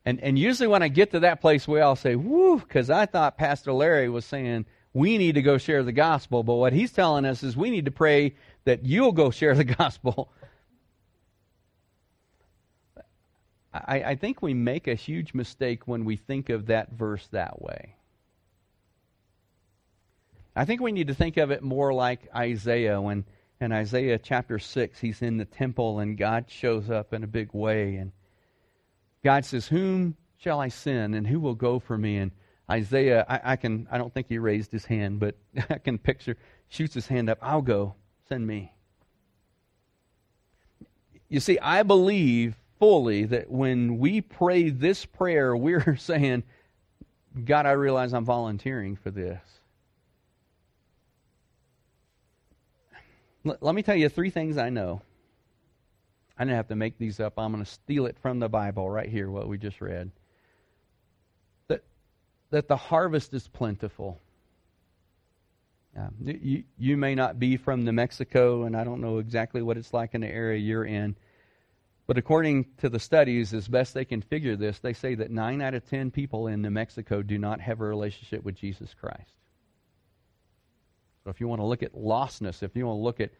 And, 0.06 0.20
and 0.22 0.38
usually 0.38 0.68
when 0.68 0.84
I 0.84 0.88
get 0.88 1.12
to 1.12 1.22
that 1.22 1.42
place, 1.42 1.68
we 1.68 1.82
all 1.82 1.96
say, 1.96 2.16
whoo, 2.16 2.60
because 2.60 2.90
I 2.90 3.08
thought 3.08 3.38
Pastor 3.38 3.74
Larry 3.74 4.08
was 4.08 4.24
saying, 4.26 4.66
we 4.94 5.18
need 5.18 5.36
to 5.36 5.42
go 5.42 5.58
share 5.58 5.84
the 5.84 5.92
gospel. 5.92 6.44
But 6.44 6.56
what 6.56 6.74
he's 6.74 6.92
telling 6.92 7.26
us 7.26 7.42
is 7.42 7.58
we 7.58 7.72
need 7.72 7.86
to 7.86 7.92
pray 7.92 8.36
that 8.66 8.86
you'll 8.86 9.12
go 9.12 9.32
share 9.32 9.56
the 9.56 9.64
gospel. 9.64 10.30
I, 13.74 14.04
I 14.04 14.16
think 14.16 14.42
we 14.42 14.54
make 14.54 14.88
a 14.88 14.96
huge 14.96 15.34
mistake 15.34 15.88
when 15.88 16.06
we 16.06 16.16
think 16.16 16.50
of 16.50 16.68
that 16.68 16.92
verse 16.92 17.28
that 17.32 17.62
way. 17.62 17.96
I 20.56 20.66
think 20.66 20.82
we 20.82 20.92
need 20.92 21.08
to 21.08 21.14
think 21.14 21.38
of 21.38 21.52
it 21.52 21.62
more 21.62 21.94
like 21.94 22.30
Isaiah 22.34 23.02
when 23.02 23.26
in 23.60 23.72
Isaiah 23.72 24.18
chapter 24.18 24.60
6 24.60 25.00
he's 25.00 25.22
in 25.22 25.38
the 25.38 25.46
temple 25.46 26.00
and 26.00 26.18
God 26.18 26.46
shows 26.50 26.90
up 26.90 27.14
in 27.14 27.24
a 27.24 27.28
big 27.28 27.54
way 27.54 27.96
and 27.96 28.12
God 29.24 29.44
says, 29.44 29.68
"Whom 29.68 30.16
shall 30.38 30.60
I 30.60 30.68
send 30.68 31.16
and 31.16 31.26
who 31.26 31.40
will 31.40 31.56
go 31.56 31.80
for 31.80 31.98
me?" 31.98 32.18
And 32.18 32.32
Isaiah, 32.70 33.26
I, 33.28 33.54
I 33.54 33.56
can 33.56 33.88
I 33.92 33.98
don't 33.98 34.14
think 34.14 34.28
he 34.30 34.38
raised 34.38 34.72
his 34.72 34.86
hand, 34.86 35.20
but 35.20 35.36
I 35.70 35.80
can 35.80 35.98
picture 35.98 36.38
shoots 36.70 36.94
his 36.94 37.08
hand 37.08 37.30
up, 37.30 37.40
"I'll 37.42 37.62
go. 37.62 37.96
Send 38.30 38.46
me." 38.46 38.72
You 41.28 41.40
see, 41.40 41.58
I 41.60 41.84
believe 41.84 42.56
fully 42.80 43.26
that 43.26 43.50
when 43.50 43.98
we 43.98 44.22
pray 44.22 44.70
this 44.70 45.06
prayer, 45.06 45.56
we're 45.58 45.96
saying, 45.98 46.44
God, 47.44 47.66
I 47.66 47.72
realize 47.72 48.14
I'm 48.14 48.26
volunteering 48.26 48.96
for 48.96 49.12
this. 49.12 49.42
L- 53.46 53.58
let 53.62 53.76
me 53.76 53.84
tell 53.84 53.96
you 53.96 54.10
three 54.10 54.30
things 54.30 54.58
I 54.58 54.70
know. 54.70 55.02
I 56.38 56.44
didn't 56.44 56.58
have 56.58 56.68
to 56.68 56.76
make 56.76 56.98
these 56.98 57.20
up. 57.20 57.38
I'm 57.38 57.52
going 57.52 57.64
to 57.64 57.70
steal 57.70 58.06
it 58.08 58.18
from 58.20 58.40
the 58.40 58.50
Bible 58.50 58.90
right 58.90 59.08
here, 59.08 59.30
what 59.30 59.48
we 59.48 59.58
just 59.58 59.80
read. 59.80 60.12
That, 61.68 61.84
that 62.50 62.68
the 62.68 62.76
harvest 62.76 63.34
is 63.34 63.48
plentiful. 63.48 64.20
You, 66.22 66.64
you 66.78 66.98
may 66.98 67.16
not 67.16 67.40
be 67.40 67.56
from 67.56 67.86
New 67.86 67.94
Mexico, 67.94 68.64
and 68.64 68.76
I 68.76 68.84
don't 68.84 69.00
know 69.00 69.20
exactly 69.20 69.62
what 69.62 69.78
it's 69.78 69.94
like 69.94 70.14
in 70.14 70.22
the 70.22 70.28
area 70.28 70.60
you're 70.60 70.84
in. 70.84 71.16
But 72.06 72.18
according 72.18 72.66
to 72.80 72.90
the 72.90 73.00
studies, 73.00 73.54
as 73.54 73.68
best 73.68 73.94
they 73.94 74.06
can 74.06 74.22
figure 74.22 74.58
this, 74.58 74.80
they 74.80 74.94
say 74.94 75.16
that 75.16 75.32
9 75.32 75.62
out 75.62 75.74
of 75.74 75.90
10 75.90 76.12
people 76.12 76.48
in 76.48 76.62
New 76.62 76.70
Mexico 76.70 77.22
do 77.22 77.38
not 77.38 77.62
have 77.62 77.80
a 77.80 77.86
relationship 77.86 78.44
with 78.44 78.56
Jesus 78.56 78.94
Christ. 78.94 79.32
If 81.26 81.42
you 81.42 81.48
want 81.48 81.62
to 81.62 81.66
look 81.66 81.84
at 81.84 81.94
lostness, 81.94 82.62
if 82.62 82.76
you 82.76 82.86
want 82.86 83.00
to 83.00 83.04
look 83.04 83.20
at 83.20 83.32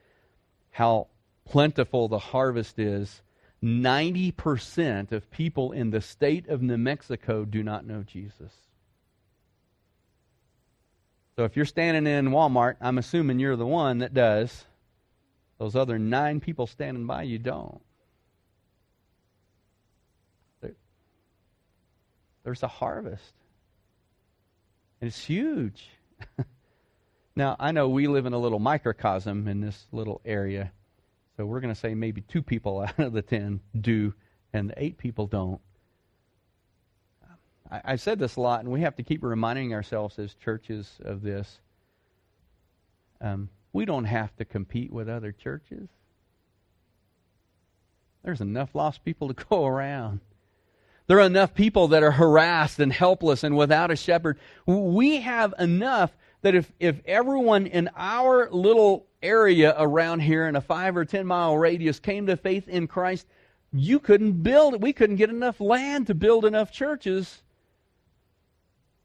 how 0.72 1.08
plentiful 1.46 2.08
the 2.08 2.20
harvest 2.20 2.80
is, 2.80 3.22
90% 3.64 5.12
of 5.12 5.30
people 5.32 5.72
in 5.72 5.92
the 5.92 6.02
state 6.02 6.48
of 6.50 6.62
New 6.62 6.78
Mexico 6.78 7.46
do 7.46 7.64
not 7.64 7.86
know 7.86 8.04
Jesus. 8.04 8.52
So 11.36 11.44
if 11.44 11.56
you're 11.56 11.66
standing 11.66 12.08
in 12.08 12.32
Walmart, 12.32 12.76
I'm 12.82 12.98
assuming 12.98 13.40
you're 13.40 13.56
the 13.56 13.66
one 13.66 14.00
that 14.00 14.14
does. 14.14 14.66
Those 15.58 15.76
other 15.76 16.00
nine 16.00 16.40
people 16.40 16.68
standing 16.68 17.06
by 17.06 17.24
you 17.24 17.40
don't. 17.40 17.82
There's 22.46 22.64
a 22.64 22.68
harvest. 22.68 23.34
And 25.02 25.08
it's 25.08 25.26
huge. 25.26 25.90
now, 27.36 27.56
I 27.60 27.72
know 27.72 27.90
we 27.90 28.08
live 28.08 28.26
in 28.26 28.34
a 28.34 28.38
little 28.38 28.60
microcosm 28.60 29.48
in 29.48 29.60
this 29.60 29.86
little 29.92 30.22
area. 30.24 30.72
So 31.36 31.46
we're 31.46 31.60
going 31.60 31.74
to 31.74 31.80
say 31.80 31.94
maybe 31.94 32.22
two 32.22 32.42
people 32.42 32.80
out 32.88 32.98
of 33.00 33.14
the 33.14 33.22
ten 33.22 33.60
do, 33.80 34.14
and 34.54 34.74
eight 34.78 34.98
people 34.98 35.28
don't. 35.28 35.60
I, 37.70 37.82
I've 37.84 38.02
said 38.02 38.20
this 38.20 38.38
a 38.38 38.42
lot, 38.42 38.62
and 38.62 38.72
we 38.72 38.82
have 38.82 38.96
to 38.96 39.04
keep 39.04 39.24
reminding 39.24 39.74
ourselves 39.74 40.18
as 40.18 40.34
churches 40.36 40.90
of 41.04 41.22
this. 41.22 41.60
Um, 43.20 43.50
we 43.74 43.84
don't 43.84 44.06
have 44.06 44.36
to 44.38 44.46
compete 44.46 44.94
with 44.94 45.10
other 45.10 45.34
churches. 45.34 45.90
There's 48.24 48.42
enough 48.42 48.74
lost 48.74 49.04
people 49.04 49.34
to 49.34 49.46
go 49.50 49.66
around. 49.66 50.22
There 51.08 51.20
are 51.20 51.26
enough 51.26 51.54
people 51.54 51.90
that 51.90 52.02
are 52.02 52.12
harassed 52.12 52.80
and 52.80 52.92
helpless 52.92 53.44
and 53.44 53.56
without 53.56 53.92
a 53.92 53.96
shepherd. 53.96 54.40
We 54.66 55.18
have 55.22 55.54
enough 55.60 56.12
that 56.46 56.54
if, 56.54 56.72
if 56.80 57.02
everyone 57.08 57.66
in 57.66 57.90
our 57.96 58.52
little 58.52 59.08
area 59.24 59.74
around 59.80 60.20
here 60.20 60.48
in 60.48 60.56
a 60.56 60.62
five 60.62 60.96
or 60.96 61.04
ten 61.04 61.26
mile 61.26 61.58
radius 61.58 62.00
came 62.00 62.28
to 62.28 62.38
faith 62.38 62.68
in 62.68 62.86
Christ, 62.86 63.26
you 63.74 64.00
couldn't 64.00 64.44
build, 64.44 64.80
we 64.80 64.94
couldn't 64.94 65.16
get 65.16 65.32
enough 65.32 65.60
land 65.60 66.06
to 66.06 66.14
build 66.14 66.46
enough 66.46 66.72
churches 66.72 67.42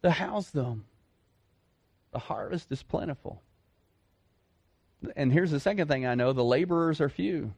to 0.02 0.10
house 0.10 0.50
them. 0.50 0.84
The 2.12 2.18
harvest 2.18 2.70
is 2.70 2.82
plentiful. 2.82 3.40
And 5.16 5.32
here's 5.32 5.50
the 5.50 5.60
second 5.60 5.88
thing 5.88 6.04
I 6.04 6.16
know 6.16 6.34
the 6.34 6.44
laborers 6.44 7.00
are 7.00 7.08
few. 7.08 7.54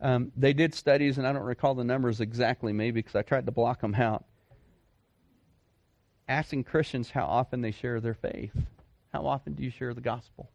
Um, 0.00 0.30
they 0.36 0.52
did 0.52 0.72
studies, 0.72 1.18
and 1.18 1.26
I 1.26 1.32
don't 1.32 1.42
recall 1.42 1.74
the 1.74 1.82
numbers 1.82 2.20
exactly, 2.20 2.72
maybe 2.72 3.00
because 3.00 3.16
I 3.16 3.22
tried 3.22 3.46
to 3.46 3.52
block 3.52 3.80
them 3.80 3.96
out, 3.96 4.24
asking 6.28 6.64
Christians 6.64 7.10
how 7.10 7.24
often 7.24 7.60
they 7.60 7.70
share 7.70 8.00
their 8.00 8.14
faith. 8.14 8.54
How 9.12 9.26
often 9.26 9.54
do 9.54 9.62
you 9.62 9.70
share 9.70 9.94
the 9.94 10.00
gospel? 10.00 10.50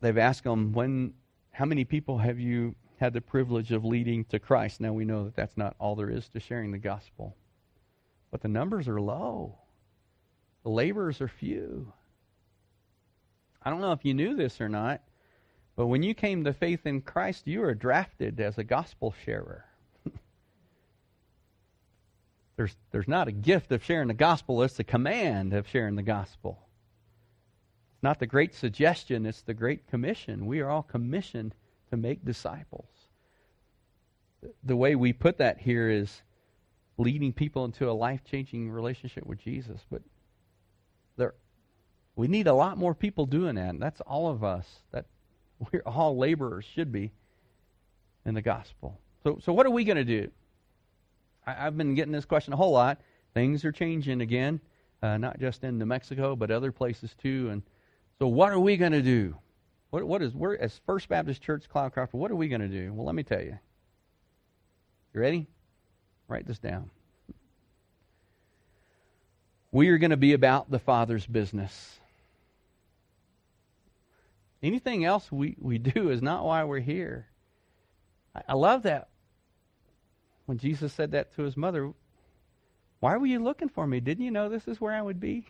They've 0.00 0.18
asked 0.18 0.44
them, 0.44 0.72
when, 0.72 1.14
how 1.50 1.64
many 1.64 1.84
people 1.84 2.18
have 2.18 2.38
you 2.38 2.74
had 2.98 3.12
the 3.12 3.20
privilege 3.20 3.72
of 3.72 3.84
leading 3.84 4.24
to 4.26 4.38
Christ? 4.38 4.80
Now 4.80 4.92
we 4.92 5.04
know 5.04 5.24
that 5.24 5.36
that's 5.36 5.56
not 5.56 5.76
all 5.78 5.94
there 5.94 6.10
is 6.10 6.28
to 6.30 6.40
sharing 6.40 6.72
the 6.72 6.78
gospel. 6.78 7.36
But 8.30 8.40
the 8.40 8.48
numbers 8.48 8.88
are 8.88 9.00
low. 9.00 9.58
The 10.62 10.70
laborers 10.70 11.20
are 11.20 11.28
few. 11.28 11.92
I 13.62 13.70
don't 13.70 13.80
know 13.80 13.92
if 13.92 14.04
you 14.04 14.14
knew 14.14 14.34
this 14.34 14.60
or 14.60 14.68
not, 14.68 15.02
but 15.76 15.86
when 15.86 16.02
you 16.02 16.14
came 16.14 16.44
to 16.44 16.52
faith 16.52 16.86
in 16.86 17.00
Christ, 17.00 17.46
you 17.46 17.60
were 17.60 17.74
drafted 17.74 18.40
as 18.40 18.58
a 18.58 18.64
gospel 18.64 19.14
sharer. 19.24 19.64
There's, 22.56 22.76
there's 22.90 23.08
not 23.08 23.28
a 23.28 23.32
gift 23.32 23.72
of 23.72 23.82
sharing 23.82 24.08
the 24.08 24.14
gospel, 24.14 24.62
it's 24.62 24.78
a 24.78 24.84
command 24.84 25.52
of 25.54 25.68
sharing 25.68 25.96
the 25.96 26.02
gospel. 26.02 26.58
It's 27.94 28.02
not 28.02 28.18
the 28.18 28.26
great 28.26 28.54
suggestion, 28.54 29.26
it's 29.26 29.42
the 29.42 29.54
great 29.54 29.88
commission. 29.88 30.46
We 30.46 30.60
are 30.60 30.68
all 30.68 30.82
commissioned 30.82 31.54
to 31.90 31.96
make 31.96 32.24
disciples. 32.24 32.88
The 34.64 34.76
way 34.76 34.96
we 34.96 35.12
put 35.12 35.38
that 35.38 35.60
here 35.60 35.88
is 35.88 36.22
leading 36.98 37.32
people 37.32 37.64
into 37.64 37.88
a 37.88 37.92
life 37.92 38.24
changing 38.24 38.70
relationship 38.70 39.24
with 39.24 39.38
Jesus. 39.38 39.80
But 39.90 40.02
there, 41.16 41.34
we 42.16 42.28
need 42.28 42.48
a 42.48 42.54
lot 42.54 42.76
more 42.76 42.94
people 42.94 43.26
doing 43.26 43.54
that. 43.54 43.70
And 43.70 43.82
that's 43.82 44.00
all 44.02 44.28
of 44.28 44.42
us. 44.42 44.66
That 44.90 45.06
we're 45.72 45.82
all 45.86 46.16
laborers, 46.16 46.64
should 46.64 46.92
be, 46.92 47.12
in 48.24 48.34
the 48.34 48.42
gospel. 48.42 48.98
So, 49.22 49.38
so 49.42 49.52
what 49.52 49.66
are 49.66 49.70
we 49.70 49.84
going 49.84 49.96
to 49.96 50.04
do? 50.04 50.30
I, 51.46 51.52
have 51.54 51.76
been 51.76 51.94
getting 51.94 52.12
this 52.12 52.24
question 52.24 52.52
a 52.52 52.56
whole 52.56 52.72
lot. 52.72 53.00
Things 53.34 53.64
are 53.64 53.72
changing 53.72 54.20
again, 54.20 54.60
uh, 55.02 55.16
not 55.16 55.40
just 55.40 55.64
in 55.64 55.78
New 55.78 55.86
Mexico, 55.86 56.36
but 56.36 56.50
other 56.50 56.72
places 56.72 57.14
too. 57.20 57.48
And 57.50 57.62
so, 58.18 58.28
what 58.28 58.52
are 58.52 58.58
we 58.58 58.76
going 58.76 58.92
to 58.92 59.02
do? 59.02 59.36
What, 59.90 60.04
what 60.04 60.22
is 60.22 60.34
we're 60.34 60.56
as 60.56 60.80
First 60.86 61.08
Baptist 61.08 61.42
Church 61.42 61.64
Cloudcroft? 61.72 62.12
What 62.12 62.30
are 62.30 62.36
we 62.36 62.48
going 62.48 62.60
to 62.60 62.68
do? 62.68 62.92
Well, 62.92 63.06
let 63.06 63.14
me 63.14 63.22
tell 63.22 63.42
you. 63.42 63.58
You 65.14 65.20
ready? 65.20 65.46
Write 66.28 66.46
this 66.46 66.58
down. 66.58 66.90
We 69.70 69.88
are 69.88 69.98
going 69.98 70.10
to 70.10 70.16
be 70.16 70.34
about 70.34 70.70
the 70.70 70.78
Father's 70.78 71.26
business. 71.26 71.98
Anything 74.62 75.04
else 75.04 75.30
we, 75.32 75.56
we 75.58 75.78
do 75.78 76.10
is 76.10 76.22
not 76.22 76.44
why 76.44 76.64
we're 76.64 76.78
here. 76.78 77.26
I, 78.34 78.42
I 78.50 78.54
love 78.54 78.84
that 78.84 79.08
when 80.52 80.58
Jesus 80.58 80.92
said 80.92 81.12
that 81.12 81.34
to 81.36 81.44
his 81.44 81.56
mother. 81.56 81.94
Why 83.00 83.16
were 83.16 83.24
you 83.24 83.42
looking 83.42 83.70
for 83.70 83.86
me? 83.86 84.00
Didn't 84.00 84.22
you 84.22 84.30
know 84.30 84.50
this 84.50 84.68
is 84.68 84.78
where 84.78 84.92
I 84.92 85.00
would 85.00 85.18
be? 85.18 85.46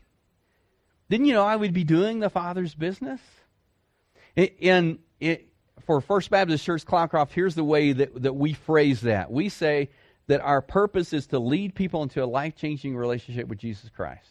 Didn't 1.10 1.26
you 1.26 1.32
know 1.32 1.44
I 1.44 1.56
would 1.56 1.72
be 1.72 1.82
doing 1.82 2.20
the 2.20 2.30
Father's 2.30 2.72
business? 2.72 3.20
In, 4.36 5.00
in 5.18 5.40
for 5.84 6.00
First 6.00 6.30
Baptist 6.30 6.64
Church 6.64 6.86
Cloudcroft, 6.86 7.32
here's 7.32 7.56
the 7.56 7.64
way 7.64 7.92
that, 7.92 8.22
that 8.22 8.34
we 8.34 8.52
phrase 8.52 9.00
that. 9.00 9.28
We 9.28 9.48
say 9.48 9.90
that 10.28 10.40
our 10.40 10.62
purpose 10.62 11.12
is 11.12 11.26
to 11.26 11.40
lead 11.40 11.74
people 11.74 12.04
into 12.04 12.22
a 12.22 12.26
life 12.26 12.54
changing 12.54 12.96
relationship 12.96 13.48
with 13.48 13.58
Jesus 13.58 13.90
Christ 13.90 14.30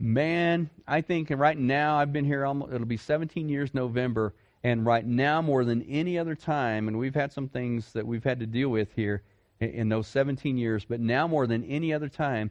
man, 0.00 0.68
I 0.86 1.00
think 1.00 1.30
right 1.30 1.56
now 1.56 1.96
I've 1.96 2.12
been 2.12 2.24
here 2.24 2.44
almost 2.44 2.72
it'll 2.72 2.86
be 2.86 2.96
17 2.96 3.48
years 3.48 3.72
November, 3.72 4.34
and 4.64 4.86
right 4.86 5.06
now 5.06 5.42
more 5.42 5.62
than 5.62 5.82
any 5.82 6.18
other 6.18 6.34
time, 6.34 6.88
and 6.88 6.98
we've 6.98 7.14
had 7.14 7.30
some 7.30 7.48
things 7.48 7.92
that 7.92 8.06
we've 8.06 8.24
had 8.24 8.40
to 8.40 8.46
deal 8.46 8.70
with 8.70 8.88
here 8.96 9.22
in, 9.60 9.68
in 9.70 9.88
those 9.90 10.08
17 10.08 10.56
years, 10.56 10.86
but 10.86 11.00
now 11.00 11.28
more 11.28 11.46
than 11.46 11.62
any 11.64 11.92
other 11.92 12.08
time 12.08 12.50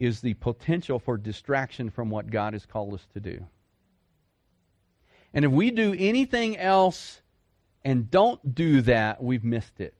is 0.00 0.20
the 0.20 0.34
potential 0.34 0.98
for 0.98 1.16
distraction 1.16 1.90
from 1.90 2.10
what 2.10 2.28
God 2.28 2.52
has 2.52 2.66
called 2.66 2.92
us 2.92 3.06
to 3.14 3.20
do. 3.20 3.46
And 5.32 5.44
if 5.44 5.52
we 5.52 5.70
do 5.70 5.94
anything 5.96 6.56
else 6.56 7.22
and 7.84 8.10
don't 8.10 8.54
do 8.54 8.82
that, 8.82 9.22
we've 9.22 9.44
missed 9.44 9.80
it. 9.80 9.94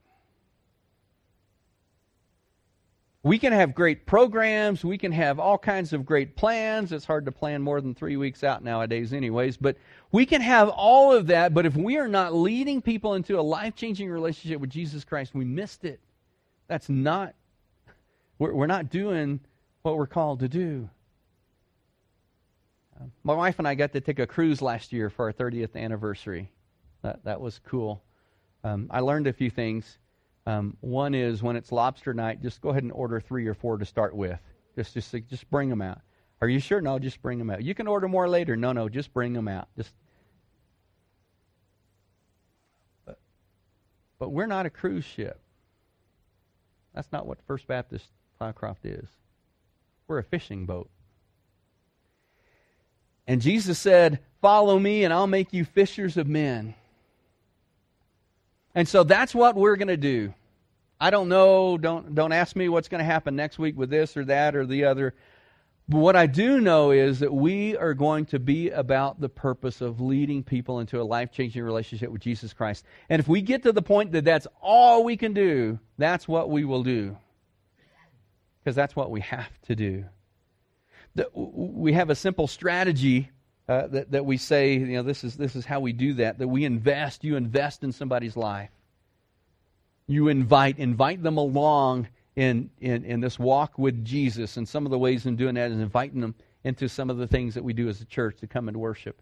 We 3.28 3.38
can 3.38 3.52
have 3.52 3.74
great 3.74 4.06
programs, 4.06 4.86
we 4.86 4.96
can 4.96 5.12
have 5.12 5.38
all 5.38 5.58
kinds 5.58 5.92
of 5.92 6.06
great 6.06 6.34
plans. 6.34 6.92
It's 6.92 7.04
hard 7.04 7.26
to 7.26 7.32
plan 7.32 7.60
more 7.60 7.82
than 7.82 7.94
three 7.94 8.16
weeks 8.16 8.42
out 8.42 8.64
nowadays, 8.64 9.12
anyways, 9.12 9.58
but 9.58 9.76
we 10.12 10.24
can 10.24 10.40
have 10.40 10.70
all 10.70 11.12
of 11.12 11.26
that, 11.26 11.52
but 11.52 11.66
if 11.66 11.76
we 11.76 11.98
are 11.98 12.08
not 12.08 12.34
leading 12.34 12.80
people 12.80 13.12
into 13.12 13.38
a 13.38 13.42
life 13.42 13.76
changing 13.76 14.08
relationship 14.08 14.62
with 14.62 14.70
Jesus 14.70 15.04
Christ, 15.04 15.34
we 15.34 15.44
missed 15.44 15.84
it. 15.84 16.00
That's 16.68 16.88
not, 16.88 17.34
we're, 18.38 18.54
we're 18.54 18.66
not 18.66 18.88
doing 18.88 19.40
what 19.82 19.98
we're 19.98 20.06
called 20.06 20.40
to 20.40 20.48
do. 20.48 20.88
My 23.24 23.34
wife 23.34 23.58
and 23.58 23.68
I 23.68 23.74
got 23.74 23.92
to 23.92 24.00
take 24.00 24.20
a 24.20 24.26
cruise 24.26 24.62
last 24.62 24.90
year 24.90 25.10
for 25.10 25.26
our 25.26 25.34
30th 25.34 25.76
anniversary. 25.76 26.50
That, 27.02 27.22
that 27.24 27.42
was 27.42 27.60
cool. 27.66 28.02
Um, 28.64 28.88
I 28.90 29.00
learned 29.00 29.26
a 29.26 29.34
few 29.34 29.50
things. 29.50 29.98
Um, 30.48 30.78
one 30.80 31.14
is 31.14 31.42
when 31.42 31.56
it's 31.56 31.70
lobster 31.70 32.14
night, 32.14 32.40
just 32.40 32.62
go 32.62 32.70
ahead 32.70 32.82
and 32.82 32.90
order 32.90 33.20
three 33.20 33.46
or 33.46 33.52
four 33.52 33.76
to 33.76 33.84
start 33.84 34.16
with. 34.16 34.40
Just, 34.74 34.94
just, 34.94 35.14
just 35.28 35.50
bring 35.50 35.68
them 35.68 35.82
out. 35.82 36.00
Are 36.40 36.48
you 36.48 36.58
sure? 36.58 36.80
No, 36.80 36.98
just 36.98 37.20
bring 37.20 37.38
them 37.38 37.50
out. 37.50 37.62
You 37.62 37.74
can 37.74 37.86
order 37.86 38.08
more 38.08 38.26
later. 38.26 38.56
No, 38.56 38.72
no, 38.72 38.88
just 38.88 39.12
bring 39.12 39.34
them 39.34 39.46
out. 39.46 39.68
Just. 39.76 39.92
But, 43.04 43.18
but 44.18 44.30
we're 44.30 44.46
not 44.46 44.64
a 44.64 44.70
cruise 44.70 45.04
ship. 45.04 45.38
That's 46.94 47.12
not 47.12 47.26
what 47.26 47.42
First 47.46 47.66
Baptist 47.66 48.06
Cloudcroft 48.40 48.84
is. 48.84 49.08
We're 50.06 50.18
a 50.18 50.24
fishing 50.24 50.64
boat. 50.64 50.88
And 53.26 53.42
Jesus 53.42 53.78
said, 53.78 54.20
Follow 54.40 54.78
me, 54.78 55.04
and 55.04 55.12
I'll 55.12 55.26
make 55.26 55.52
you 55.52 55.66
fishers 55.66 56.16
of 56.16 56.26
men. 56.26 56.74
And 58.74 58.88
so 58.88 59.02
that's 59.02 59.34
what 59.34 59.56
we're 59.56 59.76
going 59.76 59.88
to 59.88 59.98
do. 59.98 60.32
I 61.00 61.10
don't 61.10 61.28
know, 61.28 61.78
don't, 61.78 62.14
don't 62.14 62.32
ask 62.32 62.56
me 62.56 62.68
what's 62.68 62.88
going 62.88 63.00
to 63.00 63.04
happen 63.04 63.36
next 63.36 63.58
week 63.58 63.76
with 63.76 63.90
this 63.90 64.16
or 64.16 64.24
that 64.26 64.56
or 64.56 64.66
the 64.66 64.84
other. 64.84 65.14
But 65.88 65.98
what 65.98 66.16
I 66.16 66.26
do 66.26 66.60
know 66.60 66.90
is 66.90 67.20
that 67.20 67.32
we 67.32 67.76
are 67.76 67.94
going 67.94 68.26
to 68.26 68.38
be 68.38 68.70
about 68.70 69.20
the 69.20 69.28
purpose 69.28 69.80
of 69.80 70.00
leading 70.00 70.42
people 70.42 70.80
into 70.80 71.00
a 71.00 71.04
life 71.04 71.32
changing 71.32 71.62
relationship 71.62 72.10
with 72.10 72.20
Jesus 72.20 72.52
Christ. 72.52 72.84
And 73.08 73.20
if 73.20 73.28
we 73.28 73.40
get 73.40 73.62
to 73.62 73.72
the 73.72 73.80
point 73.80 74.12
that 74.12 74.24
that's 74.24 74.46
all 74.60 75.04
we 75.04 75.16
can 75.16 75.32
do, 75.32 75.78
that's 75.96 76.28
what 76.28 76.50
we 76.50 76.64
will 76.64 76.82
do. 76.82 77.16
Because 78.60 78.76
that's 78.76 78.94
what 78.94 79.10
we 79.10 79.20
have 79.22 79.50
to 79.62 79.76
do 79.76 80.04
we 81.34 81.92
have 81.94 82.10
a 82.10 82.14
simple 82.14 82.46
strategy 82.46 83.30
uh, 83.68 83.86
that, 83.88 84.10
that 84.12 84.24
we 84.24 84.36
say, 84.36 84.74
you 84.74 84.86
know, 84.86 85.02
this 85.02 85.24
is, 85.24 85.36
this 85.36 85.56
is 85.56 85.64
how 85.64 85.80
we 85.80 85.92
do 85.92 86.14
that, 86.14 86.38
that 86.38 86.48
we 86.48 86.64
invest, 86.64 87.24
you 87.24 87.36
invest 87.36 87.84
in 87.84 87.92
somebody's 87.92 88.36
life. 88.36 88.70
You 90.08 90.28
invite, 90.28 90.78
invite 90.78 91.22
them 91.22 91.36
along 91.36 92.08
in, 92.34 92.70
in, 92.80 93.04
in 93.04 93.20
this 93.20 93.38
walk 93.38 93.78
with 93.78 94.04
Jesus. 94.04 94.56
And 94.56 94.66
some 94.66 94.84
of 94.84 94.90
the 94.90 94.98
ways 94.98 95.26
in 95.26 95.36
doing 95.36 95.54
that 95.54 95.70
is 95.70 95.78
inviting 95.78 96.20
them 96.20 96.34
into 96.64 96.88
some 96.88 97.10
of 97.10 97.18
the 97.18 97.26
things 97.26 97.54
that 97.54 97.62
we 97.62 97.72
do 97.72 97.88
as 97.88 98.00
a 98.00 98.04
church 98.04 98.38
to 98.40 98.46
come 98.46 98.68
and 98.68 98.76
worship. 98.76 99.20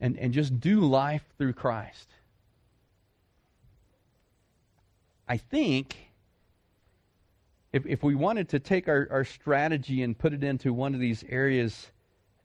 And, 0.00 0.18
and 0.18 0.32
just 0.32 0.60
do 0.60 0.80
life 0.80 1.24
through 1.38 1.54
Christ. 1.54 2.08
I 5.26 5.38
think 5.38 5.96
if, 7.72 7.86
if 7.86 8.02
we 8.02 8.14
wanted 8.14 8.50
to 8.50 8.60
take 8.60 8.88
our, 8.88 9.08
our 9.10 9.24
strategy 9.24 10.02
and 10.02 10.16
put 10.16 10.32
it 10.32 10.44
into 10.44 10.72
one 10.72 10.94
of 10.94 11.00
these 11.00 11.24
areas 11.28 11.90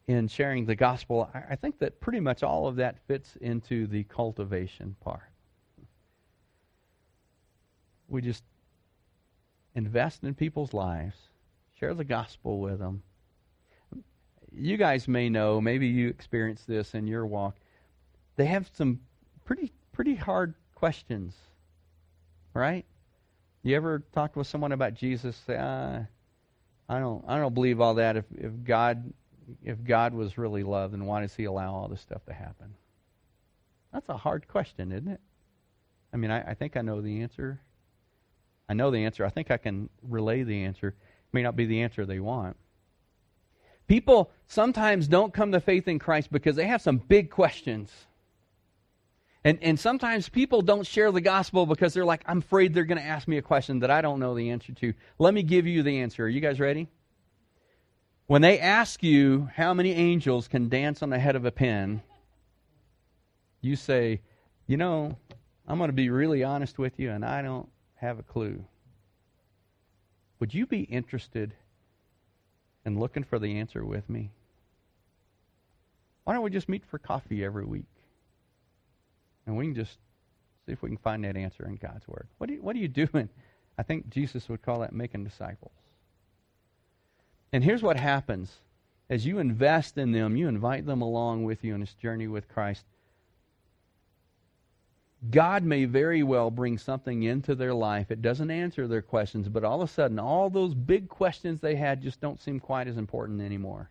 in 0.07 0.27
sharing 0.27 0.65
the 0.65 0.75
gospel, 0.75 1.29
I, 1.33 1.51
I 1.51 1.55
think 1.55 1.79
that 1.79 1.99
pretty 1.99 2.19
much 2.19 2.41
all 2.43 2.67
of 2.67 2.77
that 2.77 2.97
fits 3.07 3.35
into 3.41 3.85
the 3.87 4.05
cultivation 4.05 4.95
part. 5.01 5.28
We 8.09 8.21
just 8.21 8.43
invest 9.75 10.23
in 10.23 10.33
people's 10.33 10.73
lives, 10.73 11.15
share 11.79 11.93
the 11.93 12.03
gospel 12.03 12.59
with 12.59 12.79
them. 12.79 13.03
You 14.51 14.77
guys 14.77 15.07
may 15.07 15.29
know, 15.29 15.61
maybe 15.61 15.87
you 15.87 16.09
experience 16.09 16.63
this 16.67 16.95
in 16.95 17.05
your 17.07 17.25
walk. 17.25 17.55
They 18.35 18.45
have 18.45 18.69
some 18.73 18.99
pretty 19.45 19.71
pretty 19.93 20.15
hard 20.15 20.55
questions, 20.75 21.35
right? 22.53 22.85
You 23.63 23.75
ever 23.75 24.03
talk 24.13 24.35
with 24.35 24.47
someone 24.47 24.71
about 24.71 24.93
Jesus? 24.93 25.35
Say, 25.45 25.57
ah, 25.59 26.05
I 26.87 26.99
don't, 26.99 27.23
I 27.27 27.37
don't 27.37 27.53
believe 27.53 27.81
all 27.81 27.95
that. 27.95 28.15
If, 28.15 28.25
if 28.33 28.51
God, 28.63 29.13
if 29.63 29.83
God 29.83 30.13
was 30.13 30.37
really 30.37 30.63
love, 30.63 30.91
then 30.91 31.05
why 31.05 31.21
does 31.21 31.35
He 31.35 31.43
allow 31.43 31.73
all 31.73 31.87
this 31.87 32.01
stuff 32.01 32.25
to 32.25 32.33
happen? 32.33 32.73
That's 33.91 34.09
a 34.09 34.17
hard 34.17 34.47
question, 34.47 34.91
isn't 34.91 35.09
it? 35.09 35.19
I 36.13 36.17
mean, 36.17 36.31
I, 36.31 36.51
I 36.51 36.53
think 36.53 36.77
I 36.77 36.81
know 36.81 37.01
the 37.01 37.21
answer. 37.21 37.59
I 38.69 38.73
know 38.75 38.91
the 38.91 39.03
answer. 39.05 39.25
I 39.25 39.29
think 39.29 39.49
I 39.49 39.57
can 39.57 39.89
relay 40.03 40.43
the 40.43 40.63
answer. 40.63 40.89
It 40.89 41.33
may 41.33 41.41
not 41.41 41.55
be 41.55 41.65
the 41.65 41.81
answer 41.81 42.05
they 42.05 42.19
want. 42.19 42.55
People 43.87 44.29
sometimes 44.47 45.07
don't 45.07 45.33
come 45.33 45.51
to 45.51 45.59
faith 45.59 45.87
in 45.87 45.97
Christ 45.97 46.31
because 46.31 46.55
they 46.55 46.67
have 46.67 46.81
some 46.81 46.99
big 46.99 47.31
questions. 47.31 47.91
And, 49.43 49.57
and 49.63 49.79
sometimes 49.79 50.29
people 50.29 50.61
don't 50.61 50.85
share 50.85 51.11
the 51.11 51.21
gospel 51.21 51.65
because 51.65 51.95
they're 51.95 52.05
like, 52.05 52.21
I'm 52.27 52.37
afraid 52.37 52.73
they're 52.73 52.83
going 52.83 52.99
to 52.99 53.03
ask 53.03 53.27
me 53.27 53.37
a 53.37 53.41
question 53.41 53.79
that 53.79 53.89
I 53.89 54.01
don't 54.01 54.19
know 54.19 54.35
the 54.35 54.51
answer 54.51 54.73
to. 54.73 54.93
Let 55.17 55.33
me 55.33 55.41
give 55.41 55.65
you 55.65 55.81
the 55.81 56.01
answer. 56.01 56.25
Are 56.25 56.29
you 56.29 56.41
guys 56.41 56.59
ready? 56.59 56.87
When 58.27 58.43
they 58.43 58.59
ask 58.59 59.01
you 59.01 59.49
how 59.55 59.73
many 59.73 59.93
angels 59.93 60.47
can 60.47 60.69
dance 60.69 61.01
on 61.01 61.09
the 61.09 61.17
head 61.17 61.35
of 61.35 61.45
a 61.45 61.51
pin, 61.51 62.03
you 63.61 63.75
say, 63.75 64.21
You 64.67 64.77
know, 64.77 65.17
I'm 65.67 65.79
going 65.79 65.89
to 65.89 65.93
be 65.93 66.11
really 66.11 66.43
honest 66.43 66.77
with 66.77 66.99
you, 66.99 67.09
and 67.09 67.25
I 67.25 67.41
don't 67.41 67.67
have 67.99 68.19
a 68.19 68.23
clue. 68.23 68.63
Would 70.39 70.53
you 70.53 70.65
be 70.65 70.81
interested 70.81 71.53
in 72.85 72.99
looking 72.99 73.23
for 73.23 73.39
the 73.39 73.57
answer 73.57 73.83
with 73.83 74.09
me? 74.09 74.31
Why 76.23 76.33
don't 76.33 76.43
we 76.43 76.49
just 76.49 76.69
meet 76.69 76.83
for 76.85 76.97
coffee 76.97 77.43
every 77.43 77.65
week? 77.65 77.89
And 79.45 79.57
we 79.57 79.65
can 79.65 79.75
just 79.75 79.97
see 80.65 80.71
if 80.71 80.81
we 80.81 80.89
can 80.89 80.97
find 80.97 81.23
that 81.23 81.35
answer 81.35 81.65
in 81.65 81.75
God's 81.75 82.07
Word. 82.07 82.27
What 82.37 82.49
you, 82.49 82.61
what 82.61 82.75
are 82.75 82.79
you 82.79 82.87
doing? 82.87 83.29
I 83.77 83.83
think 83.83 84.09
Jesus 84.09 84.47
would 84.47 84.61
call 84.61 84.79
that 84.79 84.93
making 84.93 85.23
disciples. 85.23 85.73
And 87.51 87.63
here's 87.63 87.81
what 87.81 87.97
happens 87.97 88.55
as 89.09 89.25
you 89.25 89.39
invest 89.39 89.97
in 89.97 90.11
them, 90.11 90.37
you 90.37 90.47
invite 90.47 90.85
them 90.85 91.01
along 91.01 91.43
with 91.43 91.63
you 91.63 91.73
in 91.73 91.79
this 91.79 91.95
journey 91.95 92.27
with 92.27 92.47
Christ. 92.47 92.85
God 95.29 95.63
may 95.63 95.85
very 95.85 96.23
well 96.23 96.49
bring 96.49 96.77
something 96.77 97.23
into 97.23 97.55
their 97.55 97.73
life. 97.73 98.09
It 98.09 98.21
doesn't 98.21 98.51
answer 98.51 98.87
their 98.87 99.01
questions, 99.01 99.49
but 99.49 99.63
all 99.63 99.81
of 99.81 99.89
a 99.89 99.91
sudden, 99.91 100.17
all 100.17 100.49
those 100.49 100.73
big 100.73 101.09
questions 101.09 101.59
they 101.59 101.75
had 101.75 102.01
just 102.01 102.21
don't 102.21 102.41
seem 102.41 102.59
quite 102.59 102.87
as 102.87 102.97
important 102.97 103.41
anymore. 103.41 103.89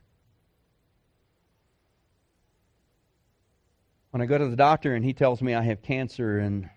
when 4.11 4.23
I 4.23 4.27
go 4.27 4.39
to 4.39 4.49
the 4.49 4.57
doctor 4.57 4.95
and 4.95 5.05
he 5.05 5.13
tells 5.13 5.43
me 5.43 5.55
I 5.55 5.63
have 5.63 5.83
cancer 5.83 6.39
and 6.39 6.69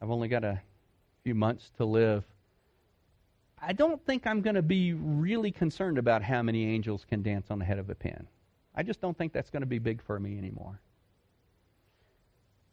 I've 0.00 0.10
only 0.10 0.28
got 0.28 0.44
a 0.44 0.60
few 1.22 1.34
months 1.34 1.70
to 1.78 1.84
live, 1.84 2.24
I 3.60 3.72
don't 3.72 4.04
think 4.04 4.26
I'm 4.26 4.42
going 4.42 4.56
to 4.56 4.62
be 4.62 4.92
really 4.92 5.50
concerned 5.50 5.96
about 5.96 6.22
how 6.22 6.42
many 6.42 6.66
angels 6.66 7.06
can 7.08 7.22
dance 7.22 7.46
on 7.50 7.58
the 7.58 7.64
head 7.64 7.78
of 7.78 7.88
a 7.88 7.94
pin. 7.94 8.26
I 8.74 8.82
just 8.82 9.00
don't 9.00 9.16
think 9.16 9.32
that's 9.32 9.50
going 9.50 9.62
to 9.62 9.66
be 9.66 9.78
big 9.78 10.02
for 10.02 10.20
me 10.20 10.36
anymore. 10.36 10.80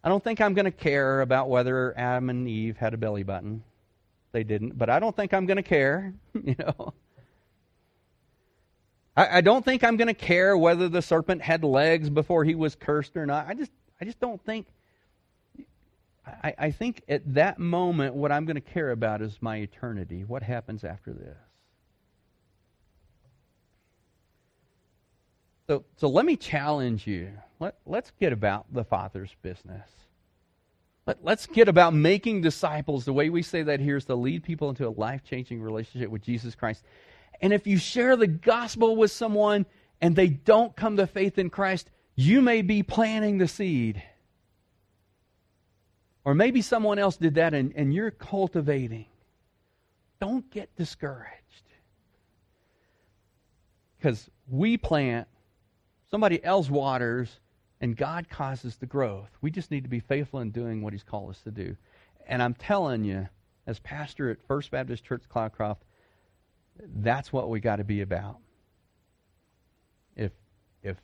I 0.04 0.10
don't 0.10 0.24
think 0.24 0.42
I'm 0.42 0.54
going 0.54 0.66
to 0.66 0.72
care 0.72 1.22
about 1.22 1.50
whether 1.50 1.98
Adam 1.98 2.30
and 2.30 2.48
Eve 2.48 2.78
had 2.78 2.94
a 2.94 2.98
belly 2.98 3.24
button. 3.24 3.64
They 4.32 4.44
didn't, 4.44 4.78
but 4.78 4.90
I 4.90 5.00
don't 5.00 5.16
think 5.16 5.34
I'm 5.34 5.46
going 5.46 5.58
to 5.58 5.64
care, 5.64 6.14
you 6.44 6.56
know. 6.58 6.94
I, 9.16 9.38
I 9.38 9.42
don't 9.42 9.64
think 9.64 9.84
I'm 9.84 9.98
going 9.98 10.08
to 10.08 10.14
care 10.14 10.58
whether 10.58 10.90
the 10.90 11.02
serpent 11.02 11.42
had 11.42 11.64
legs 11.64 12.10
before 12.10 12.44
he 12.44 12.56
was 12.56 12.76
cursed 12.76 13.16
or 13.18 13.26
not. 13.26 13.48
I 13.48 13.54
just, 13.54 13.72
I 14.00 14.06
just 14.06 14.20
don't 14.20 14.44
think. 14.44 14.68
I, 16.26 16.54
I 16.58 16.72
think 16.72 17.04
at 17.10 17.22
that 17.34 17.60
moment, 17.60 18.16
what 18.16 18.32
I'm 18.32 18.46
going 18.46 18.56
to 18.56 18.62
care 18.62 18.92
about 18.92 19.22
is 19.22 19.38
my 19.42 19.58
eternity. 19.58 20.24
What 20.24 20.44
happens 20.44 20.84
after 20.84 21.14
this? 21.14 21.38
So, 25.68 25.84
so 25.98 26.10
let 26.10 26.26
me 26.26 26.36
challenge 26.36 27.08
you. 27.08 27.32
Let, 27.62 27.76
let's 27.86 28.12
get 28.20 28.34
about 28.34 28.66
the 28.74 28.84
Father's 28.84 29.36
business. 29.44 29.88
Let, 31.06 31.24
let's 31.24 31.46
get 31.46 31.68
about 31.68 31.94
making 31.94 32.42
disciples. 32.42 33.06
The 33.06 33.14
way 33.14 33.30
we 33.30 33.44
say 33.44 33.62
that 33.62 33.80
here 33.80 33.98
is 33.98 34.06
to 34.06 34.16
lead 34.16 34.44
people 34.44 34.70
into 34.70 34.88
a 34.88 34.90
life 34.90 35.24
changing 35.24 35.62
relationship 35.62 36.10
with 36.10 36.24
Jesus 36.24 36.56
Christ. 36.56 36.84
And 37.40 37.54
if 37.54 37.68
you 37.68 37.78
share 37.78 38.16
the 38.16 38.26
gospel 38.26 38.96
with 38.96 39.12
someone 39.12 39.68
and 40.02 40.16
they 40.16 40.28
don't 40.28 40.76
come 40.76 40.98
to 40.98 41.06
faith 41.06 41.38
in 41.38 41.52
Christ, 41.52 41.92
you 42.16 42.42
may 42.42 42.64
be 42.64 42.82
planting 42.82 43.38
the 43.38 43.48
seed. 43.48 44.02
Or 46.26 46.34
maybe 46.34 46.64
someone 46.64 46.98
else 46.98 47.16
did 47.16 47.36
that 47.36 47.54
and, 47.54 47.74
and 47.76 47.94
you're 47.94 48.10
cultivating. 48.10 49.06
Don't 50.20 50.50
get 50.50 50.76
discouraged. 50.76 51.38
Because 53.98 54.28
we 54.48 54.78
plant, 54.78 55.28
somebody 56.10 56.44
else 56.44 56.68
waters, 56.68 57.40
and 57.82 57.98
God 57.98 58.30
causes 58.30 58.78
the 58.78 58.86
growth. 58.86 59.30
We 59.42 59.50
just 59.50 59.72
need 59.72 59.84
to 59.84 59.90
be 59.90 60.00
faithful 60.00 60.40
in 60.40 60.52
doing 60.52 60.82
what 60.82 60.94
He's 60.94 61.04
called 61.04 61.32
us 61.32 61.42
to 61.42 61.52
do. 61.52 61.76
And 62.28 62.42
I'm 62.42 62.54
telling 62.54 63.04
you, 63.04 63.28
as 63.66 63.80
pastor 63.80 64.30
at 64.30 64.42
First 64.48 64.72
Baptist 64.72 65.04
Church 65.04 65.24
Cloudcroft, 65.34 65.80
that's 66.96 67.34
what 67.34 67.50
we 67.50 67.60
got 67.60 67.78
to 67.78 67.84
be 67.84 68.02
about. 68.02 68.38
If 70.16 70.32
if 70.84 70.98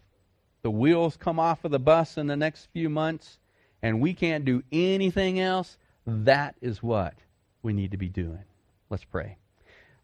the 0.62 0.72
wheels 0.72 1.18
come 1.18 1.40
off 1.40 1.66
of 1.66 1.72
the 1.72 1.80
bus 1.80 2.18
in 2.18 2.28
the 2.28 2.38
next 2.38 2.68
few 2.72 2.90
months 2.90 3.40
and 3.82 4.00
we 4.00 4.14
can't 4.14 4.46
do 4.46 4.64
anything 4.72 5.40
else, 5.40 5.78
that 6.06 6.56
is 6.62 6.82
what 6.82 7.16
we 7.64 7.74
need 7.74 7.92
to 7.92 7.98
be 7.98 8.10
doing. 8.10 8.44
Let's 8.90 9.04
pray. 9.04 9.38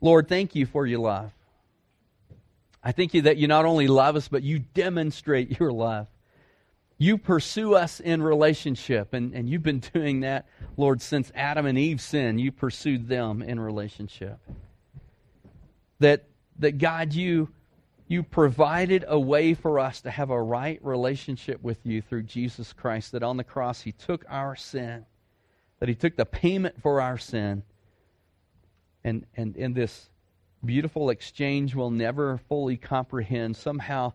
Lord, 0.02 0.28
thank 0.28 0.56
you 0.56 0.66
for 0.66 0.86
your 0.86 1.00
love. 1.00 1.32
I 2.84 2.92
thank 2.92 3.14
you 3.14 3.22
that 3.24 3.38
you 3.38 3.48
not 3.48 3.66
only 3.66 3.88
love 3.88 4.16
us, 4.16 4.28
but 4.28 4.44
you 4.44 4.60
demonstrate 4.60 5.60
your 5.60 5.72
love. 5.72 6.08
You 7.04 7.18
pursue 7.18 7.76
us 7.76 8.00
in 8.00 8.24
relationship, 8.24 9.14
and, 9.14 9.34
and 9.34 9.50
you've 9.50 9.62
been 9.62 9.80
doing 9.94 10.22
that, 10.22 10.48
Lord, 10.78 11.02
since 11.02 11.34
Adam 11.36 11.66
and 11.66 11.78
Eve 11.78 12.00
sinned. 12.00 12.40
You 12.40 12.54
pursued 12.54 13.10
them 13.10 13.42
in 13.42 13.60
relationship. 13.60 14.40
That, 16.00 16.24
that 16.60 16.78
God, 16.78 17.12
you, 17.12 17.50
you 18.08 18.24
provided 18.24 19.04
a 19.06 19.20
way 19.20 19.54
for 19.54 19.80
us 19.80 20.00
to 20.04 20.12
have 20.12 20.30
a 20.30 20.42
right 20.42 20.80
relationship 20.82 21.62
with 21.62 21.78
you 21.84 22.02
through 22.02 22.24
Jesus 22.24 22.72
Christ, 22.72 23.12
that 23.12 23.22
on 23.22 23.36
the 23.36 23.44
cross 23.44 23.82
He 23.82 23.92
took 23.92 24.24
our 24.30 24.56
sin, 24.56 25.06
that 25.82 25.90
He 25.90 25.96
took 25.96 26.16
the 26.16 26.26
payment 26.26 26.82
for 26.82 27.02
our 27.02 27.18
sin. 27.18 27.64
And, 29.04 29.26
and 29.36 29.58
in 29.58 29.74
this 29.74 30.10
beautiful 30.64 31.10
exchange 31.10 31.76
we'll 31.76 31.92
never 31.92 32.40
fully 32.48 32.78
comprehend, 32.78 33.58
somehow 33.58 34.14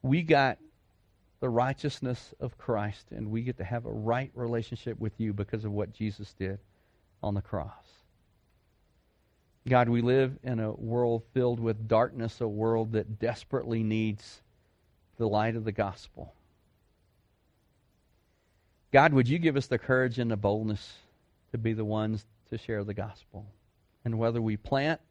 we 0.00 0.22
got 0.22 0.56
the 1.44 1.50
righteousness 1.50 2.32
of 2.40 2.56
Christ, 2.56 3.08
and 3.10 3.30
we 3.30 3.42
get 3.42 3.58
to 3.58 3.64
have 3.64 3.84
a 3.84 3.92
right 3.92 4.30
relationship 4.34 4.98
with 4.98 5.12
you 5.18 5.34
because 5.34 5.66
of 5.66 5.72
what 5.72 5.92
Jesus 5.92 6.32
did 6.38 6.58
on 7.22 7.34
the 7.34 7.42
cross. 7.42 7.84
God, 9.68 9.90
we 9.90 10.00
live 10.00 10.38
in 10.42 10.58
a 10.58 10.72
world 10.72 11.22
filled 11.34 11.60
with 11.60 11.86
darkness, 11.86 12.40
a 12.40 12.48
world 12.48 12.92
that 12.92 13.18
desperately 13.18 13.82
needs 13.82 14.40
the 15.18 15.28
light 15.28 15.54
of 15.54 15.64
the 15.66 15.72
gospel. 15.72 16.32
God, 18.90 19.12
would 19.12 19.28
you 19.28 19.38
give 19.38 19.58
us 19.58 19.66
the 19.66 19.76
courage 19.76 20.18
and 20.18 20.30
the 20.30 20.38
boldness 20.38 20.94
to 21.52 21.58
be 21.58 21.74
the 21.74 21.84
ones 21.84 22.24
to 22.48 22.56
share 22.56 22.84
the 22.84 22.94
gospel? 22.94 23.44
And 24.06 24.18
whether 24.18 24.40
we 24.40 24.56
plant, 24.56 25.02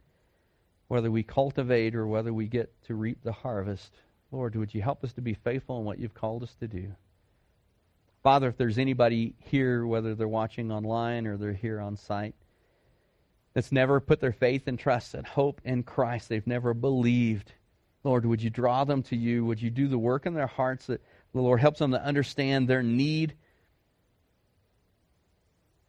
whether 0.87 1.11
we 1.11 1.21
cultivate, 1.21 1.93
or 1.93 2.07
whether 2.07 2.33
we 2.33 2.47
get 2.47 2.73
to 2.87 2.95
reap 2.95 3.19
the 3.21 3.33
harvest, 3.33 3.91
Lord, 4.33 4.55
would 4.55 4.73
you 4.73 4.81
help 4.81 5.03
us 5.03 5.13
to 5.13 5.21
be 5.21 5.35
faithful 5.35 5.77
in 5.77 5.85
what 5.85 5.99
you've 5.99 6.15
called 6.15 6.41
us 6.41 6.55
to 6.55 6.67
do? 6.67 6.91
Father, 8.23 8.47
if 8.47 8.57
there's 8.57 8.79
anybody 8.79 9.35
here, 9.37 9.85
whether 9.85 10.15
they're 10.15 10.27
watching 10.27 10.71
online 10.71 11.27
or 11.27 11.37
they're 11.37 11.53
here 11.53 11.79
on 11.79 11.97
site, 11.97 12.33
that's 13.53 13.71
never 13.71 13.99
put 13.99 14.21
their 14.21 14.31
faith 14.31 14.63
and 14.65 14.79
trust 14.79 15.13
and 15.13 15.27
hope 15.27 15.61
in 15.63 15.83
Christ, 15.83 16.29
they've 16.29 16.47
never 16.47 16.73
believed, 16.73 17.53
Lord, 18.03 18.25
would 18.25 18.41
you 18.41 18.49
draw 18.49 18.85
them 18.85 19.03
to 19.03 19.15
you? 19.15 19.45
Would 19.45 19.61
you 19.61 19.69
do 19.69 19.87
the 19.87 19.99
work 19.99 20.25
in 20.25 20.33
their 20.33 20.47
hearts 20.47 20.87
that 20.87 21.03
the 21.31 21.41
Lord 21.41 21.59
helps 21.59 21.77
them 21.77 21.91
to 21.91 22.03
understand 22.03 22.67
their 22.67 22.81
need 22.81 23.35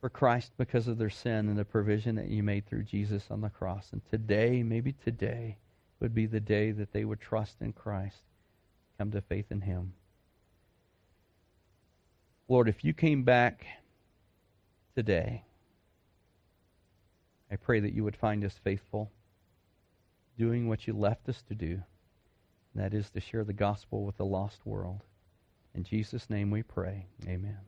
for 0.02 0.10
Christ 0.10 0.52
because 0.58 0.86
of 0.86 0.98
their 0.98 1.08
sin 1.08 1.48
and 1.48 1.56
the 1.56 1.64
provision 1.64 2.16
that 2.16 2.28
you 2.28 2.42
made 2.42 2.66
through 2.66 2.82
Jesus 2.82 3.24
on 3.30 3.40
the 3.40 3.48
cross? 3.48 3.88
And 3.92 4.02
today, 4.10 4.62
maybe 4.62 4.92
today, 4.92 5.56
would 6.00 6.14
be 6.14 6.26
the 6.26 6.40
day 6.40 6.72
that 6.72 6.92
they 6.92 7.06
would 7.06 7.22
trust 7.22 7.62
in 7.62 7.72
Christ 7.72 8.18
come 8.98 9.10
to 9.12 9.20
faith 9.20 9.46
in 9.50 9.60
Him. 9.60 9.94
Lord, 12.48 12.68
if 12.68 12.84
you 12.84 12.92
came 12.92 13.24
back 13.24 13.66
today, 14.94 15.44
I 17.50 17.56
pray 17.56 17.80
that 17.80 17.92
you 17.92 18.04
would 18.04 18.16
find 18.16 18.44
us 18.44 18.54
faithful, 18.62 19.10
doing 20.38 20.68
what 20.68 20.86
you 20.86 20.92
left 20.92 21.28
us 21.28 21.42
to 21.48 21.54
do, 21.54 21.80
and 22.74 22.82
that 22.82 22.94
is 22.94 23.10
to 23.10 23.20
share 23.20 23.44
the 23.44 23.52
gospel 23.52 24.04
with 24.04 24.16
the 24.16 24.24
lost 24.24 24.58
world. 24.64 25.02
In 25.74 25.84
Jesus' 25.84 26.28
name 26.28 26.50
we 26.50 26.62
pray. 26.62 27.06
Amen. 27.26 27.58